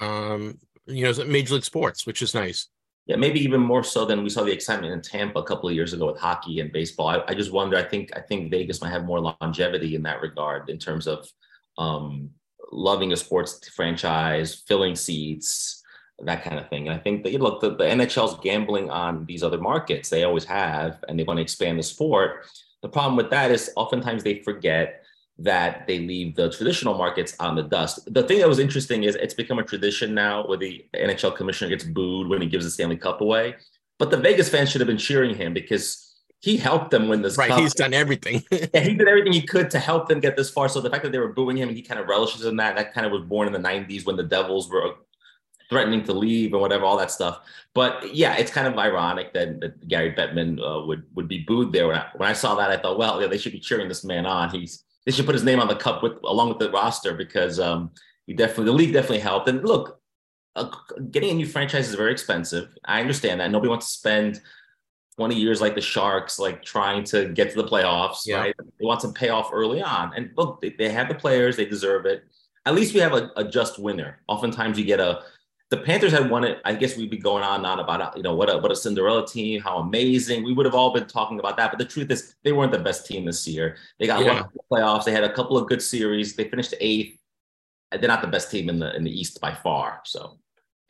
[0.00, 2.68] um, you know, major league sports, which is nice.
[3.06, 5.74] Yeah, maybe even more so than we saw the excitement in Tampa a couple of
[5.74, 7.08] years ago with hockey and baseball.
[7.08, 7.76] I, I just wonder.
[7.76, 11.26] I think I think Vegas might have more longevity in that regard in terms of
[11.78, 12.30] um,
[12.72, 15.82] loving a sports franchise, filling seats,
[16.24, 16.88] that kind of thing.
[16.88, 20.08] And I think that you look, the, the NHL's gambling on these other markets.
[20.08, 22.46] They always have, and they want to expand the sport.
[22.82, 25.02] The problem with that is oftentimes they forget
[25.38, 28.12] that they leave the traditional markets on the dust.
[28.12, 31.70] The thing that was interesting is it's become a tradition now where the NHL commissioner
[31.70, 33.56] gets booed when he gives the Stanley Cup away.
[33.98, 36.09] But the Vegas fans should have been cheering him because
[36.40, 37.36] he helped them win this.
[37.36, 37.60] Right, cup.
[37.60, 38.42] he's done everything.
[38.50, 40.68] yeah, he did everything he could to help them get this far.
[40.68, 42.76] So the fact that they were booing him and he kind of relishes in that,
[42.76, 44.94] that kind of was born in the '90s when the Devils were
[45.68, 47.40] threatening to leave and whatever, all that stuff.
[47.74, 51.72] But yeah, it's kind of ironic that, that Gary Bettman uh, would would be booed
[51.72, 51.86] there.
[51.86, 54.04] When I, when I saw that, I thought, well, yeah, they should be cheering this
[54.04, 54.50] man on.
[54.50, 57.60] He's they should put his name on the cup with along with the roster because
[57.60, 57.90] um,
[58.26, 59.48] he definitely the league definitely helped.
[59.48, 60.00] And look,
[60.56, 60.70] uh,
[61.10, 62.74] getting a new franchise is very expensive.
[62.84, 63.50] I understand that.
[63.50, 64.40] Nobody wants to spend
[65.16, 68.38] 20 years like the Sharks, like trying to get to the playoffs, yeah.
[68.38, 68.54] right?
[68.58, 70.12] They want some payoff early on.
[70.16, 72.24] And look, they, they have the players, they deserve it.
[72.66, 74.20] At least we have a, a, just winner.
[74.28, 75.22] Oftentimes you get a
[75.70, 76.60] the Panthers had won it.
[76.64, 78.76] I guess we'd be going on and on about you know what a what a
[78.76, 80.42] Cinderella team, how amazing.
[80.42, 81.70] We would have all been talking about that.
[81.70, 83.76] But the truth is they weren't the best team this year.
[83.98, 84.42] They got yeah.
[84.42, 87.18] one playoffs, they had a couple of good series, they finished eighth.
[87.92, 90.00] They're not the best team in the in the East by far.
[90.04, 90.38] So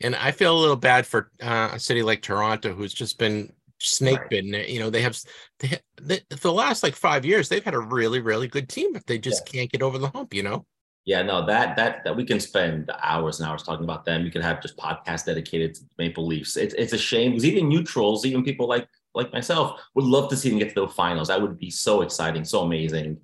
[0.03, 3.53] and I feel a little bad for uh, a city like Toronto, who's just been
[3.81, 4.29] snake right.
[4.29, 4.53] bitten.
[4.53, 5.17] You know, they have
[5.59, 8.93] they, they, for the last like five years, they've had a really, really good team,
[8.93, 9.59] but they just yeah.
[9.59, 10.33] can't get over the hump.
[10.33, 10.65] You know.
[11.05, 14.23] Yeah, no, that that that we can spend hours and hours talking about them.
[14.23, 16.57] We could have just podcasts dedicated to Maple Leafs.
[16.57, 20.37] It's it's a shame because even neutrals, even people like like myself, would love to
[20.37, 21.29] see them get to the finals.
[21.29, 23.17] That would be so exciting, so amazing.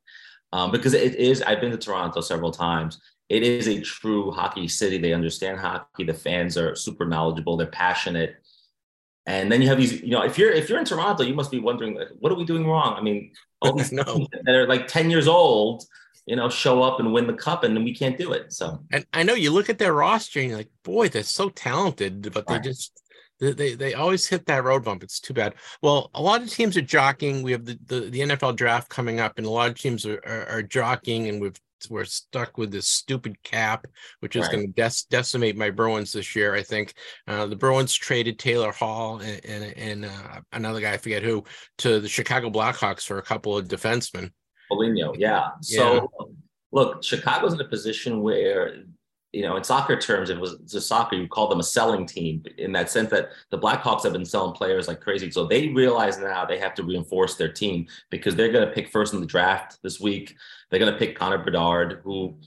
[0.54, 1.42] Um, because it is.
[1.44, 3.00] I've been to Toronto several times.
[3.30, 4.98] It is a true hockey city.
[4.98, 6.06] They understand hockey.
[6.06, 7.58] The fans are super knowledgeable.
[7.58, 8.38] They're passionate.
[9.28, 11.52] And then you have these, you know, if you're if you're in Toronto, you must
[11.52, 12.96] be wondering, like, what are we doing wrong?
[12.98, 14.26] I mean, all these no.
[14.44, 15.84] that are like 10 years old,
[16.26, 18.54] you know, show up and win the cup and then we can't do it.
[18.54, 21.50] So and I know you look at their roster and you're like, boy, they're so
[21.50, 22.64] talented, but right.
[22.64, 23.04] they just
[23.40, 25.04] they, they always hit that road bump.
[25.04, 25.56] It's too bad.
[25.82, 27.44] Well, a lot of teams are jockeying.
[27.44, 30.20] We have the, the, the NFL draft coming up, and a lot of teams are,
[30.26, 31.60] are, are jockeying, and we've
[31.90, 33.86] we're stuck with this stupid cap,
[34.20, 34.52] which is right.
[34.54, 36.56] going to dec- decimate my Bruins this year.
[36.56, 36.94] I think
[37.28, 41.44] uh, the Bruins traded Taylor Hall and, and, and uh, another guy I forget who
[41.80, 44.32] to the Chicago Blackhawks for a couple of defensemen.
[44.70, 45.50] Foligno, yeah.
[45.62, 46.26] So yeah.
[46.72, 48.84] look, Chicago's in a position where
[49.34, 52.44] you know, in soccer terms, it was a soccer, you call them a selling team
[52.58, 55.30] in that sense that the Blackhawks have been selling players like crazy.
[55.32, 58.90] So they realize now they have to reinforce their team because they're going to pick
[58.90, 60.36] first in the draft this week.
[60.70, 62.38] They're going to pick Connor Bedard, who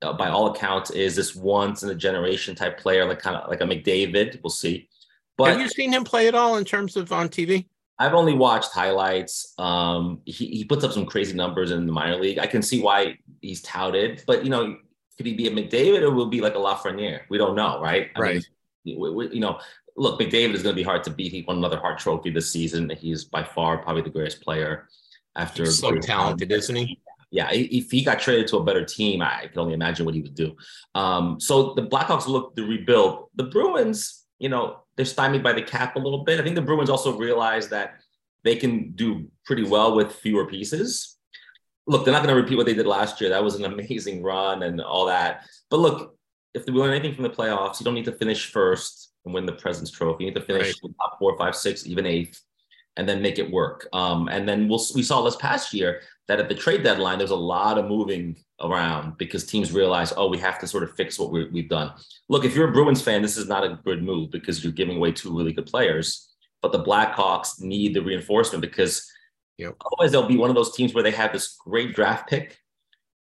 [0.00, 3.48] uh, by all accounts is this once in a generation type player, like kind of
[3.48, 4.42] like a McDavid.
[4.42, 4.88] We'll see.
[5.36, 7.66] But have you seen him play at all in terms of on TV?
[7.98, 9.54] I've only watched highlights.
[9.58, 12.38] Um, he, he puts up some crazy numbers in the minor league.
[12.38, 14.76] I can see why he's touted, but you know,
[15.22, 17.20] could he be a McDavid or will be like a Lafreniere?
[17.28, 18.10] We don't know, right?
[18.16, 18.46] I right.
[18.84, 19.60] Mean, we, we, you know,
[19.96, 21.30] look, McDavid is going to be hard to beat.
[21.30, 22.90] He won another Hart Trophy this season.
[22.90, 24.88] He's by far probably the greatest player
[25.36, 25.62] after.
[25.62, 26.58] He's so talented, time.
[26.58, 27.00] isn't he?
[27.30, 30.20] Yeah, if he got traded to a better team, I can only imagine what he
[30.20, 30.56] would do.
[30.94, 33.28] Um, so the Blackhawks look to rebuild.
[33.36, 36.40] The Bruins, you know, they're stymied by the cap a little bit.
[36.40, 37.94] I think the Bruins also realize that
[38.44, 41.16] they can do pretty well with fewer pieces.
[41.86, 43.30] Look, they're not going to repeat what they did last year.
[43.30, 45.46] That was an amazing run and all that.
[45.68, 46.16] But look,
[46.54, 49.46] if we learn anything from the playoffs, you don't need to finish first and win
[49.46, 50.24] the President's Trophy.
[50.24, 50.92] You need to finish right.
[51.00, 52.40] top four, five, six, even eighth,
[52.96, 53.88] and then make it work.
[53.92, 57.30] Um, and then we'll, we saw this past year that at the trade deadline, there's
[57.30, 61.18] a lot of moving around because teams realize, oh, we have to sort of fix
[61.18, 61.92] what we have done.
[62.28, 64.98] Look, if you're a Bruins fan, this is not a good move because you're giving
[64.98, 66.28] away two really good players.
[66.60, 69.10] But the Blackhawks need the reinforcement because
[69.58, 69.74] yep.
[69.84, 72.58] otherwise they'll be one of those teams where they have this great draft pick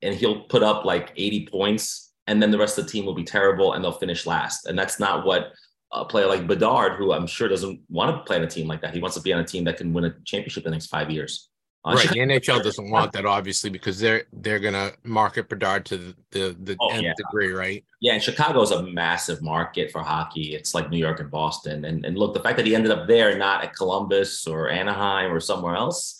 [0.02, 3.16] and he'll put up like 80 points and then the rest of the team will
[3.16, 4.68] be terrible and they'll finish last.
[4.68, 5.52] And that's not what
[5.92, 8.82] a player like Bedard, who I'm sure doesn't want to play on a team like
[8.82, 8.94] that.
[8.94, 10.88] He wants to be on a team that can win a championship in the next
[10.88, 11.50] five years.
[11.84, 15.98] Uh, right, the NHL doesn't want that obviously because they're they're gonna market Bedard to
[15.98, 17.14] the the, the oh, nth yeah.
[17.18, 17.84] degree, right?
[18.02, 20.54] Yeah, and Chicago is a massive market for hockey.
[20.54, 21.86] It's like New York and Boston.
[21.86, 25.32] And and look, the fact that he ended up there, not at Columbus or Anaheim
[25.32, 26.19] or somewhere else,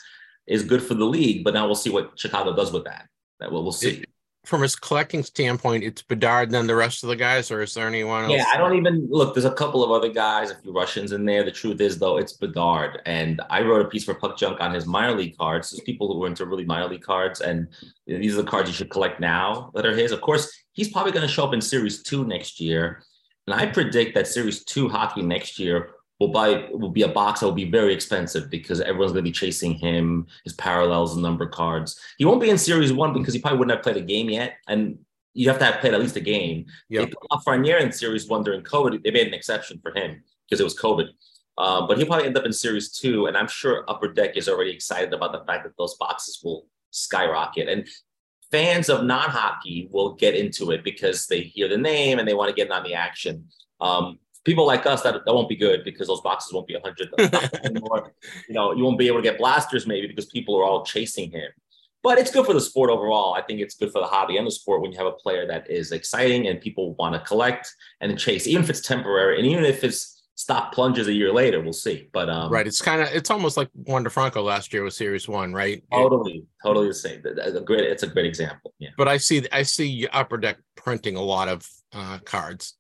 [0.50, 1.46] is good for the league.
[1.46, 3.08] But now we'll see what Chicago does with that.
[3.40, 4.04] That we'll, we'll see.
[4.46, 7.88] From his collecting standpoint, it's Bedard than the rest of the guys, or is there
[7.88, 8.34] anyone else?
[8.34, 9.36] Yeah, I don't even look.
[9.36, 11.44] There's a couple of other guys, a few Russians in there.
[11.44, 13.02] The truth is, though, it's Bedard.
[13.06, 15.70] And I wrote a piece for Puck Junk on his minor league cards.
[15.70, 17.68] There's people who are into really minor league cards, and
[18.08, 20.12] these are the cards you should collect now that are his.
[20.12, 23.04] Of course, he's probably going to show up in Series Two next year,
[23.46, 27.40] and I predict that Series Two hockey next year will buy will be a box
[27.40, 31.24] that will be very expensive because everyone's going to be chasing him, his parallels, and
[31.24, 32.00] number cards.
[32.18, 34.58] He won't be in Series One because he probably wouldn't have played a game yet,
[34.68, 35.00] and
[35.34, 36.66] you have to have played at least a game.
[36.90, 40.66] Yeah, Lafreniere in Series One during COVID, they made an exception for him because it
[40.66, 41.10] was COVID.
[41.58, 44.50] Um, but he'll probably end up in Series Two, and I'm sure Upper Deck is
[44.50, 47.70] already excited about the fact that those boxes will skyrocket.
[47.70, 47.88] And
[48.52, 52.50] fans of non-hockey will get into it because they hear the name and they want
[52.50, 53.46] to get in on the action.
[53.80, 57.62] Um, people like us that, that won't be good because those boxes won't be 100
[57.66, 58.14] anymore.
[58.48, 61.32] you know, you won't be able to get blasters maybe because people are all chasing
[61.32, 61.50] him.
[62.02, 63.34] But it's good for the sport overall.
[63.34, 65.46] I think it's good for the hobby and the sport when you have a player
[65.48, 69.46] that is exciting and people want to collect and chase, even if it's temporary and
[69.46, 72.08] even if it's stock plunges a year later, we'll see.
[72.14, 75.28] But um, right, it's kind of it's almost like Wander Franco last year with Series
[75.28, 75.84] One, right?
[75.92, 77.22] Totally, totally the same.
[77.22, 78.74] That's A great, it's a great example.
[78.80, 78.92] Yeah.
[78.98, 82.78] But I see I see Upper Deck printing a lot of uh, cards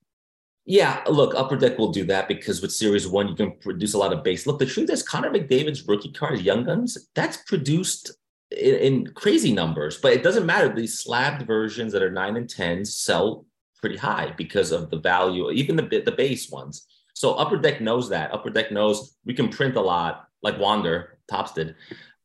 [0.70, 3.98] yeah, look, Upper Deck will do that because with Series One, you can produce a
[3.98, 4.46] lot of base.
[4.46, 8.12] Look, the truth is, Connor McDavid's rookie card, Young Guns, that's produced
[8.52, 10.72] in, in, crazy numbers, but it doesn't matter.
[10.72, 13.48] These slabbed versions that are nine and tens sell
[13.82, 16.86] pretty high because of the value, even the the base ones.
[17.16, 18.32] So Upper Deck knows that.
[18.32, 21.74] Upper Deck knows we can print a lot, like Wander Topps did,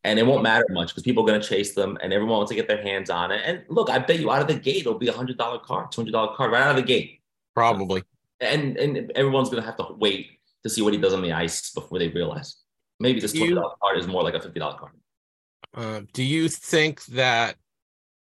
[0.04, 2.50] and it won't matter much because people are going to chase them, and everyone wants
[2.50, 3.40] to get their hands on it.
[3.42, 5.92] And look, I bet you out of the gate it'll be a hundred dollar card,
[5.92, 7.22] two hundred dollar card right out of the gate.
[7.54, 8.02] Probably
[8.40, 11.70] and and everyone's gonna have to wait to see what he does on the ice
[11.70, 12.56] before they realize.
[13.00, 14.92] Maybe this twenty dollar card is more like a fifty dollar card.
[15.74, 17.56] Uh, do you think that?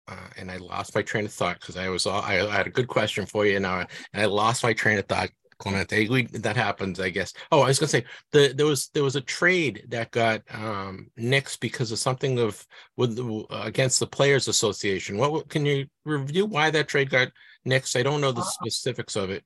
[0.07, 2.71] Uh, and I lost my train of thought because I was I, I, had a
[2.71, 5.29] good question for you now, and I lost my train of thought.
[5.59, 6.07] Clemente,
[6.39, 7.31] that happens, I guess.
[7.51, 11.07] Oh, I was gonna say the, there was there was a trade that got um,
[11.17, 12.65] nixed because of something of
[12.97, 15.17] with uh, against the Players Association.
[15.17, 17.29] What can you review why that trade got
[17.65, 17.97] nixed?
[17.97, 19.45] I don't know the uh, specifics of it.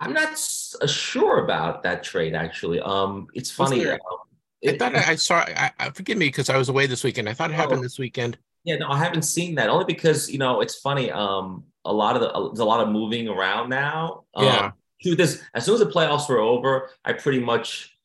[0.00, 0.30] I'm not
[0.80, 2.80] uh, sure about that trade actually.
[2.80, 3.86] Um, it's funny.
[3.86, 3.98] Um,
[4.66, 5.36] I thought I, I saw.
[5.36, 7.28] I, I, forgive me because I was away this weekend.
[7.28, 8.38] I thought it happened oh, this weekend.
[8.64, 9.70] Yeah, no, I haven't seen that.
[9.70, 11.10] Only because you know it's funny.
[11.10, 14.24] Um, a lot of the there's a lot of moving around now.
[14.34, 14.70] Um, yeah.
[15.00, 17.96] Is, as soon as the playoffs were over, I pretty much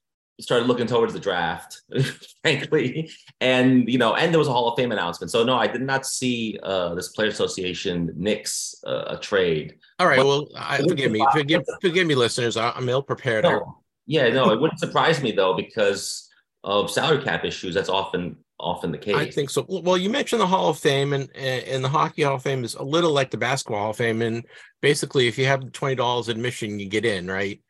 [0.42, 1.82] started looking towards the draft,
[2.42, 3.12] frankly.
[3.40, 5.32] And you know, and there was a Hall of Fame announcement.
[5.32, 9.76] So no, I did not see uh, this Player Association Knicks uh, a trade.
[10.00, 10.18] All right.
[10.18, 12.58] But, well, I, forgive me, forgive forgive me, listeners.
[12.58, 13.44] I'm ill prepared.
[13.44, 16.30] No, yeah, no, it wouldn't surprise me though because
[16.64, 17.74] of salary cap issues.
[17.76, 19.16] That's often often the case.
[19.16, 19.66] I think so.
[19.68, 22.76] Well, you mentioned the Hall of Fame, and and the Hockey Hall of Fame is
[22.76, 24.46] a little like the Basketball Hall of Fame, and
[24.82, 27.62] basically, if you have twenty dollars admission, you get in, right?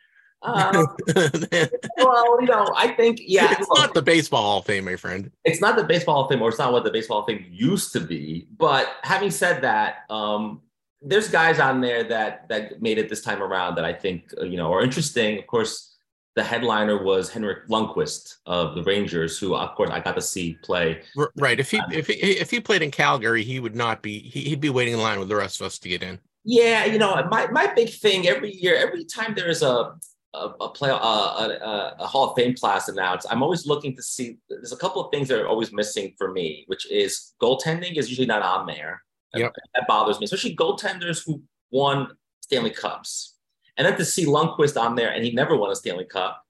[0.43, 0.85] Uh,
[1.97, 4.95] well, you know, I think yeah, it's look, not the baseball Hall of Fame, my
[4.95, 5.31] friend.
[5.45, 7.27] It's not the baseball Hall of Fame, or it's not what the baseball Hall of
[7.27, 8.47] Fame used to be.
[8.57, 10.61] But having said that, um,
[11.01, 14.43] there's guys on there that that made it this time around that I think uh,
[14.45, 15.39] you know are interesting.
[15.39, 15.95] Of course,
[16.35, 20.57] the headliner was Henrik Lundqvist of the Rangers, who of course I got to see
[20.63, 21.01] play.
[21.37, 21.59] Right.
[21.59, 24.19] If he if he if he played in Calgary, he would not be.
[24.19, 26.19] He'd be waiting in line with the rest of us to get in.
[26.43, 29.95] Yeah, you know, my my big thing every year, every time there's a
[30.33, 33.95] a, a play uh, a, a, a, Hall of Fame class announced, I'm always looking
[33.95, 34.37] to see.
[34.49, 38.09] There's a couple of things that are always missing for me, which is goaltending is
[38.09, 39.03] usually not on there.
[39.35, 39.53] Yep.
[39.75, 41.41] That bothers me, especially goaltenders who
[41.71, 42.09] won
[42.41, 43.37] Stanley Cups.
[43.77, 46.43] And then to see Lundqvist on there and he never won a Stanley Cup,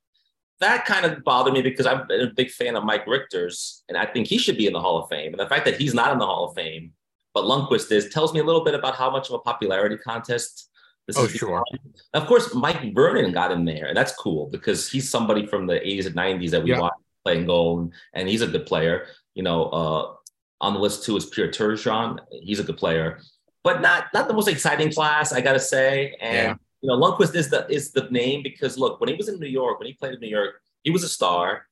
[0.60, 3.98] that kind of bothered me because I've been a big fan of Mike Richter's and
[3.98, 5.32] I think he should be in the Hall of Fame.
[5.32, 6.92] And the fact that he's not in the Hall of Fame,
[7.34, 10.70] but Lundqvist is, tells me a little bit about how much of a popularity contest
[11.08, 11.64] this oh, sure.
[12.14, 15.76] Of course, Mike Vernon got in there, and that's cool because he's somebody from the
[15.76, 16.80] 80s and 90s that we Yeah.
[16.80, 19.08] watched playing goal, and, and he's a good player.
[19.36, 20.14] You know, uh,
[20.62, 22.20] on the list too is Pierre Turgeon.
[22.32, 23.20] He's a good player,
[23.64, 26.16] but not not the most exciting class, I gotta say.
[26.22, 26.56] And Yeah.
[26.82, 29.48] you know, Lundqvist is the is the name because look, when he was in New
[29.48, 31.66] York, when he played in New York, he was a star.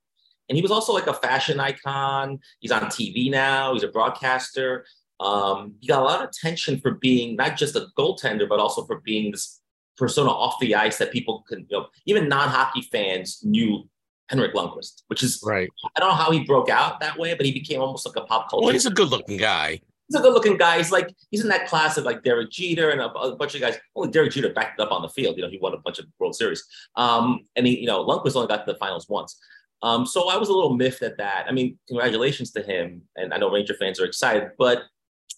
[0.49, 2.39] And he was also like a fashion icon.
[2.59, 3.73] He's on TV now.
[3.73, 4.85] He's a broadcaster.
[5.21, 8.85] Um, he got a lot of attention for being not just a goaltender, but also
[8.85, 9.61] for being this
[9.97, 13.87] persona off the ice that people could, you know, even non-hockey fans knew
[14.29, 15.69] Henrik Lundqvist, which is Right.
[15.95, 18.25] I don't know how he broke out that way, but he became almost like a
[18.25, 18.65] pop culture.
[18.65, 19.79] Well, he's a good looking guy.
[20.07, 20.77] he's a good looking guy.
[20.77, 23.61] He's like he's in that class of like Derek Jeter and a, a bunch of
[23.61, 23.77] guys.
[23.95, 25.37] Only Derek Jeter backed it up on the field.
[25.37, 26.63] You know, he won a bunch of World Series.
[26.95, 29.37] Um, and he, you know, Lundqvist only got to the finals once.
[29.83, 31.45] Um, so I was a little miffed at that.
[31.47, 34.83] I mean, congratulations to him, and I know Ranger fans are excited, but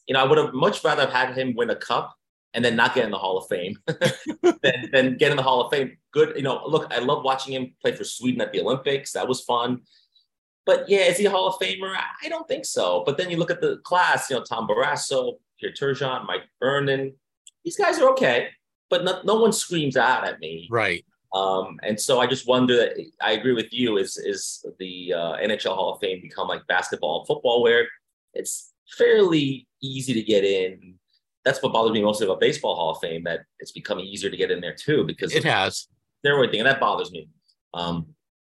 [0.08, 2.16] you know, I would have much rather have had him win a cup
[2.54, 3.78] and then not get in the Hall of Fame
[4.62, 5.98] than, than get in the Hall of Fame.
[6.12, 6.62] Good, you know.
[6.68, 9.14] Look, I love watching him play for Sweden at the Olympics.
[9.14, 9.82] That was fun.
[10.66, 11.96] But yeah, is he a Hall of Famer?
[12.24, 13.04] I don't think so.
[13.06, 17.14] But then you look at the class, you know, Tom Barrasso, Pierre Turgeon, Mike Vernon.
[17.66, 18.50] These guys are okay,
[18.90, 20.68] but no, no one screams out at me.
[20.70, 21.06] Right.
[21.34, 23.98] Um, and so I just wonder that I agree with you.
[23.98, 27.88] Is is the uh, NHL Hall of Fame become like basketball and football, where
[28.34, 30.96] it's fairly easy to get in?
[31.46, 33.24] That's what bothers me mostly about baseball Hall of Fame.
[33.26, 35.88] That it's becoming easier to get in there too because It has.
[36.26, 37.30] steroid thing, and that bothers me.
[37.74, 38.08] Um,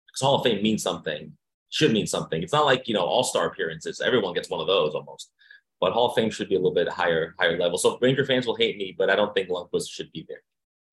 [0.06, 1.32] because Hall of Fame means something,
[1.70, 2.42] should mean something.
[2.42, 5.30] It's not like you know All Star appearances; everyone gets one of those almost.
[5.80, 7.76] But Hall of Fame should be a little bit higher, higher level.
[7.78, 10.42] So Ranger fans will hate me, but I don't think Lundqvist should be there.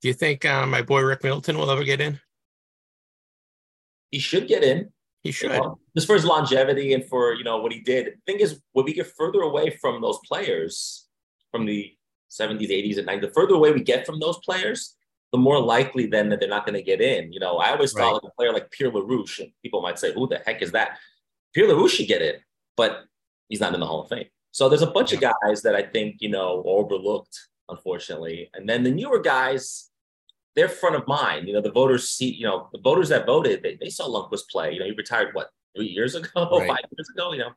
[0.01, 2.19] Do you think uh, my boy Rick Middleton will ever get in?
[4.09, 4.91] He should get in,
[5.23, 5.51] He you should.
[5.51, 8.05] know, just for his longevity and for you know what he did.
[8.07, 11.07] The thing is, when we get further away from those players
[11.51, 11.93] from the
[12.31, 14.95] 70s, 80s, and 90s, the further away we get from those players,
[15.31, 17.33] the more likely then that they're not going to get in.
[17.33, 18.03] You know, I always Right.
[18.03, 20.71] thought like a player like Pierre LaRouche, and people might say, who the heck is
[20.71, 20.97] that?
[21.53, 22.35] Pierre LaRouche should get in,
[22.77, 23.03] but
[23.47, 24.27] he's not in the Hall of Fame.
[24.51, 27.37] So there's a bunch of guys that I think, you know, overlooked,
[27.67, 28.49] unfortunately.
[28.53, 29.88] And then the newer guys,
[30.59, 31.47] they're front of mind.
[31.47, 34.49] You know, the voters see, you know, the voters that voted, they, they saw Lundqvist
[34.51, 34.73] play.
[34.73, 36.67] You know, he retired, what, three years ago, Right.
[36.67, 37.51] five years ago, you know.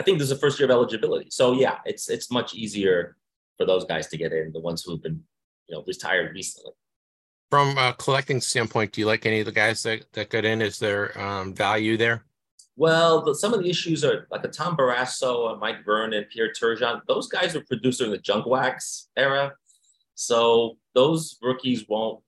[0.00, 1.28] I think this is the first year of eligibility.
[1.30, 3.16] So yeah, it's it's much easier
[3.56, 5.22] for those guys to get in, the ones who've been,
[5.68, 6.72] you know, retired recently.
[7.50, 10.62] From a collecting standpoint, do you like any of the guys that, that got in?
[10.62, 12.24] Is there um, value there?
[12.76, 16.52] Well, the, some of the issues are like a Tom Barrasso, a Mike Vernon, Pierre
[16.52, 17.02] Turgeon.
[17.06, 19.52] Those guys were produced during the junk wax era,
[20.14, 22.22] so those rookies won't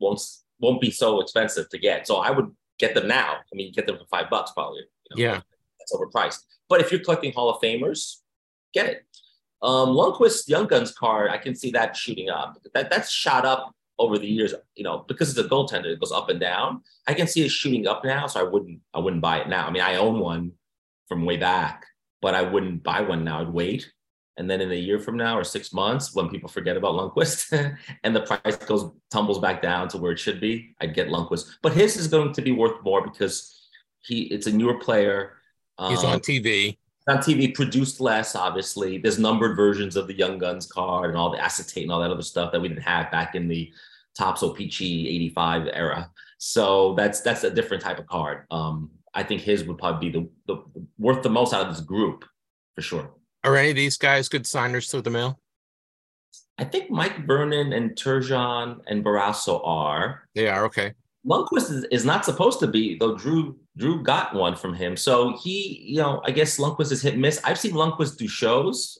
[0.00, 0.20] won't
[0.60, 2.06] won't be so expensive to get.
[2.06, 3.36] So I would get them now.
[3.36, 4.80] I mean, get them for five bucks probably.
[5.10, 5.30] you know.
[5.30, 5.40] Yeah.
[5.78, 6.40] that's overpriced.
[6.68, 8.16] But if you're collecting Hall of Famers,
[8.74, 9.06] get it.
[9.62, 12.58] Um, Lundqvist Young Guns card, I can see that shooting up.
[12.74, 14.54] That that's shot up over the years.
[14.76, 16.82] You know, because it's a goaltender, it goes up and down.
[17.06, 19.66] I can see it shooting up now, so I wouldn't I wouldn't buy it now.
[19.66, 20.52] I mean, I own one
[21.08, 21.86] from way back,
[22.20, 23.40] but I wouldn't buy one now.
[23.40, 23.90] I'd wait.
[24.38, 27.76] And then in a year from now or six months, when people forget about Lundqvist
[28.04, 31.56] and the price goes tumbles back down to where it should be, I'd get Lundqvist.
[31.60, 33.68] But his is going to be worth more because
[34.00, 35.34] he it's a newer player.
[35.88, 36.78] He's Um, on TV.
[37.08, 38.98] on TV, produced less, obviously.
[38.98, 42.10] There's numbered versions of the Young Guns card and all the acetate and all that
[42.10, 43.72] other stuff that we didn't have back in the
[44.16, 46.10] Topps Peachy 85 era.
[46.38, 48.46] So that's that's a different type of card.
[48.50, 50.62] Um, I think his would probably be the, the
[50.98, 52.24] worth the most out of this group
[52.74, 53.10] for sure.
[53.44, 55.38] Are any of these guys good signers through the mail?
[56.58, 60.28] I think Mike Vernon and Turgeon and Barrasso are.
[60.34, 60.94] They are okay.
[61.26, 64.96] Lundqvist is, is not supposed to be, though Drew Drew got one from him.
[64.96, 67.40] So he, you know, I guess Lundqvist is hit and miss.
[67.44, 68.98] I've seen Lundqvist do shows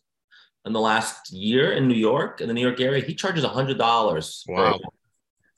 [0.65, 3.05] in the last year in New York, in the New York area.
[3.05, 4.45] He charges a hundred dollars.
[4.47, 4.79] Wow.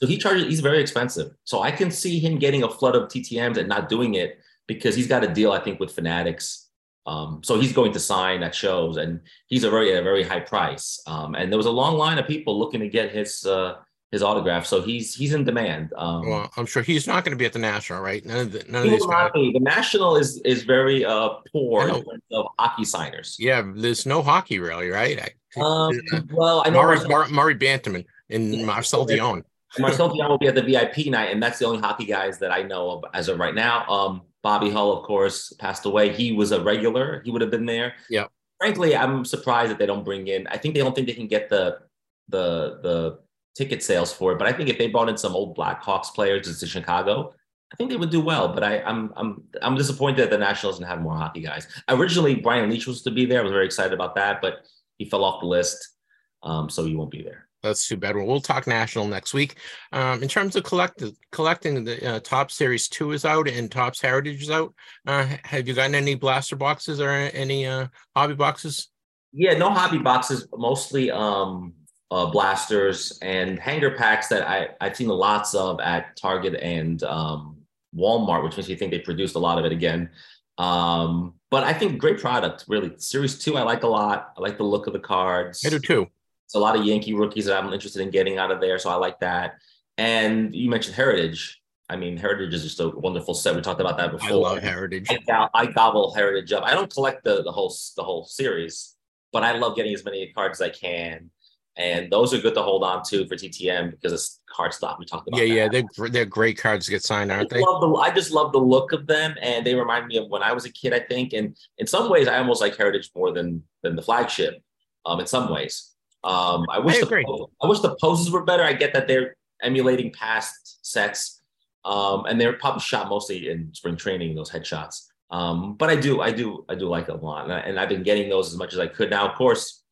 [0.00, 1.32] So he charges, he's very expensive.
[1.44, 4.94] So I can see him getting a flood of TTMs and not doing it because
[4.94, 6.69] he's got a deal, I think, with Fanatics.
[7.10, 10.40] Um, so he's going to sign at shows and he's a very, a very high
[10.54, 10.86] price.
[11.06, 13.74] Um, and there was a long line of people looking to get his, uh,
[14.12, 14.64] his autograph.
[14.66, 15.92] So he's, he's in demand.
[15.96, 18.24] Um, Well, I'm sure he's not going to be at the National, right?
[18.24, 19.30] None of the, none of these guys.
[19.34, 19.52] be.
[19.52, 23.36] The national is is very uh poor in terms of hockey signers.
[23.38, 25.16] Yeah, there's no hockey really, right?
[25.26, 25.92] I, Um,
[26.32, 29.42] well, I know Murray, Mur- Murray Bannerman and Marcel Dionne.
[29.78, 32.50] Marcel Dionne will be at the VIP night, and that's the only hockey guys that
[32.52, 33.86] I know of as of right now.
[33.88, 36.12] Um, Bobby Hull, of course, passed away.
[36.12, 37.22] He was a regular.
[37.24, 37.94] He would have been there.
[38.08, 38.26] Yeah.
[38.58, 40.46] Frankly, I'm surprised that they don't bring in.
[40.46, 41.80] I think they don't think they can get the
[42.28, 43.18] the the
[43.56, 44.38] ticket sales for it.
[44.38, 47.34] But I think if they brought in some old Blackhawks players to Chicago,
[47.72, 48.48] I think they would do well.
[48.52, 51.66] But I, I'm I'm I'm disappointed that the Nationals didn't have more hockey guys.
[51.88, 53.40] Originally, Brian Leetch was to be there.
[53.40, 54.66] I was very excited about that, but
[54.98, 55.96] he fell off the list,
[56.42, 57.49] um, so he won't be there.
[57.62, 58.16] That's too bad.
[58.16, 59.56] Well, we'll talk national next week.
[59.92, 64.00] Um, in terms of collect collecting, the uh, Topps Series Two is out and Topps
[64.00, 64.74] Heritage is out.
[65.06, 68.88] Uh, have you gotten any blaster boxes or any uh, hobby boxes?
[69.32, 70.48] Yeah, no hobby boxes.
[70.56, 71.74] Mostly um,
[72.10, 77.58] uh, blasters and hanger packs that I I've seen lots of at Target and um,
[77.94, 80.10] Walmart, which makes me think they produced a lot of it again.
[80.56, 82.92] Um, but I think great product, really.
[82.96, 84.32] Series Two, I like a lot.
[84.36, 85.62] I like the look of the cards.
[85.64, 86.06] I do too.
[86.50, 88.90] It's a lot of Yankee rookies that I'm interested in getting out of there, so
[88.90, 89.62] I like that.
[89.98, 91.62] And you mentioned Heritage.
[91.88, 93.54] I mean, Heritage is just a wonderful set.
[93.54, 94.28] We talked about that before.
[94.28, 95.06] I love Heritage.
[95.28, 96.64] I, I gobble Heritage up.
[96.64, 98.96] I don't collect the the whole the whole series,
[99.32, 101.30] but I love getting as many cards as I can.
[101.76, 104.98] And those are good to hold on to for TTM because it's card stock.
[104.98, 105.38] We talked about.
[105.38, 105.72] Yeah, that.
[105.72, 107.62] yeah, they're they're great cards to get signed, aren't I they?
[107.62, 110.42] Love the, I just love the look of them, and they remind me of when
[110.42, 110.92] I was a kid.
[110.92, 114.60] I think, and in some ways, I almost like Heritage more than than the flagship.
[115.06, 115.89] Um, in some ways,
[116.22, 118.62] um, I wish I the I wish the poses were better.
[118.62, 121.42] I get that they're emulating past sets,
[121.84, 124.34] um, and they're probably shot mostly in spring training.
[124.34, 127.52] Those headshots, um, but I do, I do, I do like it a lot, and,
[127.52, 129.08] I, and I've been getting those as much as I could.
[129.08, 129.82] Now, of course,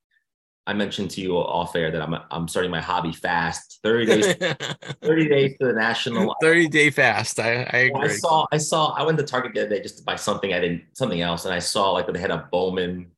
[0.66, 3.80] I mentioned to you off air that I'm I'm starting my hobby fast.
[3.82, 4.34] Thirty days,
[5.02, 6.36] thirty days to the national.
[6.42, 7.40] Thirty day fast.
[7.40, 8.04] I, I agree.
[8.04, 10.52] I saw I saw I went to Target the other day just to buy something
[10.52, 13.12] I didn't something else, and I saw like they had a Bowman.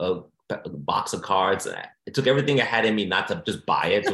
[0.00, 1.66] Uh, box of cards.
[2.06, 4.06] It took everything I had in me not to just buy it.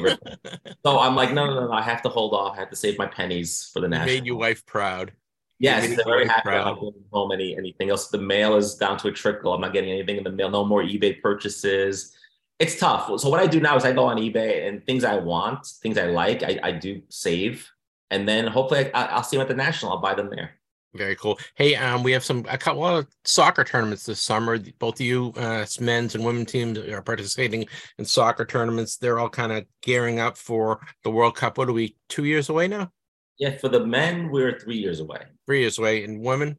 [0.85, 2.57] so I'm like, no, no, no, I have to hold off.
[2.57, 4.15] I have to save my pennies for the national.
[4.15, 5.13] Made your wife proud.
[5.59, 6.43] Yes, they're very happy.
[6.43, 6.79] Proud.
[6.79, 8.09] I'm home any anything else.
[8.09, 9.53] The mail is down to a trickle.
[9.53, 10.49] I'm not getting anything in the mail.
[10.49, 12.17] No more eBay purchases.
[12.59, 13.11] It's tough.
[13.21, 15.99] So what I do now is I go on eBay and things I want, things
[15.99, 17.71] I like, I, I do save,
[18.11, 19.93] and then hopefully I, I'll see them at the national.
[19.93, 20.60] I'll buy them there.
[20.95, 21.39] Very cool.
[21.55, 24.59] Hey, um, we have some a couple of soccer tournaments this summer.
[24.81, 27.67] Both of you, uh, men's and women teams, are participating
[27.99, 28.97] in soccer tournaments.
[28.97, 31.59] They're all kind of gearing up for the World Cup.
[31.59, 31.97] What are we?
[32.09, 32.91] Two years away now?
[33.39, 35.23] Yeah, for the men, we're three years away.
[35.47, 36.59] Three years away, and women.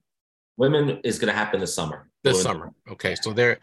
[0.55, 2.09] Women is going to happen this summer.
[2.23, 2.43] This women.
[2.43, 2.73] summer.
[2.89, 3.59] Okay, so they're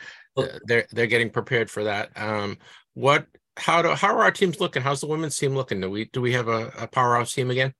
[0.67, 2.11] they're they're getting prepared for that.
[2.15, 2.59] Um,
[2.93, 3.27] what?
[3.57, 4.83] How do how are our teams looking?
[4.83, 5.81] How's the women's team looking?
[5.81, 7.73] Do we do we have a, a powerhouse team again?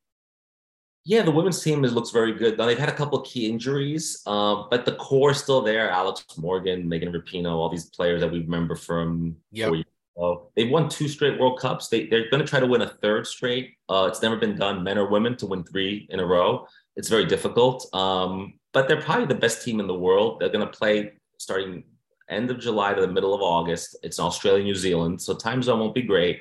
[1.09, 2.59] Yeah, the women's team is, looks very good.
[2.59, 5.91] Now they've had a couple of key injuries, um, but the core is still there.
[5.91, 9.69] Alex Morgan, Megan Rapinoe, all these players that we remember from yep.
[9.69, 10.51] four years ago.
[10.55, 11.89] They've won two straight World Cups.
[11.89, 13.79] They, they're going to try to win a third straight.
[13.89, 16.67] Uh, it's never been done, men or women, to win three in a row.
[16.95, 20.41] It's very difficult, um, but they're probably the best team in the world.
[20.41, 21.85] They're going to play starting
[22.29, 23.97] end of July to the middle of August.
[24.03, 26.41] It's Australia, New Zealand, so time zone won't be great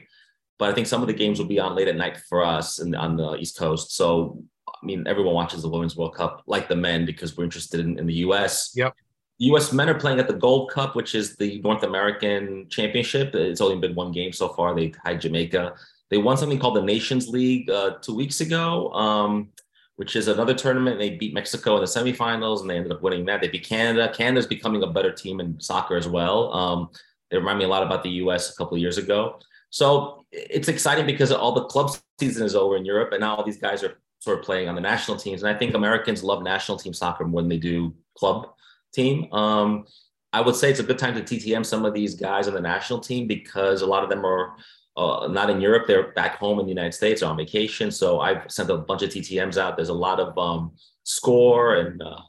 [0.60, 2.80] but I think some of the games will be on late at night for us
[2.80, 3.96] and on the East Coast.
[3.96, 4.44] So
[4.82, 7.98] I mean, everyone watches the Women's World Cup like the men because we're interested in,
[7.98, 8.72] in the U.S.
[8.76, 8.96] Yep.
[9.40, 9.72] The U.S.
[9.72, 13.36] men are playing at the Gold Cup, which is the North American Championship.
[13.36, 14.76] It's only been one game so far.
[14.76, 15.76] They tied Jamaica.
[16.10, 19.50] They won something called the Nations League uh, two weeks ago, um,
[19.98, 20.98] which is another tournament.
[20.98, 23.42] They beat Mexico in the semifinals, and they ended up winning that.
[23.42, 24.12] They beat Canada.
[24.14, 26.54] Canada's becoming a better team in soccer as well.
[26.54, 26.90] Um,
[27.30, 28.52] they remind me a lot about the U.S.
[28.52, 29.40] a couple of years ago.
[29.70, 33.44] So it's exciting because all the club season is over in Europe, and now all
[33.44, 35.42] these guys are sort of playing on the national teams.
[35.42, 38.50] And I think Americans love national team soccer more than they do club
[38.94, 39.32] team.
[39.32, 39.86] Um,
[40.34, 42.60] I would say it's a good time to TTM some of these guys on the
[42.60, 44.58] national team because a lot of them are
[44.98, 45.88] uh, not in Europe.
[45.88, 47.90] They're back home in the United States or on vacation.
[47.90, 49.78] So I've sent a bunch of TTMs out.
[49.78, 50.74] There's a lot of um,
[51.04, 52.20] Score and uh,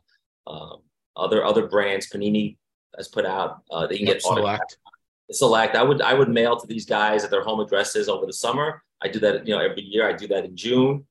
[0.46, 0.76] uh,
[1.16, 2.08] other other brands.
[2.08, 2.58] Panini
[2.96, 3.62] has put out.
[3.72, 4.78] Uh, they can get select.
[5.32, 5.74] Select.
[5.74, 8.84] I would I would mail to these guys at their home addresses over the summer.
[9.02, 10.08] I do that you know every year.
[10.08, 11.07] I do that in June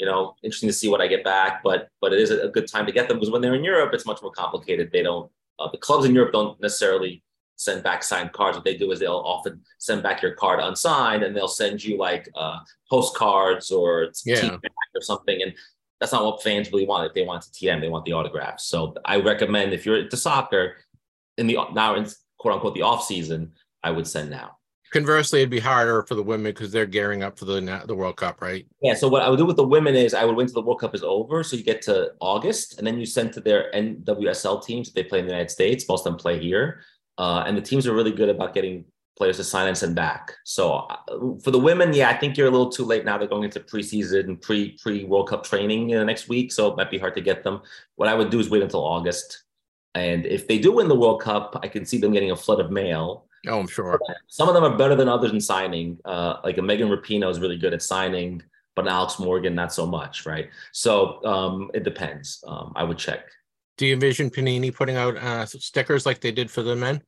[0.00, 1.62] you know, interesting to see what I get back.
[1.62, 3.92] But but it is a good time to get them because when they're in Europe,
[3.92, 4.90] it's much more complicated.
[4.90, 7.22] They don't uh, the clubs in Europe don't necessarily
[7.56, 8.56] send back signed cards.
[8.56, 11.98] What they do is they'll often send back your card unsigned, and they'll send you
[11.98, 14.56] like uh, postcards or yeah.
[14.94, 15.42] or something.
[15.42, 15.52] And
[16.00, 17.06] that's not what fans really want.
[17.06, 18.64] If they want to TM, they want the autographs.
[18.64, 20.76] So I recommend if you're into soccer
[21.36, 22.06] in the now in
[22.38, 23.52] quote unquote the off season,
[23.82, 24.56] I would send now.
[24.90, 28.16] Conversely, it'd be harder for the women because they're gearing up for the the World
[28.16, 28.66] Cup, right?
[28.82, 28.94] Yeah.
[28.94, 30.80] So what I would do with the women is I would wait until the World
[30.80, 34.64] Cup is over, so you get to August, and then you send to their NWSL
[34.64, 35.88] teams that they play in the United States.
[35.88, 36.82] Most of them play here,
[37.18, 38.84] uh, and the teams are really good about getting
[39.16, 40.32] players to sign and send back.
[40.44, 40.96] So uh,
[41.44, 43.16] for the women, yeah, I think you're a little too late now.
[43.16, 46.76] They're going into preseason, pre pre World Cup training in the next week, so it
[46.76, 47.62] might be hard to get them.
[47.94, 49.44] What I would do is wait until August,
[49.94, 52.58] and if they do win the World Cup, I can see them getting a flood
[52.58, 53.98] of mail Oh, I'm sure.
[54.26, 55.98] Some of them are better than others in signing.
[56.04, 58.42] Uh, like a Megan Rapinoe is really good at signing,
[58.76, 60.50] but Alex Morgan not so much, right?
[60.72, 62.42] So um, it depends.
[62.46, 63.24] Um, I would check.
[63.78, 67.02] Do you envision Panini putting out uh, stickers like they did for the men?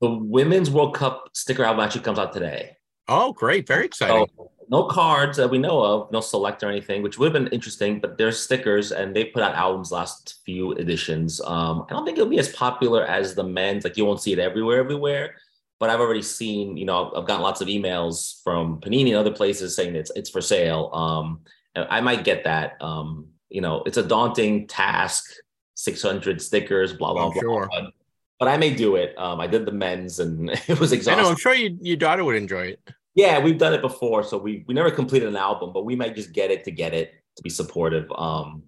[0.00, 2.76] The Women's World Cup sticker album actually comes out today.
[3.08, 3.66] Oh, great!
[3.66, 4.26] Very exciting.
[4.36, 7.52] So, no cards that we know of, no select or anything, which would have been
[7.52, 8.00] interesting.
[8.00, 11.42] But there's stickers, and they put out albums last few editions.
[11.42, 13.84] Um, I don't think it'll be as popular as the men's.
[13.84, 15.34] Like you won't see it everywhere, everywhere.
[15.78, 19.30] But I've already seen, you know, I've gotten lots of emails from Panini and other
[19.32, 20.88] places saying it's it's for sale.
[20.94, 21.40] Um,
[21.74, 22.80] and I might get that.
[22.80, 25.30] Um, you know, it's a daunting task.
[25.74, 27.40] 600 stickers, blah blah I'm blah.
[27.40, 27.68] sure.
[27.70, 27.92] But,
[28.38, 29.18] but I may do it.
[29.18, 31.24] Um, I did the men's, and it was I exhausting.
[31.24, 31.30] know.
[31.30, 32.80] I'm sure you, your daughter would enjoy it.
[33.14, 36.14] Yeah, we've done it before, so we we never completed an album, but we might
[36.14, 38.10] just get it to get it to be supportive.
[38.16, 38.64] Um,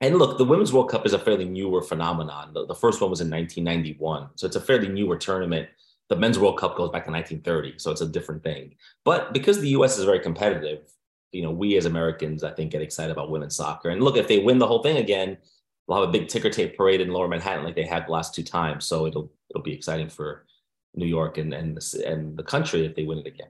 [0.00, 2.52] and look, the Women's World Cup is a fairly newer phenomenon.
[2.52, 5.68] The, the first one was in 1991, so it's a fairly newer tournament.
[6.08, 8.74] The Men's World Cup goes back to 1930, so it's a different thing.
[9.04, 9.98] But because the U.S.
[9.98, 10.92] is very competitive,
[11.32, 13.88] you know, we as Americans, I think, get excited about women's soccer.
[13.88, 15.38] And look, if they win the whole thing again,
[15.86, 18.34] we'll have a big ticker tape parade in Lower Manhattan like they had the last
[18.34, 18.84] two times.
[18.84, 20.46] So it'll it'll be exciting for
[20.94, 23.48] New York and and and the country if they win it again.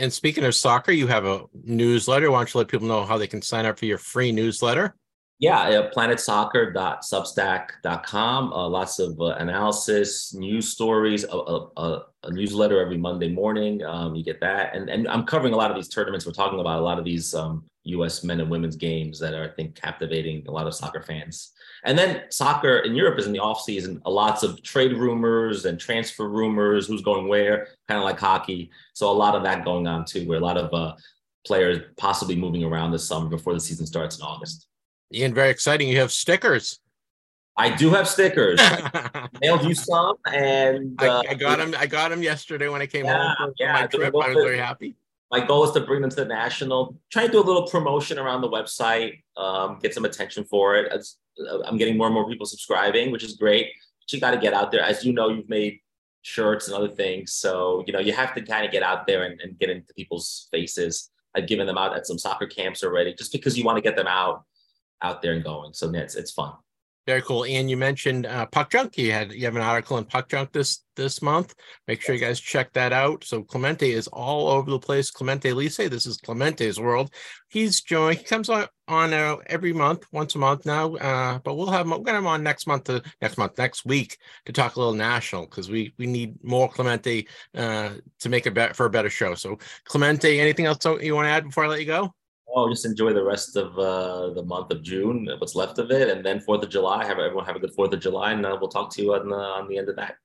[0.00, 2.30] And speaking of soccer, you have a newsletter.
[2.30, 4.94] Why don't you let people know how they can sign up for your free newsletter?
[5.40, 8.52] Yeah, planetsoccer.substack.com.
[8.52, 13.84] Uh, lots of uh, analysis, news stories, a, a, a, newsletter every Monday morning.
[13.84, 14.74] Um, you get that.
[14.74, 16.24] And, and I'm covering a lot of these tournaments.
[16.26, 18.24] We're talking about a lot of these um, U.S.
[18.24, 21.52] men and women's games that are, I think, captivating a lot of soccer fans.
[21.84, 24.02] And then soccer in Europe is in the off season.
[24.04, 28.70] Lots of trade rumors and transfer rumors, who's going where, kind of like hockey.
[28.92, 30.96] So a lot of that going on too, where a lot of uh,
[31.46, 34.66] players possibly moving around this summer before the season starts in August.
[35.12, 35.88] Ian, very exciting.
[35.88, 36.80] You have stickers.
[37.56, 38.58] I do have stickers.
[38.60, 41.74] I mailed you some, and uh, I, I, got them.
[41.76, 44.14] I got them yesterday when I came yeah, home yeah, my trip.
[44.14, 44.96] I was very happy.
[45.30, 46.96] My goal is to bring them to the national.
[47.10, 50.90] Try to do a little promotion around the website, um, get some attention for it.
[50.90, 50.98] Uh,
[51.38, 53.68] Uh, I'm getting more and more people subscribing, which is great.
[54.00, 54.82] But you got to get out there.
[54.82, 55.80] As you know, you've made
[56.22, 59.24] shirts and other things, so you know you have to kind of get out there
[59.24, 61.10] and, and get into people's faces.
[61.34, 63.96] I've given them out at some soccer camps already, just because you want to get
[63.96, 64.44] them out
[65.02, 65.72] out there and going.
[65.72, 66.52] So it's it's fun.
[67.10, 67.44] Very cool.
[67.44, 68.96] And you mentioned uh, Puck Junk.
[68.96, 71.56] You had you have an article in Puck Junk this this month.
[71.88, 73.24] Make sure you guys check that out.
[73.24, 75.10] So Clemente is all over the place.
[75.10, 75.90] Clemente Lisi.
[75.90, 77.12] This is Clemente's world.
[77.48, 78.18] He's joined.
[78.18, 80.94] He comes on on uh, every month, once a month now.
[80.94, 83.84] Uh, but we'll have we're gonna have him on next month to next month next
[83.84, 87.26] week to talk a little national because we we need more Clemente
[87.56, 89.34] uh, to make it better for a better show.
[89.34, 92.14] So Clemente, anything else you want to add before I let you go?
[92.54, 96.08] Oh, just enjoy the rest of uh, the month of June, what's left of it,
[96.08, 97.04] and then Fourth of July.
[97.04, 99.28] Have everyone have a good Fourth of July, and uh, we'll talk to you on
[99.28, 100.16] the on the end of that.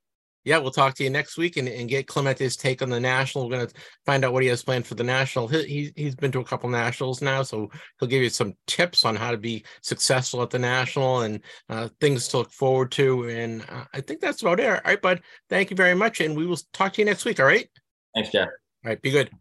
[0.46, 3.50] Yeah, we'll talk to you next week and, and get Clemente's take on the national.
[3.50, 3.74] We're going to
[4.06, 5.48] find out what he has planned for the national.
[5.48, 7.68] He, he, he's been to a couple nationals now, so
[8.00, 11.90] he'll give you some tips on how to be successful at the national and uh,
[12.00, 13.28] things to look forward to.
[13.28, 14.68] And uh, I think that's about it.
[14.68, 15.24] All right, bud.
[15.50, 16.22] Thank you very much.
[16.22, 17.40] And we will talk to you next week.
[17.40, 17.68] All right.
[18.14, 18.48] Thanks, Jeff.
[18.48, 19.02] All right.
[19.02, 19.32] Be good.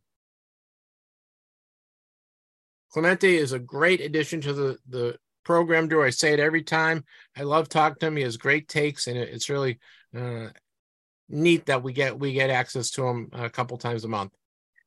[2.94, 5.88] Clemente is a great addition to the the program.
[5.88, 7.04] Do I say it every time?
[7.36, 8.16] I love talking to him.
[8.16, 9.80] He has great takes, and it's really
[10.16, 10.50] uh,
[11.28, 14.30] neat that we get we get access to him a couple times a month.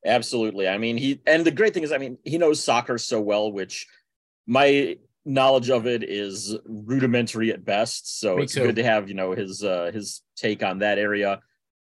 [0.05, 0.69] Absolutely.
[0.69, 3.51] I mean, he and the great thing is, I mean, he knows soccer so well,
[3.51, 3.85] which
[4.45, 8.21] my knowledge of it is rudimentary at best.
[8.21, 8.67] So Me it's too.
[8.67, 11.41] good to have you know his uh, his take on that area.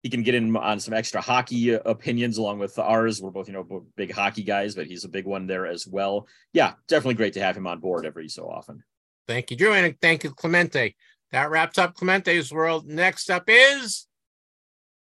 [0.09, 3.21] He can get in on some extra hockey uh, opinions along with ours.
[3.21, 6.27] We're both you know big hockey guys, but he's a big one there as well.
[6.55, 8.83] Yeah, definitely great to have him on board every so often.
[9.27, 10.97] Thank you, Drew, and thank you, Clemente.
[11.31, 12.87] That wraps up Clemente's world.
[12.87, 14.07] Next up is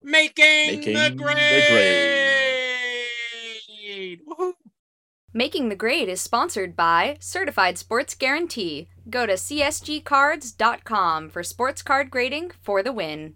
[0.01, 1.41] making, Making the the grade.
[5.33, 8.87] Making the Grade is sponsored by Certified Sports Guarantee.
[9.09, 13.35] Go to csgcards.com for sports card grading for the win.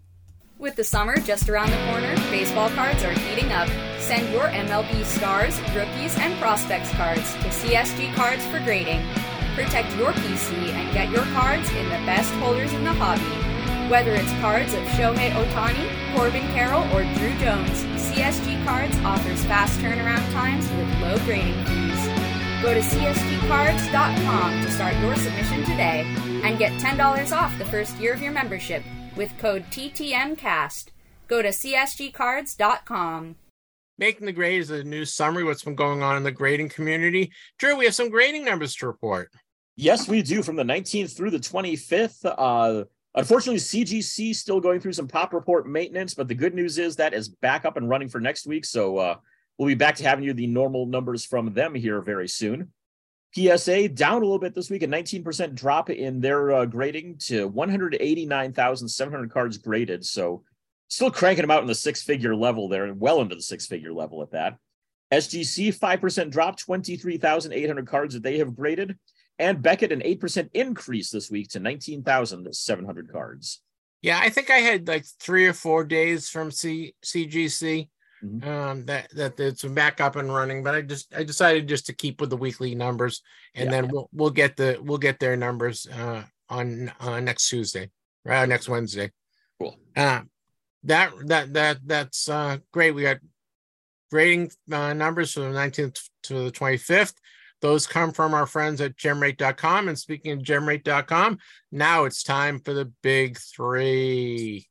[0.58, 3.68] With the summer just around the corner, baseball cards are heating up.
[4.00, 9.06] Send your MLB stars, rookies, and prospects cards to CSG Cards for grading.
[9.54, 13.22] Protect your PC and get your cards in the best holders in the hobby.
[13.88, 19.78] Whether it's cards of Shohei Ohtani, Corbin Carroll, or Druw Jones, CSG Cards offers fast
[19.78, 22.04] turnaround times with low grading fees.
[22.64, 26.02] Go to csgcards.com to start your submission today
[26.42, 28.82] and get $10 off the first year of your membership
[29.18, 30.86] with code TTMcast.
[31.26, 33.36] Go to csgcards.com.
[33.98, 37.32] Making the grade is a new summary what's been going on in the grading community.
[37.58, 39.30] Drew, we have some grading numbers to report.
[39.76, 40.42] Yes, we do.
[40.42, 42.84] From the 19th through the 25th, uh,
[43.14, 47.14] Unfortunately, CGC still going through some pop report maintenance, but the good news is that
[47.14, 48.64] is back up and running for next week.
[48.64, 49.16] So uh,
[49.58, 52.72] we'll be back to having you the normal numbers from them here very soon.
[53.34, 57.46] PSA down a little bit this week, a 19% drop in their uh, grading to
[57.48, 60.04] 189,700 cards graded.
[60.04, 60.44] So
[60.88, 63.66] still cranking them out in the six figure level there, and well into the six
[63.66, 64.56] figure level at that.
[65.12, 68.98] SGC, 5% drop, 23,800 cards that they have graded.
[69.38, 73.62] And Beckett, an 8% increase this week to 19,700 cards.
[74.02, 77.88] Yeah, I think I had like three or four days from C- CGC
[78.24, 78.48] mm-hmm.
[78.48, 80.62] um, that that it's back up and running.
[80.62, 83.22] But I just I decided just to keep with the weekly numbers,
[83.54, 83.70] and yeah.
[83.70, 87.90] then we'll we'll get the we'll get their numbers uh, on uh, next Tuesday,
[88.24, 88.48] right?
[88.48, 89.12] Next Wednesday.
[89.60, 89.76] Cool.
[89.96, 90.22] Uh,
[90.84, 92.92] that that that that's uh, great.
[92.92, 93.18] We got
[94.10, 97.14] grading uh, numbers from the 19th to the 25th.
[97.60, 99.88] Those come from our friends at gemrate.com.
[99.88, 101.38] And speaking of gemrate.com,
[101.72, 104.68] now it's time for the big three.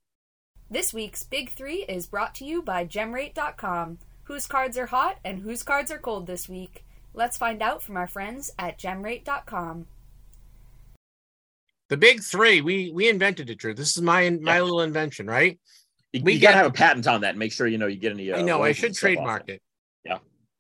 [0.70, 4.00] This week's big three is brought to you by gemrate.com.
[4.24, 6.84] Whose cards are hot and whose cards are cold this week?
[7.14, 9.88] Let's find out from our friends at gemrate.com.
[11.88, 13.74] The big three, we we invented it, Drew.
[13.74, 14.62] This is my my yeah.
[14.62, 15.58] little invention, right?
[16.12, 17.96] You, we you gotta have a patent on that and make sure you know you
[17.96, 18.30] get any.
[18.30, 19.62] Uh, I know I should trademark it.
[20.04, 20.18] Yeah,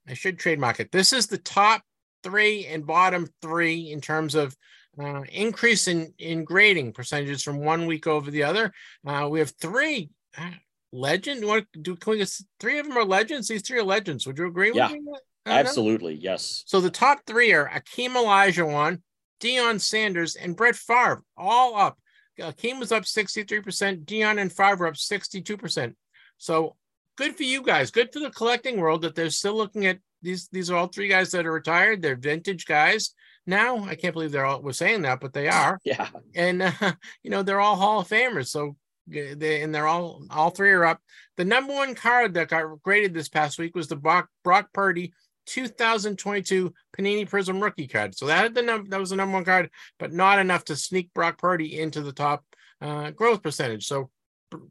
[0.08, 0.90] I should trademark it.
[0.94, 1.82] This is the top
[2.24, 4.56] three and bottom three in terms of
[4.99, 8.72] uh, increase in, in grading percentages from one week over the other.
[9.06, 10.52] Uh, we have three uh,
[10.91, 11.45] legend.
[11.45, 13.48] What do can we get three of them are legends?
[13.48, 14.26] These three are legends.
[14.26, 15.14] Would you agree yeah, with me?
[15.45, 16.64] Absolutely, yes.
[16.65, 19.02] So the top three are Akeem Olajuwon,
[19.40, 21.98] Deion Sanders, and Brett Favre, all up.
[22.40, 25.95] Akeem was up 63%, Deion and Favre were up 62%.
[26.38, 26.76] So
[27.15, 27.90] good for you guys.
[27.90, 31.07] Good for the collecting world that they're still looking at these these are all three
[31.07, 32.02] guys that are retired.
[32.02, 33.14] They're vintage guys
[33.48, 33.84] now.
[33.86, 35.80] I can't believe they're all we're saying that, but they are.
[35.84, 36.10] Yeah.
[36.36, 36.72] And uh,
[37.24, 38.48] you know they're all Hall of Famers.
[38.48, 38.76] So
[39.07, 40.99] they and they're all all three are up.
[41.38, 45.14] The number one card that got graded this past week was the Brock, Brock Purdy
[45.48, 48.15] 2022 Panini Prizm rookie card.
[48.15, 50.76] So that had the num- that was the number one card, but not enough to
[50.76, 52.44] sneak Brock Purdy into the top
[52.82, 53.86] uh, growth percentage.
[53.86, 54.10] So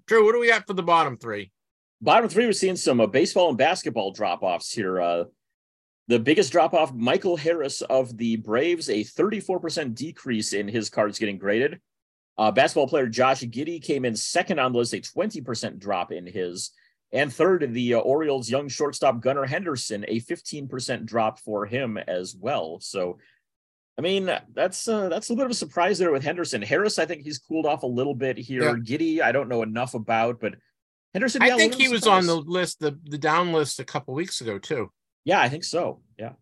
[0.06, 1.50] Drew, what do we got for the bottom three?
[2.02, 5.00] Bottom three, we're seeing some uh, baseball and basketball drop offs here.
[5.00, 5.24] Uh,
[6.08, 11.18] the biggest drop off, Michael Harris of the Braves, a 34% decrease in his cards
[11.18, 11.80] getting graded.
[12.38, 16.26] Uh, basketball player Josh Giddey came in second on the list, a 20% drop in
[16.26, 16.70] his.
[17.12, 22.36] And third, the uh, Orioles' young shortstop Gunnar Henderson, a 15% drop for him as
[22.36, 22.78] well.
[22.80, 23.18] So,
[23.98, 26.60] I mean, that's uh, that's a little bit of a surprise there with Henderson.
[26.60, 28.64] Harris, I think he's cooled off a little bit here.
[28.64, 28.74] Yeah.
[28.74, 30.56] Giddey, I don't know enough about, but
[31.14, 31.40] Henderson.
[31.42, 34.58] I think he was on the list, the the down list a couple weeks ago
[34.58, 34.90] too.
[35.26, 36.00] Yeah, I think so.
[36.18, 36.32] Yeah.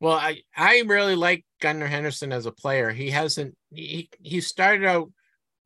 [0.00, 2.90] Well, I I really like Gunnar Henderson as a player.
[2.90, 5.12] He hasn't he he started out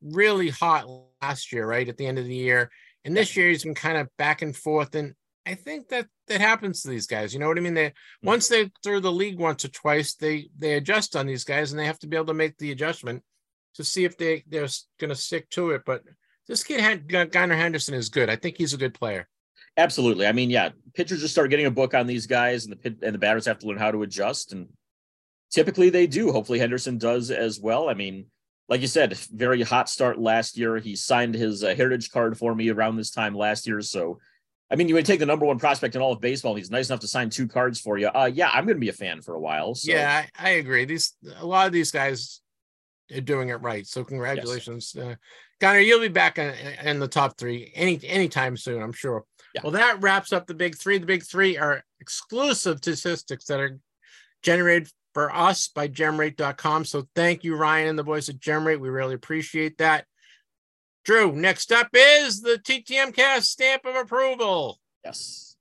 [0.01, 0.85] really hot
[1.21, 2.69] last year, right at the end of the year,
[3.05, 4.93] and this year he's been kind of back and forth.
[4.93, 5.13] And
[5.45, 7.33] I think that that happens to these guys.
[7.33, 7.75] You know what I mean?
[7.75, 8.27] They mm-hmm.
[8.27, 11.79] once they through the league once or twice, they they adjust on these guys, and
[11.79, 13.23] they have to be able to make the adjustment
[13.75, 14.67] to see if they they're
[14.99, 15.83] going to stick to it.
[15.85, 16.03] But
[16.45, 18.29] this kid, had Gunnar Henderson, is good.
[18.29, 19.29] I think he's a good player.
[19.77, 20.25] Absolutely.
[20.25, 23.13] I mean, yeah, pitchers just start getting a book on these guys, and the and
[23.13, 24.53] the batters have to learn how to adjust.
[24.53, 24.69] And
[25.51, 26.31] typically, they do.
[26.31, 27.89] Hopefully, Henderson does as well.
[27.89, 28.27] I mean,
[28.69, 30.77] like you said, very hot start last year.
[30.77, 33.81] He signed his uh, heritage card for me around this time last year.
[33.81, 34.19] So,
[34.71, 36.55] I mean, you would take the number one prospect in all of baseball.
[36.55, 38.07] He's nice enough to sign two cards for you.
[38.07, 39.75] Uh, yeah, I'm going to be a fan for a while.
[39.75, 39.91] So.
[39.91, 40.85] Yeah, I, I, agree.
[40.85, 42.41] These a lot of these guys
[43.13, 43.85] are doing it right.
[43.85, 44.93] So, congratulations.
[44.95, 45.05] Yes.
[45.05, 45.15] Uh,
[45.59, 46.53] Gunnar, you'll be back in,
[46.83, 49.25] in the top three any anytime soon, I'm sure.
[49.55, 49.61] Yeah.
[49.63, 50.97] Well, that wraps up the big three.
[50.97, 53.79] The big three are exclusive statistics that are
[54.43, 56.83] generated for us by gemrate.com.
[56.83, 58.81] So thank you, Ryan and the boys at Gemrate.
[58.81, 60.05] We really appreciate that.
[61.05, 64.77] Drew, next up is the TTM cast stamp of approval.
[65.05, 65.55] Yes.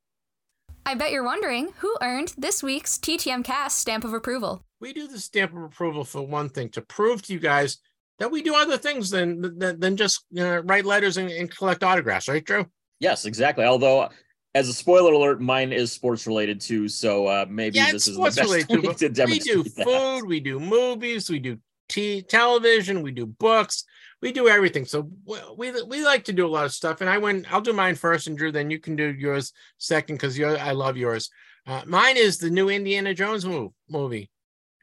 [0.84, 4.64] I bet you're wondering who earned this week's TTM cast stamp of approval.
[4.80, 7.78] We do the stamp of approval for one thing to prove to you guys
[8.18, 11.48] that we do other things than than, than just you know, write letters and, and
[11.48, 12.66] collect autographs, right, Drew?
[13.04, 13.64] Yes, exactly.
[13.64, 14.08] Although,
[14.54, 16.88] as a spoiler alert, mine is sports related too.
[16.88, 18.68] So uh, maybe yeah, this is the best related
[18.98, 19.84] to, to We do that.
[19.84, 21.58] food, we do movies, we do
[21.88, 23.84] t- television, we do books,
[24.22, 24.84] we do everything.
[24.84, 27.00] So we we like to do a lot of stuff.
[27.00, 27.52] And I went.
[27.52, 30.96] I'll do mine first, and Drew, then you can do yours second because I love
[30.96, 31.30] yours.
[31.66, 34.30] Uh, mine is the new Indiana Jones move, movie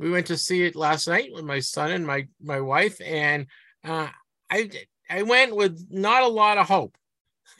[0.01, 3.45] we went to see it last night with my son and my my wife, and
[3.83, 4.09] uh,
[4.49, 4.69] I
[5.07, 6.97] I went with not a lot of hope.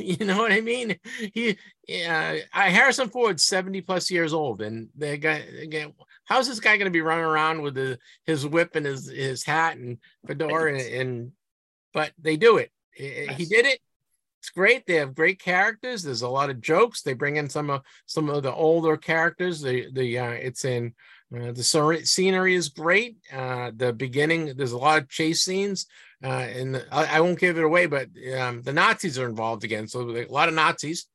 [0.20, 0.98] You know what I mean?
[1.34, 1.58] He,
[2.08, 5.94] uh, Harrison Ford's seventy plus years old, and the guy again.
[6.26, 9.44] How's this guy going to be running around with the, his whip and his his
[9.44, 11.32] hat and fedora and, and
[11.94, 12.72] but they do it.
[12.94, 13.80] He did it.
[14.40, 14.88] It's great.
[14.88, 16.04] They have great characters.
[16.04, 17.02] There's a lot of jokes.
[17.02, 19.62] They bring in some of some of the older characters.
[19.62, 20.94] The the uh, it's in
[21.36, 23.18] uh, the scenery is great.
[23.32, 25.86] Uh, the beginning, there's a lot of chase scenes,
[26.24, 29.64] uh, and the, I, I, won't give it away, but um, the Nazis are involved
[29.64, 29.88] again.
[29.88, 31.08] So a lot of Nazis,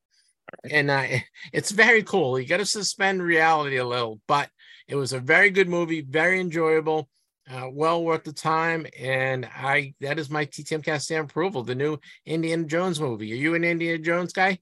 [0.69, 1.05] and uh,
[1.53, 2.39] it's very cool.
[2.39, 4.49] You got to suspend reality a little, but
[4.87, 7.09] it was a very good movie, very enjoyable,
[7.51, 8.87] uh, well worth the time.
[8.99, 11.63] And I that is my TTM cast approval.
[11.63, 13.31] The new Indiana Jones movie.
[13.33, 14.59] Are you an Indiana Jones guy?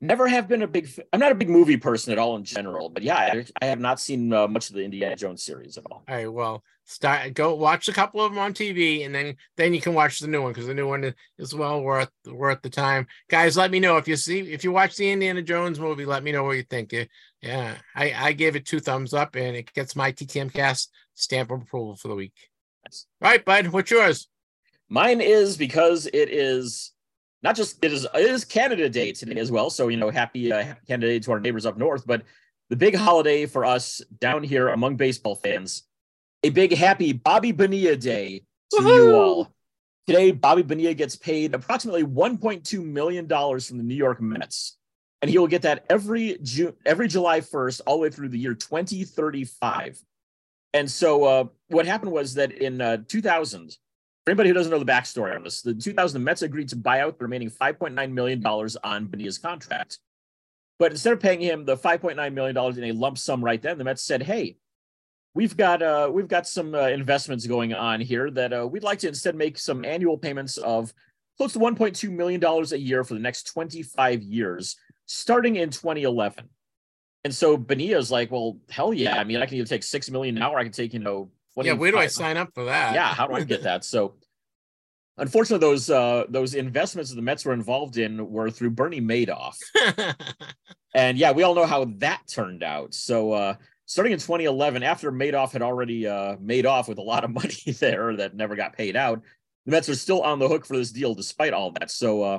[0.00, 2.88] Never have been a big i'm not a big movie person at all in general
[2.88, 5.84] but yeah i, I have not seen uh, much of the indiana jones series at
[5.90, 6.02] all.
[6.08, 9.72] All right well start go watch a couple of them on tv and then then
[9.72, 12.70] you can watch the new one because the new one is well worth worth the
[12.70, 13.06] time.
[13.28, 16.24] Guys let me know if you see if you watch the indiana jones movie let
[16.24, 16.92] me know what you think.
[17.42, 21.50] Yeah i i gave it two thumbs up and it gets my ttm cast stamp
[21.50, 22.34] of approval for the week.
[22.84, 23.06] Nice.
[23.22, 24.28] all right bud what's yours?
[24.88, 26.92] Mine is because it is
[27.42, 29.70] not just it is it is Canada Day today as well.
[29.70, 32.06] So you know, happy uh, Canada Day to our neighbors up north.
[32.06, 32.22] But
[32.68, 35.84] the big holiday for us down here among baseball fans,
[36.42, 38.94] a big happy Bobby Bonilla Day to Woo-hoo!
[38.94, 39.54] you all.
[40.06, 44.76] Today, Bobby Bonilla gets paid approximately 1.2 million dollars from the New York Mets,
[45.22, 48.38] and he will get that every June, every July 1st, all the way through the
[48.38, 50.00] year 2035.
[50.72, 53.76] And so, uh, what happened was that in uh, 2000
[54.30, 56.76] for anybody who doesn't know the backstory on this, the 2000 the Mets agreed to
[56.76, 59.98] buy out the remaining 5.9 million dollars on Bonilla's contract.
[60.78, 63.76] But instead of paying him the 5.9 million dollars in a lump sum right then,
[63.76, 64.56] the Mets said, "Hey,
[65.34, 69.00] we've got uh, we've got some uh, investments going on here that uh, we'd like
[69.00, 70.94] to instead make some annual payments of
[71.36, 74.76] close to 1.2 million dollars a year for the next 25 years,
[75.06, 76.48] starting in 2011."
[77.24, 79.18] And so Bonilla's like, "Well, hell yeah!
[79.18, 81.32] I mean, I can either take six million now, or I can take you know
[81.64, 82.94] yeah, where do I sign up for that?
[82.94, 83.84] Yeah, how do I get that?
[83.84, 84.14] So,
[85.20, 89.56] unfortunately, those uh, those investments that the Mets were involved in were through Bernie Madoff,
[90.94, 92.94] and yeah, we all know how that turned out.
[92.94, 93.54] So, uh,
[93.86, 97.72] starting in 2011, after Madoff had already uh, made off with a lot of money
[97.78, 99.22] there that never got paid out,
[99.66, 101.90] the Mets are still on the hook for this deal despite all that.
[101.90, 102.38] So, uh,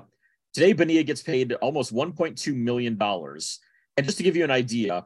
[0.53, 3.59] today Bonilla gets paid almost 1.2 million dollars,
[3.95, 5.05] and just to give you an idea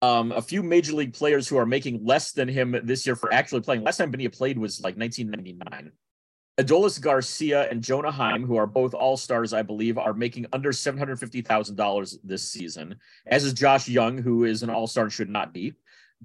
[0.00, 3.32] um, a few major league players who are making less than him this year for
[3.32, 3.84] actually playing.
[3.84, 5.92] Last time Bonilla played was like 1999.
[6.58, 10.70] Adolis Garcia and Jonah Heim, who are both all stars, I believe, are making under
[10.70, 12.96] $750,000 this season,
[13.26, 15.74] as is Josh Jung, who is an all star, and should not be.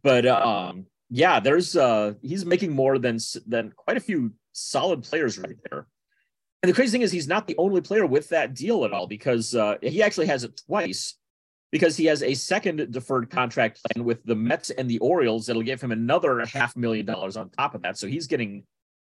[0.04, 5.38] But um, yeah, there's uh, he's making more than than quite a few solid players
[5.38, 5.88] right there.
[6.62, 9.08] And the crazy thing is, he's not the only player with that deal at all
[9.08, 11.16] because uh, he actually has it twice
[11.72, 15.62] because he has a second deferred contract plan with the Mets and the Orioles that'll
[15.62, 17.98] give him another half million dollars on top of that.
[17.98, 18.64] So he's getting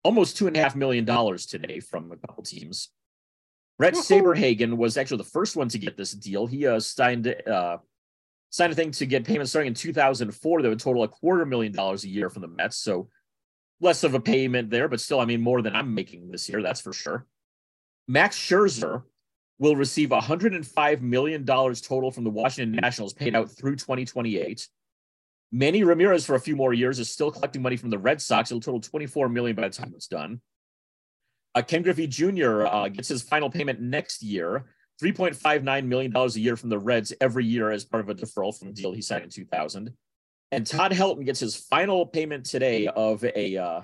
[0.03, 2.89] almost two and a half million dollars today from a couple teams.
[3.77, 6.45] Bret Saberhagen was actually the first one to get this deal.
[6.47, 7.77] He uh, signed uh,
[8.49, 11.71] signed a thing to get payments starting in 2004 that would total a quarter million
[11.71, 12.77] dollars a year from the Mets.
[12.77, 13.09] So
[13.79, 16.61] less of a payment there, but still, I mean, more than I'm making this year,
[16.61, 17.25] that's for sure.
[18.07, 19.03] Max Scherzer
[19.59, 24.67] will receive $105 million total from the Washington Nationals paid out through 2028.
[25.51, 28.51] Manny Ramirez for a few more years is still collecting money from the Red Sox.
[28.51, 30.41] It'll total 24 million by the time it's done.
[31.55, 32.67] Uh, Ken Griffey Jr.
[32.67, 34.65] Uh, gets his final payment next year,
[35.01, 38.67] $3.59 million a year from the Reds every year as part of a deferral from
[38.67, 39.91] the deal he signed in 2000.
[40.51, 43.81] And Todd Helton gets his final payment today of a uh,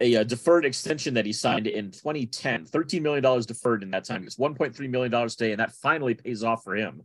[0.00, 4.04] a, a, uh, deferred extension that he signed in 2010, $13 million deferred in that
[4.04, 4.24] time.
[4.24, 7.02] It's $1.3 million today, and that finally pays off for him.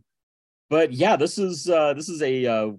[0.68, 2.72] But yeah, this is uh, this is a uh,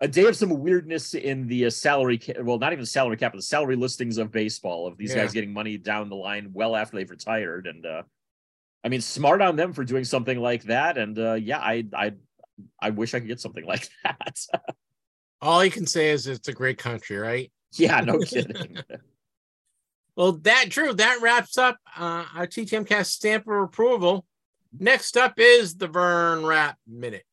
[0.00, 3.32] a day of some weirdness in the uh, salary ca- well, not even salary cap,
[3.32, 5.22] but the salary listings of baseball of these yeah.
[5.22, 7.66] guys getting money down the line well after they've retired.
[7.66, 8.02] And uh,
[8.84, 10.98] I mean, smart on them for doing something like that.
[10.98, 12.12] And uh, yeah, I I
[12.80, 14.38] I wish I could get something like that.
[15.40, 17.50] All you can say is it's a great country, right?
[17.74, 18.78] Yeah, no kidding.
[20.16, 24.24] Well, that Drew, that wraps up uh, our TTM cast stamp of approval.
[24.72, 27.24] Next up is the Vern Rapp Minute.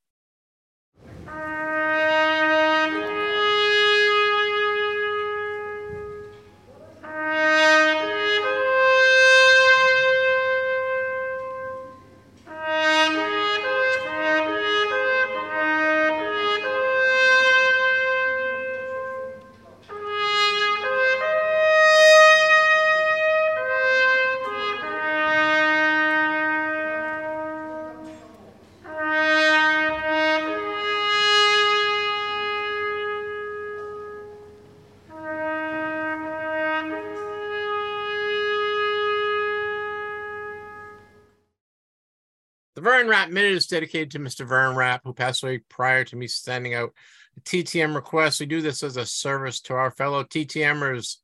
[43.05, 44.47] Vern Rapp minute is dedicated to Mr.
[44.47, 46.91] Vern Rapp, who passed away prior to me sending out
[47.37, 48.39] a TTM request.
[48.39, 51.17] We do this as a service to our fellow TTMers,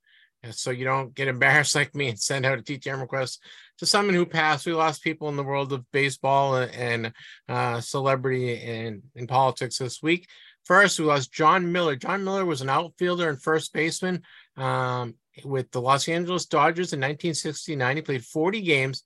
[0.52, 3.42] so you don't get embarrassed like me and send out a TTM request
[3.80, 4.68] to someone who passed.
[4.68, 7.14] We lost people in the world of baseball and,
[7.50, 10.28] uh, celebrity and in politics this week.
[10.66, 11.96] First, we lost John Miller.
[11.96, 14.22] John Miller was an outfielder and first baseman
[14.56, 17.96] um, with the Los Angeles Dodgers in 1969.
[17.96, 19.04] He played 40 games.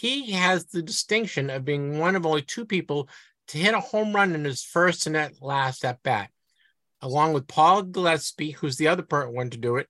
[0.00, 3.08] He has the distinction of being one of only two people
[3.48, 6.30] to hit a home run in his first and at last at bat,
[7.02, 9.88] along with Paul Gillespie, who's the other one to do it.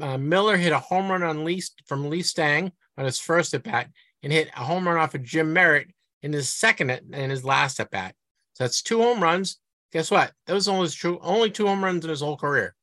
[0.00, 3.62] Uh, Miller hit a home run on Lee, from Lee Stange on his first at
[3.62, 3.88] bat
[4.22, 5.88] and hit a home run off of Jim Merritt
[6.22, 8.14] in his second and his last at bat.
[8.54, 9.58] So that's two home runs.
[9.92, 10.32] Guess what?
[10.46, 12.74] Those only true only two home runs in his whole career.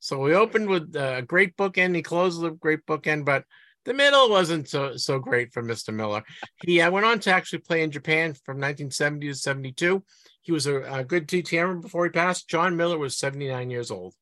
[0.00, 1.96] So we opened with a great bookend.
[1.96, 3.44] He closed with a great bookend, but
[3.84, 5.92] the middle wasn't so so great for Mr.
[5.92, 6.22] Miller.
[6.64, 10.02] He uh, went on to actually play in Japan from 1970 to 72.
[10.42, 12.48] He was a, a good TTM before he passed.
[12.48, 14.14] John Miller was 79 years old.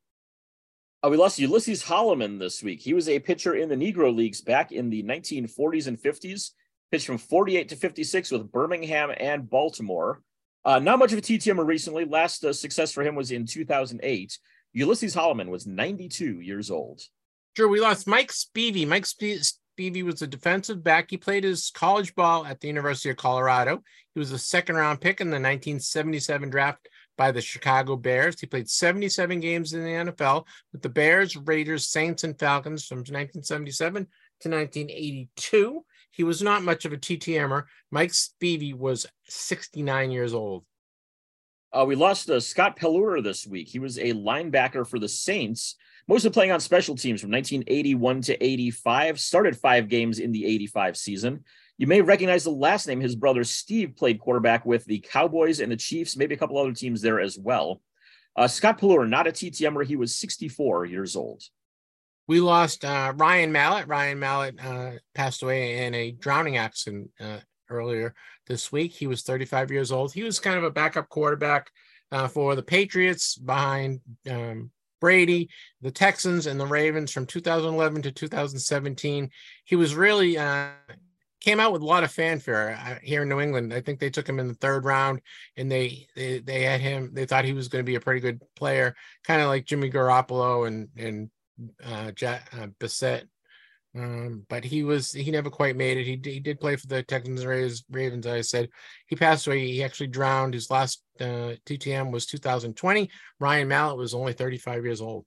[1.04, 2.80] Uh, we lost Ulysses Holloman this week.
[2.80, 6.50] He was a pitcher in the Negro Leagues back in the 1940s and 50s.
[6.92, 10.20] Pitched from 48 to 56 with Birmingham and Baltimore.
[10.64, 12.04] Uh, not much of a TTMer recently.
[12.04, 14.38] Last uh, success for him was in 2008.
[14.74, 17.00] Ulysses Holloman was 92 years old.
[17.56, 18.86] Sure, we lost Mike Spivey.
[18.86, 21.10] Mike Spivey was a defensive back.
[21.10, 23.82] He played his college ball at the University of Colorado.
[24.14, 26.88] He was a second round pick in the 1977 draft
[27.18, 28.40] by the Chicago Bears.
[28.40, 32.98] He played 77 games in the NFL with the Bears, Raiders, Saints, and Falcons from
[32.98, 34.06] 1977
[34.40, 35.84] to 1982.
[36.10, 37.64] He was not much of a TTMer.
[37.90, 40.64] Mike Spivey was 69 years old.
[41.72, 43.68] Uh, we lost uh, Scott Pelluer this week.
[43.68, 45.76] He was a linebacker for the Saints,
[46.08, 49.20] mostly playing on special teams from 1981 to 85.
[49.20, 51.44] Started five games in the 85 season.
[51.78, 53.00] You may recognize the last name.
[53.00, 56.72] His brother Steve played quarterback with the Cowboys and the Chiefs, maybe a couple other
[56.72, 57.80] teams there as well.
[58.36, 59.84] Uh, Scott Pelluer, not a TTMer.
[59.84, 61.42] He was 64 years old.
[62.28, 63.88] We lost uh, Ryan Mallett.
[63.88, 67.38] Ryan Mallett uh, passed away in a drowning accident uh,
[67.68, 68.14] earlier
[68.46, 68.92] this week.
[68.92, 70.12] He was 35 years old.
[70.12, 71.70] He was kind of a backup quarterback
[72.10, 74.00] uh, for the Patriots behind
[74.30, 74.70] um,
[75.02, 75.50] Brady,
[75.80, 79.30] the Texans, and the Ravens from 2011 to 2017.
[79.64, 80.68] He was really uh,
[81.40, 83.74] came out with a lot of fanfare uh, here in New England.
[83.74, 85.20] I think they took him in the third round,
[85.56, 87.10] and they they, they had him.
[87.12, 89.90] They thought he was going to be a pretty good player, kind of like Jimmy
[89.90, 91.30] Garoppolo and and
[91.84, 93.24] uh, Jack, uh, Brissett
[93.94, 96.04] um, but he was he never quite made it.
[96.04, 97.84] He, he did play for the Texans Ravens.
[97.90, 98.70] Ravens, I said
[99.06, 99.66] he passed away.
[99.66, 100.54] He actually drowned.
[100.54, 103.10] His last uh, TTM was 2020.
[103.38, 105.26] Ryan Mallett was only 35 years old.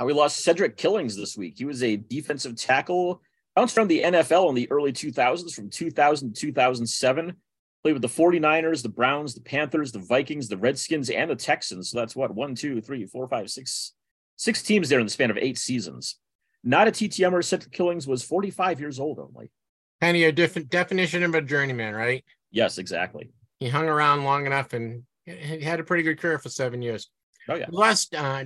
[0.00, 1.54] Uh, we lost Cedric Killings this week.
[1.58, 3.20] He was a defensive tackle,
[3.56, 7.34] bounced from the NFL in the early 2000s, from 2000 to 2007.
[7.82, 11.90] Played with the 49ers, the Browns, the Panthers, the Vikings, the Redskins, and the Texans.
[11.90, 13.94] So that's what one, two, three, four, five, six,
[14.36, 16.16] six teams there in the span of eight seasons
[16.64, 17.44] not a TTMer.
[17.44, 19.50] Cedric Killings was 45 years old only.
[20.00, 22.24] Kind of a different definition of a journeyman, right?
[22.50, 23.30] Yes, exactly.
[23.58, 27.10] He hung around long enough and he had a pretty good career for seven years.
[27.48, 27.66] Oh, yeah.
[27.66, 28.44] Plus, uh,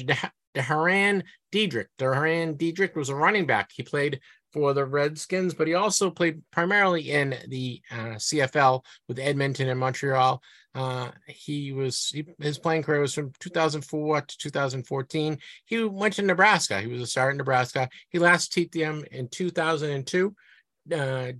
[0.54, 1.22] Dahrran
[1.52, 1.86] Diedrick.
[1.98, 3.70] Dahrran Diedrick was a running back.
[3.74, 4.20] He played
[4.52, 9.80] for the Redskins, but he also played primarily in the uh, CFL with Edmonton and
[9.80, 10.42] Montreal.
[10.74, 15.38] Uh, he was he, his playing career was from 2004 to 2014.
[15.66, 16.80] He went to Nebraska.
[16.80, 17.88] He was a star in Nebraska.
[18.08, 20.34] He last TTM in 2002.
[20.90, 21.32] Uh,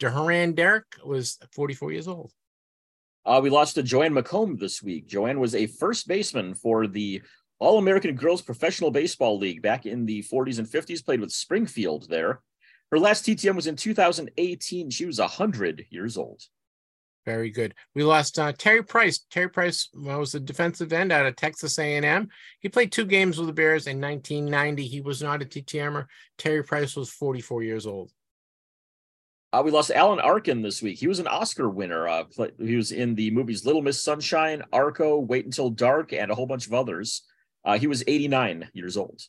[0.00, 2.32] Dahrran Derek was 44 years old.
[3.24, 5.06] Uh, we lost to Joanne McComb this week.
[5.06, 7.22] Joanne was a first baseman for the
[7.58, 12.08] All American Girls Professional Baseball League back in the 40s and 50s, played with Springfield
[12.08, 12.40] there.
[12.90, 14.90] Her last TTM was in 2018.
[14.90, 16.42] She was 100 years old.
[17.26, 17.74] Very good.
[17.94, 19.26] We lost uh, Terry Price.
[19.30, 22.28] Terry Price was a defensive end out of Texas A&M.
[22.60, 24.86] He played two games with the Bears in 1990.
[24.86, 26.06] He was not a TTMer.
[26.38, 28.10] Terry Price was 44 years old.
[29.52, 30.98] Uh, we lost Alan Arkin this week.
[30.98, 32.08] He was an Oscar winner.
[32.08, 36.30] Uh, play, he was in the movies Little Miss Sunshine, Argo, Wait Until Dark, and
[36.30, 37.22] a whole bunch of others.
[37.64, 39.20] Uh, he was 89 years old.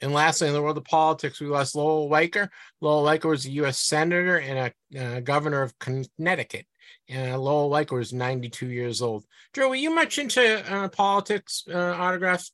[0.00, 2.48] And lastly, in the world of politics, we lost Lowell Weicker.
[2.80, 3.78] Lowell Weicker was a U.S.
[3.78, 6.66] senator and a uh, governor of Connecticut.
[7.08, 9.24] And Lowell Weicker was 92 years old.
[9.52, 12.52] Drew, were you much into uh, politics, uh, autographs,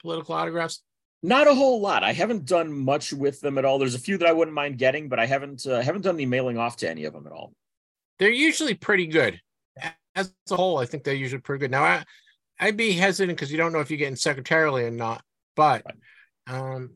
[0.00, 0.82] political autographs?
[1.22, 2.02] Not a whole lot.
[2.02, 3.78] I haven't done much with them at all.
[3.78, 6.24] There's a few that I wouldn't mind getting, but I haven't uh, haven't done any
[6.24, 7.52] mailing off to any of them at all.
[8.18, 9.40] They're usually pretty good.
[10.14, 11.70] As a whole, I think they're usually pretty good.
[11.70, 12.04] Now, I,
[12.58, 15.22] I'd be hesitant because you don't know if you're getting secretarially or not,
[15.54, 15.84] but.
[16.46, 16.94] Um,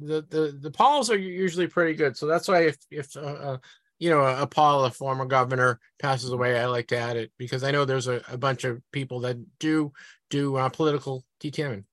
[0.00, 2.16] the the the Pauls are usually pretty good.
[2.16, 3.56] So that's why if if uh, uh,
[4.00, 7.30] you know, a, a Paul, a former governor, passes away, I like to add it
[7.38, 9.92] because I know there's a, a bunch of people that do
[10.30, 11.84] do uh, political TTMing.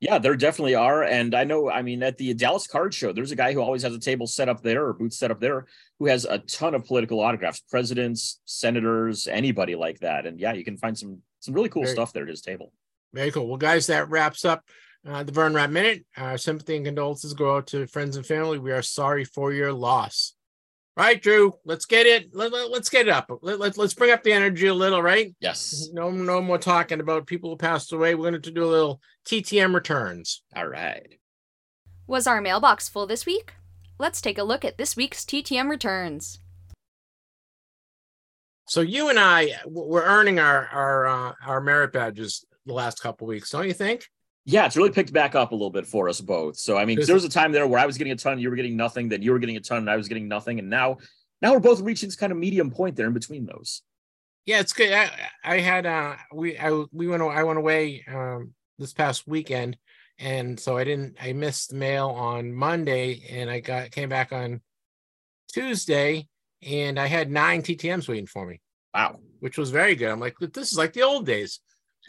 [0.00, 1.02] Yeah, there definitely are.
[1.04, 3.82] And I know, I mean, at the Dallas Card Show, there's a guy who always
[3.82, 5.66] has a table set up there or booth set up there
[5.98, 10.24] who has a ton of political autographs, presidents, senators, anybody like that.
[10.24, 12.72] And yeah, you can find some some really cool Very- stuff there at his table.
[13.12, 13.46] Very cool.
[13.46, 14.64] Well, guys, that wraps up
[15.06, 16.04] uh, the Vern Rapp Minute.
[16.16, 18.58] Our sympathy and condolences go out to friends and family.
[18.58, 20.34] We are sorry for your loss.
[20.96, 21.54] Right, Drew.
[21.64, 22.28] Let's get it.
[22.32, 23.28] Let, let, us get it up.
[23.42, 25.34] Let, let, let's bring up the energy a little, right?
[25.40, 25.88] Yes.
[25.92, 28.14] No, no more talking about people who passed away.
[28.14, 30.42] We're going to do a little TTM returns.
[30.54, 31.18] All right.
[32.06, 33.54] Was our mailbox full this week?
[33.98, 36.38] Let's take a look at this week's TTM returns.
[38.66, 43.26] So you and I, we're earning our our uh, our merit badges the last couple
[43.26, 44.08] weeks, don't you think?
[44.46, 46.56] Yeah, it's really picked back up a little bit for us both.
[46.56, 48.50] So I mean, there was a time there where I was getting a ton, you
[48.50, 50.68] were getting nothing, then you were getting a ton, and I was getting nothing, and
[50.68, 50.98] now
[51.40, 53.82] now we're both reaching this kind of medium point there in between those.
[54.46, 54.92] Yeah, it's good.
[54.92, 55.10] I,
[55.42, 59.78] I had uh we I we went I went away um this past weekend
[60.18, 64.32] and so I didn't I missed the mail on Monday and I got came back
[64.32, 64.60] on
[65.52, 66.28] Tuesday
[66.62, 68.60] and I had nine TTMs waiting for me,
[68.94, 69.20] Wow.
[69.40, 70.10] which was very good.
[70.10, 71.60] I'm like, this is like the old days.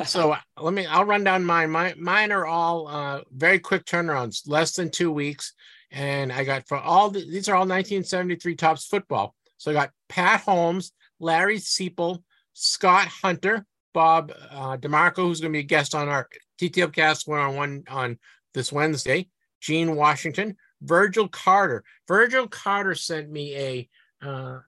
[0.04, 1.72] So uh, let me I'll run down mine.
[1.72, 5.54] Mine mine are all uh very quick turnarounds, less than two weeks.
[5.92, 9.36] And I got for all the, these are all 1973 Topps football.
[9.58, 12.22] So I got Pat Holmes, Larry Seiple,
[12.54, 16.28] Scott Hunter, Bob uh, DeMarco, who's going to be a guest on our
[16.60, 18.20] TTM cast one on one on
[18.54, 19.30] this Wednesday,
[19.62, 21.84] Gene Washington, Virgil Carter.
[22.08, 23.90] Virgil Carter sent me a,
[24.22, 24.60] uh,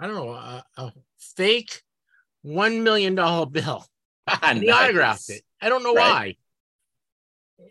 [0.00, 0.92] I don't know, a, a
[1.36, 1.82] fake
[2.44, 3.86] $1 million bill.
[4.42, 4.84] And he Nice.
[4.86, 5.42] autographed it.
[5.60, 6.08] I don't know Right.
[6.10, 6.36] why.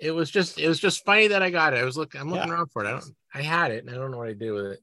[0.02, 1.78] It was just, it was just funny that I got it.
[1.78, 2.56] I was looking, I'm looking Yeah.
[2.56, 2.88] around for it.
[2.88, 4.80] I don't, I had it and I don't know what I do with it.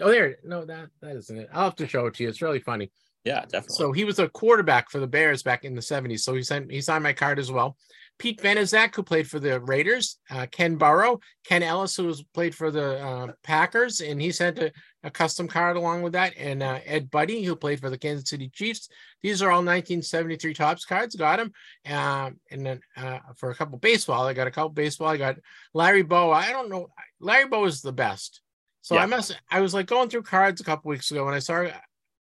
[0.00, 0.36] Oh, there.
[0.44, 1.48] No, that, that isn't it.
[1.52, 2.28] I'll have to show it to you.
[2.28, 2.90] It's really funny.
[3.24, 3.74] Yeah, definitely.
[3.74, 6.20] So he was a quarterback for the Bears back in the 70s.
[6.20, 7.76] So he sent he signed my card as well.
[8.20, 12.54] Pete Banaszak, who played for the Raiders, uh, Ken Burrow, Ken Ellis, who was played
[12.54, 14.70] for the uh, Packers, and he sent a,
[15.02, 16.34] a custom card along with that.
[16.36, 18.90] And uh, Ed Budde, who played for the Kansas City Chiefs.
[19.22, 21.16] These are all 1973 Topps cards.
[21.16, 21.52] Got them.
[21.90, 25.08] Um, and then uh, for a couple baseball, I got a couple baseball.
[25.08, 25.36] I got
[25.72, 26.34] Larry Bowa.
[26.34, 26.90] I don't know.
[27.20, 28.42] Larry Bowa is the best.
[28.82, 29.04] So Yeah.
[29.04, 29.40] I must.
[29.50, 31.72] I was like going through cards a couple weeks ago, and I saw a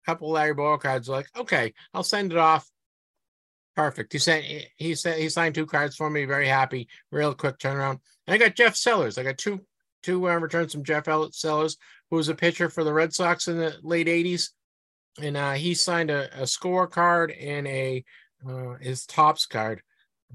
[0.05, 1.09] couple Larry Bowa cards.
[1.09, 2.65] Like, okay, I'll send it off.
[3.79, 4.11] Perfect.
[4.11, 4.43] He sent.
[4.75, 6.25] He said he signed two cards for me.
[6.25, 6.89] Very happy.
[7.13, 8.01] Real quick turnaround.
[8.27, 9.17] And I got Jeff Sellers.
[9.17, 9.61] I got two
[10.03, 11.77] two uh, returns from Jeff El- Sellers,
[12.09, 14.49] who was a pitcher for the Red Sox in the late '80s,
[15.21, 18.03] and uh, he signed a, a score card and a
[18.45, 19.81] uh, his Topps card,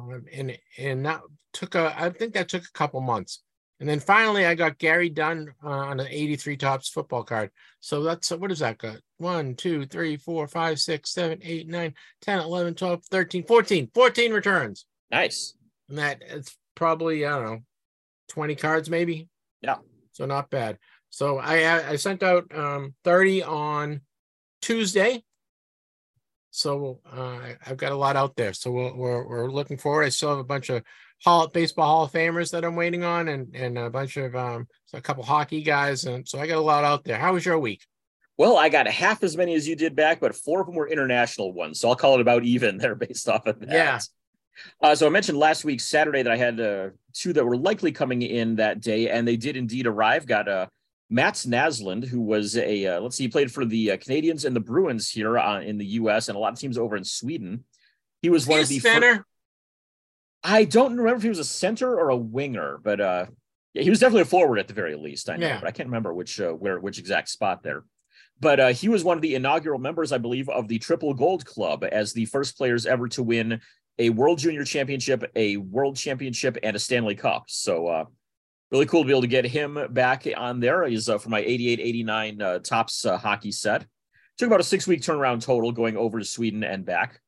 [0.01, 1.21] um, and and that
[1.53, 1.95] took a.
[2.01, 3.43] I think that took a couple months.
[3.85, 7.51] And then finally, I got Gary Dunn uh, on an 83 Topps football card.
[7.81, 8.97] So that's what does that got?
[9.19, 14.32] 1, 2, 3, 4, 5, 6, 7, 8, 9, 10, 11, 12, 13, 14, 14
[14.32, 14.86] returns.
[15.11, 15.52] nice.
[15.90, 17.59] And that it's probably, I don't know,
[18.31, 19.28] 20 cards maybe.
[19.61, 19.77] Yeah.
[20.12, 20.78] So not bad.
[21.11, 24.01] So I I sent out um 30 on
[24.62, 25.23] Tuesday.
[26.55, 28.53] So uh, I've got a lot out there.
[28.53, 30.05] So we're, we're, we're looking forward.
[30.05, 30.85] I still have a bunch of
[31.25, 34.69] Hall baseball Hall of Famers that I'm waiting on, and and a bunch of um
[34.87, 37.19] so a couple hockey guys, and so I got a lot out there.
[37.19, 37.83] How was your week?
[38.37, 40.89] Well, I got half as many as you did back, but four of them were
[40.89, 41.81] international ones.
[41.81, 43.71] So I'll call it about even there based off of that.
[43.71, 44.01] Yeah.
[44.81, 47.91] Uh, so I mentioned last week, Saturday, that I had uh, two that were likely
[47.91, 50.27] coming in that day, and they did indeed arrive.
[50.27, 50.67] Got uh,
[51.11, 54.57] Mats Naslund, who was a, uh, let's see, he played for the uh, Canadiens and
[54.57, 56.29] the Bruins here uh, in the U.S.
[56.29, 57.65] and a lot of teams over in Sweden.
[58.23, 59.27] He was one He of the center.
[60.43, 63.27] I don't remember if he was a center or a winger, but uh,
[63.73, 65.31] yeah, he was definitely a forward at the very least.
[65.31, 65.59] I know, Yeah.
[65.61, 67.85] but I can't remember which uh, where which exact spot there.
[68.41, 71.47] But uh, he was one of the inaugural members, I believe, of the Triple Gold
[71.47, 73.61] Club as the first players ever to win
[73.99, 77.45] a World Junior Championship, a World Championship, and a Stanley Cup.
[77.47, 78.05] So uh,
[78.75, 80.85] really cool to be able to get him back on there.
[80.85, 83.87] He's uh, for my 88-89 uh, Topps uh, hockey set.
[84.37, 87.21] Took about a six week turnaround total going over to Sweden and back.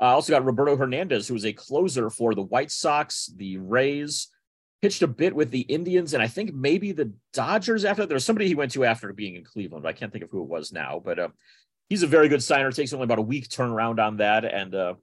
[0.00, 4.28] I also got Roberto Hernandez, who was a closer for the White Sox, the Rays,
[4.82, 8.08] pitched a bit with the Indians, and I think maybe the Dodgers after that.
[8.08, 10.42] There was somebody he went to after being in Cleveland, I can't think of who
[10.42, 11.00] it was now.
[11.04, 11.28] But uh,
[11.88, 12.72] he's a very good signer.
[12.72, 14.44] Takes only about a week turnaround on that.
[14.44, 14.94] And uh,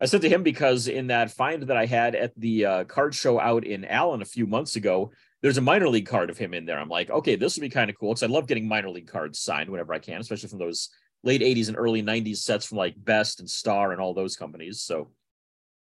[0.00, 3.14] I said to him because in that find that I had at the uh, card
[3.14, 6.54] show out in Allen a few months ago, there's a minor league card of him
[6.54, 6.78] in there.
[6.78, 9.08] I'm like, okay, this would be kind of cool because I love getting minor league
[9.08, 10.88] cards signed whenever I can, especially from those
[11.22, 14.82] late 80s and early 90s sets from like Best and Star and all those companies.
[14.82, 15.10] So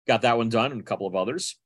[0.06, 1.56] got that one done and a couple of others.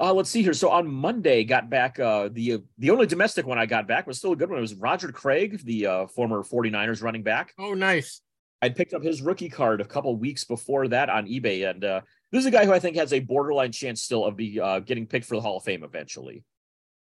[0.00, 0.54] Uh, let's see here.
[0.54, 4.18] So on Monday, got back uh, the the only domestic one I got back was
[4.18, 4.58] still a good one.
[4.58, 7.52] It was Roger Craig, the uh, former 49ers running back.
[7.58, 8.20] Oh, nice.
[8.62, 12.00] I'd picked up his rookie card a couple weeks before that on eBay, and uh,
[12.30, 14.80] this is a guy who I think has a borderline chance still of be uh,
[14.80, 16.44] getting picked for the Hall of Fame eventually.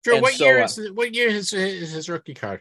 [0.06, 2.60] Drew, And what so, year uh, is what year is his, his rookie card?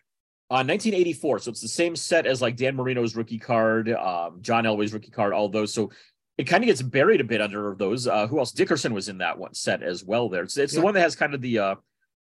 [0.49, 1.39] Uh, 1984.
[1.39, 5.11] So it's the same set as like Dan Marino's rookie card, um, John Elway's rookie
[5.11, 5.73] card, all those.
[5.73, 5.91] So
[6.37, 8.07] it kind of gets buried a bit under those.
[8.07, 8.51] Uh, who else?
[8.51, 10.27] Dickerson was in that one set as well.
[10.27, 10.79] There, it's, it's Yeah.
[10.79, 11.75] the one that has kind of the uh,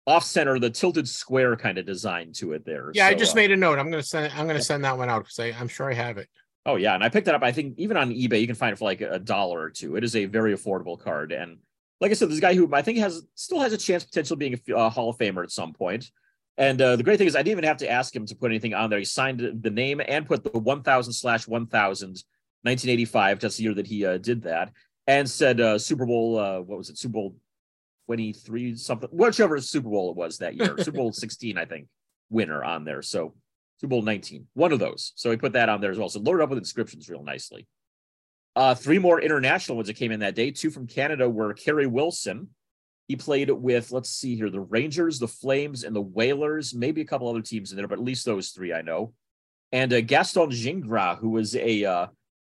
[0.06, 2.64] off center, the tilted square kind of design to it.
[2.64, 2.90] There.
[2.94, 3.78] Yeah, I just uh, made a note.
[3.78, 4.32] I'm gonna send.
[4.34, 6.28] I'm gonna send that one out because I'm sure I have it.
[6.66, 7.42] Oh yeah, and I picked that up.
[7.42, 9.96] I think even on eBay you can find it for like a dollar or two.
[9.96, 11.58] It is a very affordable card, and
[12.00, 14.58] like I said, this guy who I think has still has a chance potential being
[14.68, 16.10] a uh, Hall of Famer at some point.
[16.56, 18.50] And uh, the great thing is, I didn't even have to ask him to put
[18.50, 18.98] anything on there.
[18.98, 22.22] He signed the name and put the 1000 slash 1000
[22.62, 23.40] 1985.
[23.40, 24.72] That's the year that he uh, did that,
[25.06, 26.38] and said uh, Super Bowl.
[26.38, 26.98] Uh, what was it?
[26.98, 27.36] Super Bowl
[28.06, 30.76] 23 something, whichever Super Bowl it was that year.
[30.78, 31.88] Super Bowl 16, I think,
[32.30, 33.02] winner on there.
[33.02, 33.34] So
[33.80, 35.12] Super Bowl 19, one of those.
[35.16, 36.08] So he put that on there as well.
[36.08, 37.66] So loaded up with inscriptions real nicely.
[38.56, 40.50] Uh, three more international ones that came in that day.
[40.50, 42.48] Two from Canada were Carey Wilson.
[43.08, 46.74] He played with, let's see here, the Rangers, the Flames, and the Whalers.
[46.74, 49.12] Maybe a couple other teams in there, but at least those three I know.
[49.72, 52.06] And uh, Gaston Gingras, who was a uh,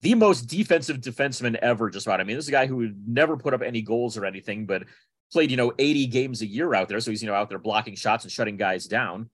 [0.01, 2.19] the most defensive defenseman ever, just about.
[2.19, 4.83] I mean, this is a guy who never put up any goals or anything, but
[5.31, 6.99] played, you know, 80 games a year out there.
[6.99, 9.29] So he's, you know, out there blocking shots and shutting guys down.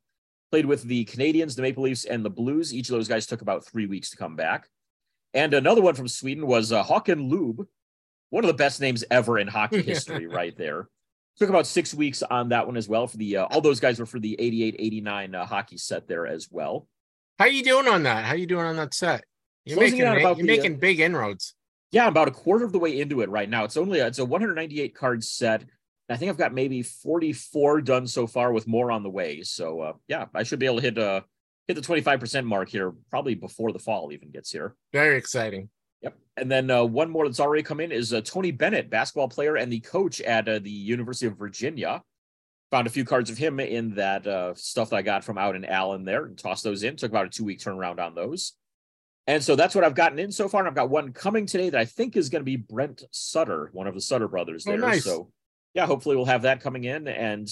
[0.51, 2.73] Played with the Canadiens, the Maple Leafs, and the Blues.
[2.73, 4.67] Each of those guys took about three weeks to come back.
[5.33, 7.65] And another one from Sweden was uh, Håkan Loob,
[8.29, 10.87] one of the best names ever in hockey history, right there.
[11.37, 13.07] Took about six weeks on that one as well.
[13.07, 16.27] For the uh, all those guys were for the 88 89 uh, hockey set there
[16.27, 16.87] as well.
[17.39, 18.25] How are you doing on that?
[18.25, 19.23] How are you doing on that set?
[19.65, 21.55] You're Closing making in on ma- about you're the, uh, making big inroads.
[21.91, 23.63] Yeah, I'm about a quarter of the way into it right now.
[23.63, 25.63] It's only a, it's a 198 card set.
[26.09, 29.43] I think I've got maybe 44 done so far, with more on the way.
[29.43, 31.21] So uh, yeah, I should be able to hit uh
[31.71, 34.75] hit the 25 percent mark here, probably before the fall even gets here.
[34.93, 35.69] Very exciting.
[36.01, 36.17] Yep.
[36.37, 39.55] And then uh, one more that's already come in is uh, Tony Bennett, basketball player
[39.55, 42.01] and the coach at uh, the University of Virginia.
[42.71, 45.55] Found a few cards of him in that uh, stuff that I got from out
[45.55, 46.95] in Allen there and tossed those in.
[46.95, 48.53] Took about a two week turnaround on those.
[49.27, 50.61] And so that's what I've gotten in so far.
[50.61, 53.69] And I've got one coming today that I think is going to be Brent Sutter,
[53.73, 54.79] one of the Sutter brothers Oh, there.
[54.79, 55.03] nice.
[55.03, 55.31] So
[55.73, 57.07] yeah, hopefully we'll have that coming in.
[57.07, 57.47] And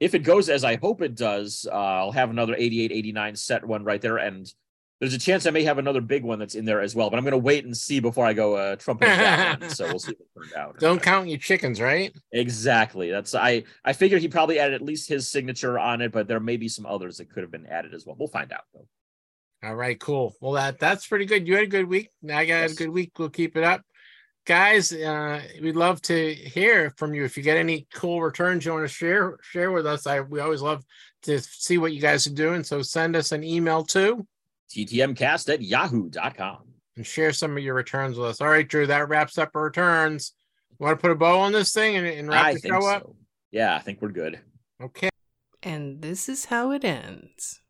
[0.00, 3.64] if it goes as I hope it does, uh, I'll have another 88 89 set
[3.64, 4.16] one right there.
[4.18, 4.52] And
[5.00, 7.16] there's a chance I may have another big one that's in there as well, but
[7.16, 9.70] I'm going to wait and see before I go uh, trumpet that.
[9.72, 10.78] So we'll see if it turns out.
[10.78, 12.14] Don't count your chickens, right?
[12.32, 13.10] Exactly.
[13.10, 13.64] That's I.
[13.84, 16.68] I figured he probably added at least his signature on it, but there may be
[16.68, 18.16] some others that could have been added as well.
[18.18, 18.86] We'll find out though.
[19.64, 20.34] All right, cool.
[20.40, 21.46] Well, that that's pretty good.
[21.48, 22.10] You had a good week.
[22.24, 22.72] I got Yes.
[22.72, 23.12] a good week.
[23.18, 23.82] We'll keep it up,
[24.44, 24.92] guys.
[24.92, 28.84] Uh, we'd love to hear from you if you get any cool returns you want
[28.84, 30.06] to share share with us.
[30.06, 30.84] I we always love
[31.22, 32.62] to see what you guys are doing.
[32.62, 34.26] So send us an email to
[34.70, 36.58] TTMcast at yahoo.com.
[36.96, 38.40] and share some of your returns with us.
[38.40, 38.86] All right, Drew.
[38.86, 40.32] That wraps up our returns.
[40.78, 42.80] Want to put a bow on this thing and, and wrap I the think show
[42.80, 42.86] so.
[42.88, 43.10] up?
[43.52, 44.40] Yeah, I think we're good.
[44.82, 45.08] Okay.
[45.62, 47.60] And this is how it ends.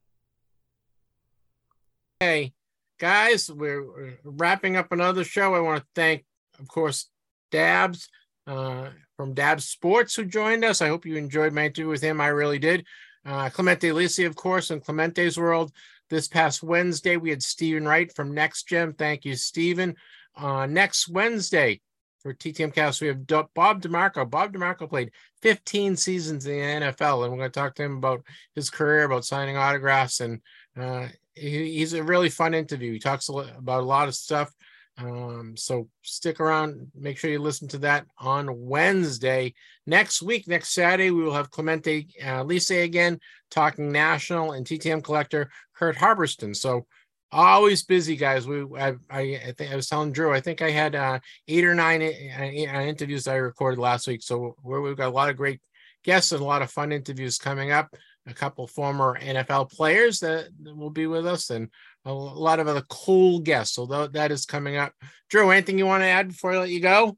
[2.19, 2.55] Hey,
[2.99, 5.55] guys, we're, we're wrapping up another show.
[5.55, 6.25] I want to thank,
[6.59, 7.09] of course,
[7.53, 8.09] Dappz
[8.47, 10.83] uh, from Dappz Sports who joined us.
[10.83, 12.21] I hope you enjoyed my interview with him.
[12.21, 12.85] I really did.
[13.25, 15.73] Uh, Clemente Lisi, of course, in Clemente's World.
[16.11, 18.93] This past Wednesday, we had Stephen Wright from Next Gem.
[18.93, 19.97] Thank you, Stephen.
[20.37, 21.81] Uh, next Wednesday
[22.21, 24.29] for TTM Cast, we have Bob DeMarco.
[24.29, 27.97] Bob DeMarco played 15 seasons in the NFL, and we're going to talk to him
[27.97, 28.23] about
[28.55, 30.41] his career, about signing autographs, and
[30.79, 32.93] uh, he, he's a really fun interview.
[32.93, 34.53] He talks a about a lot of stuff.
[34.97, 36.91] Um, so stick around.
[36.95, 39.55] Make sure you listen to that on Wednesday.
[39.87, 43.19] Next week, next Saturday, we will have Clemente uh, Lisi again
[43.51, 46.55] talking national and TTM collector Kurt Harberston.
[46.55, 46.87] So
[47.35, 48.47] always busy, guys.
[48.47, 50.33] We I I, I think I was telling Drew.
[50.33, 51.19] I think I had uh,
[51.49, 54.23] eight or nine uh, uh, interviews I recorded last week.
[54.23, 55.61] So we're, we've got a lot of great
[56.05, 57.95] guests and a lot of fun interviews coming up.
[58.27, 61.69] A couple former NFL players that will be with us, and
[62.05, 63.79] a lot of other cool guests.
[63.79, 64.93] Although that is coming up.
[65.31, 67.17] Drew, anything you want to add before I let you go?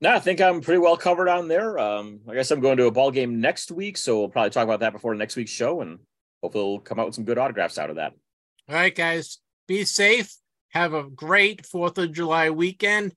[0.00, 1.78] No, I think I'm pretty well covered on there.
[1.78, 4.64] Um, I guess I'm going to a ball game next week, so we'll probably talk
[4.64, 6.00] about that before next week's show, and
[6.42, 8.12] hopefully we'll come out with some good autographs out of that.
[8.68, 10.34] All right, guys, be safe.
[10.70, 13.14] Have a great Fourth of July weekend.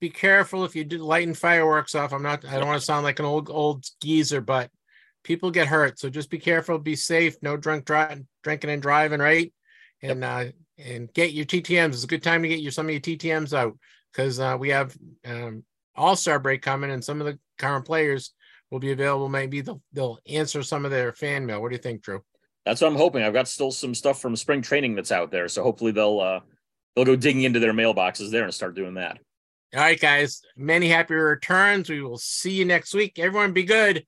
[0.00, 2.12] Be careful if you do lighting fireworks off.
[2.12, 2.44] I'm not.
[2.44, 4.70] I don't want to sound like an old old geezer, but
[5.22, 5.98] people get hurt.
[5.98, 6.78] So just be careful.
[6.78, 7.36] Be safe.
[7.42, 9.20] No drunk driving, drinking and driving.
[9.20, 9.52] Right.
[10.02, 10.46] And uh,
[10.78, 11.90] and get your TTMs.
[11.90, 13.76] It's a good time to get your some of your TTMs out
[14.12, 15.64] because uh, we have um,
[15.94, 18.32] All Star break coming, and some of the current players
[18.70, 19.28] will be available.
[19.28, 21.60] Maybe they'll they'll answer some of their fan mail.
[21.60, 22.22] What do you think, Drew?
[22.64, 23.22] That's what I'm hoping.
[23.22, 26.40] I've got still some stuff from spring training that's out there, so hopefully they'll uh,
[26.94, 29.18] they'll go digging into their mailboxes there and start doing that.
[29.74, 30.42] All right, guys.
[30.56, 31.88] Many happy returns.
[31.88, 33.18] We will see you next week.
[33.18, 34.04] Everyone, be good.